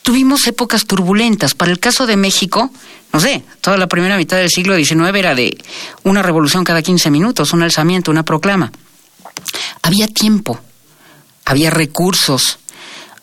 Tuvimos 0.03 0.45
épocas 0.45 0.85
turbulentas. 0.85 1.55
Para 1.55 1.71
el 1.71 1.79
caso 1.79 2.05
de 2.05 2.15
México, 2.15 2.69
no 3.11 3.19
sé, 3.19 3.43
toda 3.61 3.77
la 3.77 3.87
primera 3.87 4.17
mitad 4.17 4.37
del 4.37 4.51
siglo 4.51 4.75
XIX 4.75 5.15
era 5.15 5.33
de 5.33 5.57
una 6.03 6.21
revolución 6.21 6.63
cada 6.63 6.83
15 6.83 7.09
minutos, 7.09 7.53
un 7.53 7.63
alzamiento, 7.63 8.11
una 8.11 8.23
proclama. 8.23 8.71
Había 9.81 10.07
tiempo 10.07 10.59
había 11.45 11.69
recursos, 11.69 12.59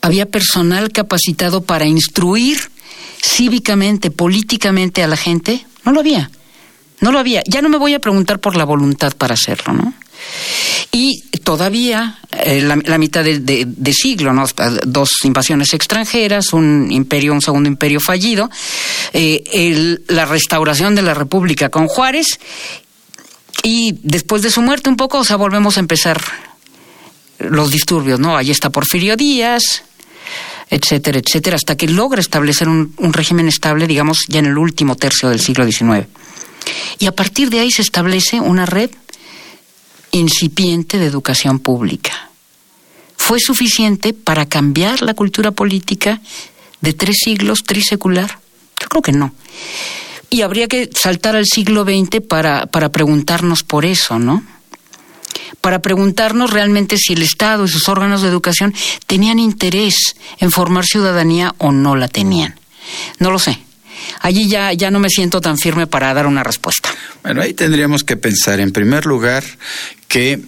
había 0.01 0.27
personal 0.27 0.91
capacitado 0.93 1.63
para 1.63 1.87
instruir 1.87 2.71
cívicamente, 3.23 4.11
políticamente 4.11 5.03
a 5.03 5.09
la 5.09 5.17
gente. 5.17 5.67
No 5.85 5.93
lo 5.93 6.01
había, 6.01 6.31
no 7.01 7.13
lo 7.13 7.19
había. 7.19 7.43
Ya 7.47 7.63
no 7.63 7.69
me 7.69 7.79
voy 7.79 7.95
a 7.95 8.01
preguntar 8.01 8.41
por 8.41 8.57
la 8.57 8.65
voluntad 8.65 9.13
para 9.17 9.35
hacerlo, 9.35 9.75
¿no? 9.75 9.95
Y 10.93 11.23
todavía, 11.43 12.19
eh, 12.31 12.61
la, 12.61 12.99
mitad 12.99 13.25
de, 13.25 13.93
siglo, 13.93 14.33
¿no? 14.33 14.45
dos 14.87 15.25
invasiones 15.25 15.73
extranjeras, 15.73 16.53
un 16.53 16.93
imperio, 16.93 17.33
un 17.33 17.41
segundo 17.41 17.69
imperio 17.69 17.99
fallido, 17.99 18.49
eh, 19.13 19.99
la 20.09 20.27
restauración 20.27 20.95
de 20.95 21.03
la 21.03 21.15
República 21.15 21.71
con 21.71 21.89
Juárez, 21.89 22.39
y 23.65 23.99
después 24.03 24.43
de 24.43 24.51
su 24.51 24.61
muerte 24.61 24.91
un 24.91 24.97
poco, 24.97 25.19
o 25.19 25.25
sea, 25.25 25.37
volvemos 25.37 25.77
a 25.77 25.81
empezar 25.81 26.21
los 27.51 27.71
disturbios, 27.71 28.21
¿no? 28.21 28.37
Allí 28.37 28.51
está 28.51 28.71
Porfirio 28.71 29.17
Díaz, 29.17 29.83
etcétera, 30.71 31.19
etcétera, 31.19 31.57
hasta 31.57 31.77
que 31.77 31.87
logra 31.87 32.21
establecer 32.21 32.69
un, 32.69 32.95
régimen 33.13 33.47
estable, 33.47 33.87
digamos, 33.87 34.25
ya 34.29 34.39
en 34.39 34.47
el 34.47 34.57
último 34.57 34.97
tercio 34.97 35.29
del 35.29 35.41
siglo 35.41 35.71
XIX. 35.71 36.07
Y 36.99 37.07
a 37.07 37.13
partir 37.13 37.51
de 37.51 37.61
ahí 37.61 37.71
se 37.71 37.83
establece 37.83 38.41
una 38.41 38.65
red 38.65 38.91
incipiente 40.13 40.99
de 40.99 41.07
educación 41.07 41.59
pública. 41.59 42.31
¿Fue 43.19 43.39
suficiente 43.39 44.15
para 44.15 44.47
cambiar 44.47 45.03
la 45.03 45.15
cultura 45.15 45.51
política 45.51 46.21
de 46.81 46.93
tres 46.95 47.17
siglos 47.23 47.65
trisecular? 47.65 48.39
Yo 48.81 48.89
creo 48.89 49.03
que 49.03 49.13
no. 49.13 49.35
Y 50.31 50.41
habría 50.41 50.69
que 50.69 50.89
saltar 50.95 51.37
al 51.37 51.45
siglo 51.45 51.85
XX 51.85 52.23
para, 52.27 52.65
para 52.67 52.89
preguntarnos 52.91 53.63
por 53.63 53.85
eso, 53.85 54.19
¿no? 54.19 54.43
Para 55.61 55.81
preguntarnos 55.81 56.51
realmente 56.51 56.97
si 56.99 57.13
el 57.13 57.23
Estado 57.23 57.65
y 57.65 57.69
sus 57.69 57.89
órganos 57.89 58.23
de 58.23 58.29
educación 58.29 58.75
tenían 59.07 59.39
interés 59.39 60.17
en 60.39 60.51
formar 60.51 60.85
ciudadanía 60.85 61.55
o 61.59 61.73
no 61.73 61.97
la 61.97 62.09
tenían. 62.09 62.59
No 63.19 63.31
lo 63.31 63.39
sé. 63.39 63.59
Allí 64.21 64.49
ya, 64.49 64.73
ya 64.73 64.91
no 64.91 64.99
me 64.99 65.09
siento 65.09 65.41
tan 65.41 65.59
firme 65.59 65.87
para 65.87 66.13
dar 66.13 66.27
una 66.27 66.43
respuesta. 66.43 66.91
Bueno, 67.23 67.43
ahí 67.43 67.55
tendríamos 67.55 68.03
que 68.05 68.17
pensar, 68.17 68.61
en 68.61 68.73
primer 68.73 69.07
lugar, 69.07 69.45
que 70.09 70.41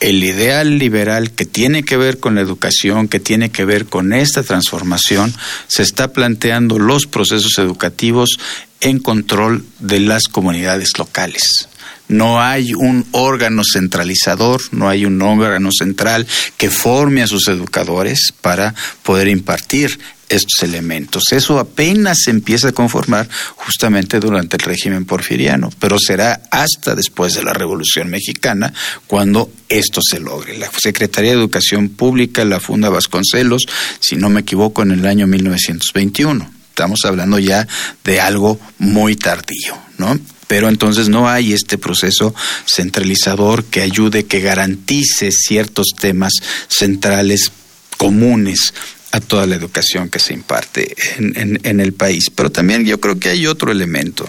el 0.00 0.24
ideal 0.24 0.78
liberal 0.78 1.30
que 1.30 1.44
tiene 1.44 1.84
que 1.84 1.96
ver 1.96 2.18
con 2.18 2.34
la 2.34 2.40
educación, 2.40 3.08
que 3.08 3.20
tiene 3.20 3.50
que 3.50 3.64
ver 3.64 3.86
con 3.86 4.12
esta 4.12 4.42
transformación, 4.42 5.32
se 5.68 5.82
está 5.82 6.12
planteando 6.12 6.78
los 6.78 7.06
procesos 7.06 7.58
educativos 7.58 8.38
en 8.80 8.98
control 8.98 9.64
de 9.78 10.00
las 10.00 10.24
comunidades 10.24 10.98
locales 10.98 11.68
no 12.08 12.40
hay 12.40 12.74
un 12.74 13.06
órgano 13.12 13.62
centralizador, 13.64 14.60
no 14.72 14.88
hay 14.88 15.04
un 15.04 15.20
órgano 15.22 15.70
central 15.72 16.26
que 16.56 16.70
forme 16.70 17.22
a 17.22 17.26
sus 17.26 17.48
educadores 17.48 18.32
para 18.40 18.74
poder 19.02 19.28
impartir 19.28 19.98
estos 20.28 20.62
elementos. 20.62 21.24
Eso 21.30 21.58
apenas 21.58 22.18
se 22.24 22.30
empieza 22.30 22.68
a 22.68 22.72
conformar 22.72 23.28
justamente 23.56 24.18
durante 24.18 24.56
el 24.56 24.62
régimen 24.62 25.04
porfiriano, 25.04 25.70
pero 25.78 25.98
será 25.98 26.42
hasta 26.50 26.94
después 26.94 27.34
de 27.34 27.44
la 27.44 27.52
Revolución 27.52 28.08
Mexicana 28.08 28.72
cuando 29.06 29.50
esto 29.68 30.00
se 30.02 30.20
logre. 30.20 30.58
La 30.58 30.70
Secretaría 30.76 31.32
de 31.32 31.38
Educación 31.38 31.90
Pública 31.90 32.44
la 32.44 32.60
funda 32.60 32.88
Vasconcelos, 32.88 33.66
si 34.00 34.16
no 34.16 34.30
me 34.30 34.40
equivoco, 34.40 34.82
en 34.82 34.92
el 34.92 35.06
año 35.06 35.26
1921. 35.26 36.50
Estamos 36.70 37.00
hablando 37.04 37.38
ya 37.38 37.68
de 38.02 38.20
algo 38.20 38.58
muy 38.78 39.16
tardío, 39.16 39.76
¿no? 39.98 40.18
Pero 40.52 40.68
entonces 40.68 41.08
no 41.08 41.30
hay 41.30 41.54
este 41.54 41.78
proceso 41.78 42.34
centralizador 42.66 43.64
que 43.64 43.80
ayude, 43.80 44.26
que 44.26 44.40
garantice 44.40 45.32
ciertos 45.32 45.92
temas 45.98 46.30
centrales 46.68 47.50
comunes 47.96 48.74
a 49.12 49.20
toda 49.20 49.46
la 49.46 49.54
educación 49.54 50.10
que 50.10 50.18
se 50.18 50.34
imparte 50.34 50.94
en, 51.16 51.80
el 51.80 51.94
país. 51.94 52.28
Pero 52.28 52.52
también 52.52 52.84
yo 52.84 53.00
creo 53.00 53.18
que 53.18 53.30
hay 53.30 53.46
otro 53.46 53.72
elemento. 53.72 54.28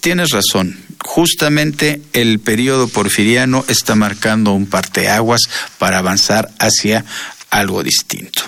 tienes 0.00 0.30
razón, 0.30 0.76
justamente 0.98 2.02
el 2.12 2.40
periodo 2.40 2.88
porfiriano 2.88 3.64
está 3.68 3.94
marcando 3.94 4.54
un 4.54 4.66
parteaguas 4.66 5.42
para 5.78 5.98
avanzar 5.98 6.50
hacia 6.58 7.04
algo 7.50 7.84
distinto. 7.84 8.42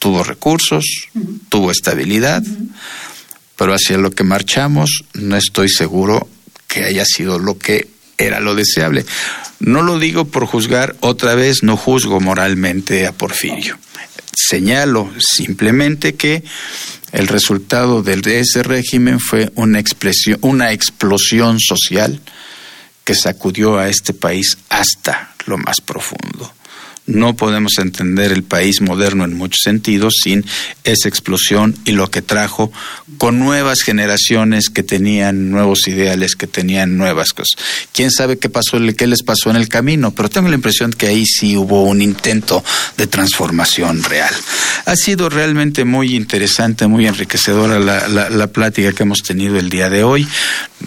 tuvo 0.00 0.24
recursos, 0.24 0.84
tuvo 1.48 1.70
estabilidad, 1.70 2.42
pero 3.56 3.74
hacia 3.74 3.98
lo 3.98 4.10
que 4.10 4.24
marchamos 4.24 5.04
no 5.14 5.36
estoy 5.36 5.68
seguro 5.68 6.28
que 6.66 6.84
haya 6.84 7.04
sido 7.04 7.38
lo 7.38 7.58
que 7.58 7.88
era 8.18 8.40
lo 8.40 8.54
deseable. 8.54 9.04
No 9.60 9.82
lo 9.82 9.98
digo 9.98 10.24
por 10.24 10.46
juzgar, 10.46 10.96
otra 11.00 11.34
vez 11.34 11.62
no 11.62 11.76
juzgo 11.76 12.20
moralmente 12.20 13.06
a 13.06 13.12
Porfirio. 13.12 13.78
Señalo 14.36 15.10
simplemente 15.18 16.14
que 16.14 16.42
el 17.12 17.28
resultado 17.28 18.02
de 18.02 18.40
ese 18.40 18.62
régimen 18.62 19.20
fue 19.20 19.52
una, 19.54 19.78
explosión, 19.78 20.38
una 20.42 20.72
explosión 20.72 21.60
social 21.60 22.20
que 23.04 23.14
sacudió 23.14 23.78
a 23.78 23.88
este 23.88 24.12
país 24.12 24.58
hasta 24.68 25.34
lo 25.46 25.56
más 25.58 25.80
profundo. 25.80 26.52
No 27.06 27.36
podemos 27.36 27.78
entender 27.78 28.32
el 28.32 28.44
país 28.44 28.80
moderno 28.80 29.24
en 29.24 29.34
muchos 29.34 29.60
sentidos 29.62 30.14
sin 30.22 30.44
esa 30.84 31.08
explosión 31.08 31.76
y 31.84 31.92
lo 31.92 32.10
que 32.10 32.22
trajo 32.22 32.72
con 33.18 33.38
nuevas 33.38 33.82
generaciones 33.82 34.70
que 34.70 34.82
tenían 34.82 35.50
nuevos 35.50 35.86
ideales, 35.86 36.34
que 36.34 36.46
tenían 36.46 36.96
nuevas 36.96 37.32
cosas. 37.32 37.60
Quién 37.92 38.10
sabe 38.10 38.38
qué 38.38 38.48
pasó, 38.48 38.78
qué 38.96 39.06
les 39.06 39.22
pasó 39.22 39.50
en 39.50 39.56
el 39.56 39.68
camino, 39.68 40.12
pero 40.12 40.30
tengo 40.30 40.48
la 40.48 40.54
impresión 40.54 40.92
que 40.92 41.08
ahí 41.08 41.26
sí 41.26 41.58
hubo 41.58 41.84
un 41.84 42.00
intento 42.00 42.64
de 42.96 43.06
transformación 43.06 44.02
real. 44.02 44.34
Ha 44.86 44.96
sido 44.96 45.28
realmente 45.28 45.84
muy 45.84 46.16
interesante, 46.16 46.86
muy 46.86 47.06
enriquecedora 47.06 47.78
la, 47.78 48.08
la, 48.08 48.30
la 48.30 48.46
plática 48.46 48.92
que 48.92 49.02
hemos 49.02 49.22
tenido 49.22 49.58
el 49.58 49.68
día 49.68 49.90
de 49.90 50.04
hoy. 50.04 50.26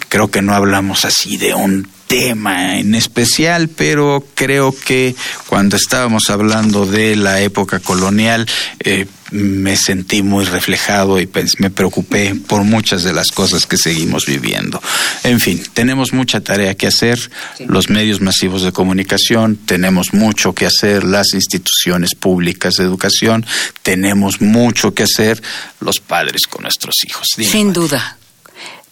Creo 0.08 0.30
que 0.30 0.42
no 0.42 0.52
hablamos 0.52 1.04
así 1.04 1.36
de 1.36 1.54
un 1.54 1.86
tema 2.08 2.78
en 2.78 2.94
especial, 2.94 3.68
pero 3.68 4.24
creo 4.34 4.74
que 4.74 5.14
cuando 5.46 5.76
estábamos 5.76 6.30
hablando 6.30 6.86
de 6.86 7.14
la 7.14 7.40
época 7.40 7.78
colonial, 7.78 8.46
eh, 8.80 9.06
me 9.30 9.76
sentí 9.76 10.22
muy 10.22 10.46
reflejado 10.46 11.20
y 11.20 11.28
me 11.58 11.70
preocupé 11.70 12.34
por 12.34 12.64
muchas 12.64 13.02
de 13.02 13.12
las 13.12 13.30
cosas 13.30 13.66
que 13.66 13.76
seguimos 13.76 14.24
viviendo. 14.24 14.80
En 15.22 15.38
fin, 15.38 15.62
tenemos 15.74 16.14
mucha 16.14 16.40
tarea 16.40 16.74
que 16.74 16.86
hacer, 16.86 17.30
los 17.66 17.90
medios 17.90 18.22
masivos 18.22 18.62
de 18.62 18.72
comunicación, 18.72 19.56
tenemos 19.56 20.14
mucho 20.14 20.54
que 20.54 20.64
hacer, 20.64 21.04
las 21.04 21.34
instituciones 21.34 22.14
públicas 22.14 22.74
de 22.74 22.84
educación, 22.84 23.44
tenemos 23.82 24.40
mucho 24.40 24.94
que 24.94 25.02
hacer 25.02 25.42
los 25.80 26.00
padres 26.00 26.46
con 26.46 26.62
nuestros 26.62 26.94
hijos. 27.06 27.26
Sin 27.36 27.74
duda, 27.74 28.16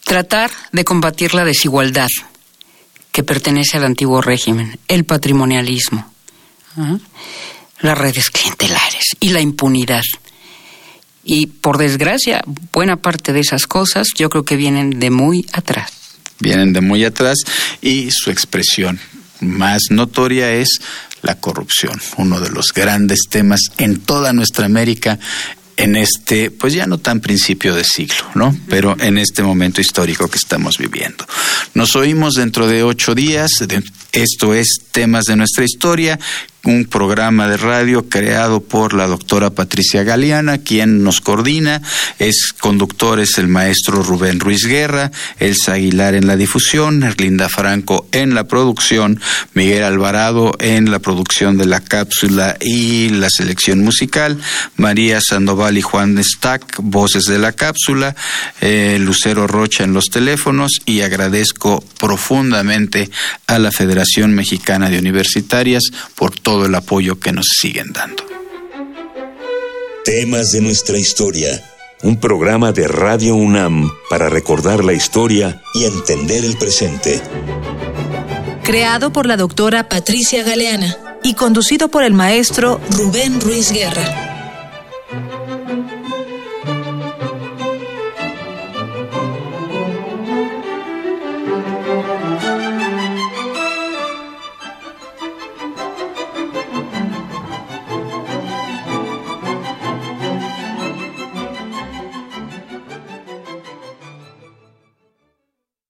tratar 0.05 0.51
de 0.73 0.85
combatir 0.85 1.33
la 1.33 1.47
desigualdad 1.47 2.09
que 3.17 3.23
pertenece 3.23 3.79
al 3.79 3.85
antiguo 3.85 4.21
régimen, 4.21 4.79
el 4.89 5.07
patrimonialismo, 5.07 6.13
¿ah? 6.77 6.99
las 7.81 7.97
redes 7.97 8.29
clientelares 8.29 9.17
y 9.21 9.31
la 9.31 9.41
impunidad. 9.41 10.03
Y 11.25 11.47
por 11.47 11.79
desgracia, 11.79 12.45
buena 12.75 12.97
parte 12.97 13.33
de 13.33 13.41
esas 13.41 13.67
cosas 13.67 14.09
yo 14.15 14.29
creo 14.29 14.45
que 14.45 14.57
vienen 14.57 15.01
de 15.01 15.09
muy 15.09 15.47
atrás. 15.55 15.91
Vienen 16.41 16.75
de 16.75 16.83
muy 16.83 17.07
atrás 17.07 17.39
y 17.81 18.11
su 18.11 18.31
expresión 18.31 19.01
más 19.41 19.85
notoria 19.89 20.53
es 20.53 20.69
la 21.23 21.37
corrupción, 21.37 21.99
uno 22.19 22.39
de 22.39 22.51
los 22.51 22.75
grandes 22.75 23.21
temas 23.31 23.61
en 23.79 23.99
toda 23.99 24.35
nuestra 24.35 24.67
América 24.67 25.19
en 25.77 25.97
este, 25.97 26.51
pues 26.51 26.73
ya 26.73 26.87
no 26.87 26.99
tan 26.99 27.21
principio 27.21 27.75
de 27.75 27.85
siglo, 27.85 28.25
¿no? 28.35 28.57
Pero 28.69 28.97
en 28.99 29.19
este 29.19 29.43
momento 29.43 29.81
histórico 29.81 30.29
que 30.29 30.39
estamos 30.39 30.79
viviendo. 30.79 31.27
Nos 31.75 31.97
oímos 31.97 32.35
dentro 32.35 32.67
de 32.67 32.83
ocho 32.83 33.15
días. 33.15 33.51
esto 34.13 34.55
es 34.55 34.81
temas 34.91 35.25
de 35.25 35.37
nuestra 35.37 35.65
historia 35.65 36.19
un 36.71 36.85
programa 36.85 37.49
de 37.49 37.57
radio 37.57 38.09
creado 38.09 38.61
por 38.61 38.95
la 38.95 39.07
doctora 39.07 39.51
Patricia 39.51 40.03
Galeana, 40.03 40.59
quien 40.59 41.03
nos 41.03 41.21
coordina. 41.21 41.83
Es 42.19 42.53
conductor, 42.59 43.07
el 43.37 43.49
maestro 43.49 44.03
Rubén 44.03 44.41
Ruiz 44.41 44.67
Guerra, 44.67 45.11
Elsa 45.39 45.75
Aguilar 45.75 46.15
en 46.15 46.27
la 46.27 46.37
difusión, 46.37 47.03
Erlinda 47.03 47.49
Franco 47.49 48.09
en 48.13 48.35
la 48.35 48.45
producción, 48.45 49.21
Miguel 49.55 49.85
Alvarado 49.85 50.53
en 50.61 50.91
la 50.91 50.99
producción 50.99 51.57
de 51.57 51.67
la 51.67 51.81
cápsula 51.81 52.57
y 52.61 53.11
la 53.11 53.29
selección 53.31 53.81
musical, 53.81 54.39
María 54.77 55.21
Sandoval 55.21 55.79
y 55.79 55.83
Juan 55.83 56.23
Stack, 56.23 56.79
voces 56.83 57.25
de 57.25 57.39
la 57.39 57.53
cápsula, 57.53 58.15
eh, 58.61 58.99
Lucero 59.01 59.47
Rocha 59.47 59.85
en 59.85 59.93
los 59.93 60.07
teléfonos 60.07 60.81
y 60.85 61.01
agradezco 61.01 61.85
profundamente 61.99 63.11
a 63.47 63.59
la 63.59 63.73
Federación 63.73 64.35
Mexicana 64.35 64.91
de 64.91 64.99
Universitarias 64.99 65.85
por 66.15 66.39
todo 66.57 66.65
el 66.65 66.75
apoyo 66.75 67.21
que 67.21 67.33
nos 67.33 67.45
siguen 67.61 67.93
dando. 67.93 68.25
Temas 70.07 70.53
de 70.53 70.63
nuestra 70.63 70.97
historia. 70.97 71.63
Un 72.03 72.19
programa 72.19 72.73
de 72.73 72.89
Radio 72.89 73.35
UNAM 73.35 73.91
para 74.09 74.31
recordar 74.31 74.83
la 74.83 74.95
historia 74.95 75.61
y 75.75 75.85
entender 75.85 76.47
el 76.47 76.57
presente. 76.57 77.21
Creado 78.63 79.13
por 79.13 79.27
la 79.27 79.37
doctora 79.37 79.91
Patricia 79.91 80.45
Galeana 80.45 80.97
y 81.23 81.35
conducido 81.35 81.89
por 81.89 82.05
el 82.05 82.15
maestro 82.15 82.81
Rubén 82.91 83.39
Ruiz 83.39 83.71
Guerra. 83.71 84.26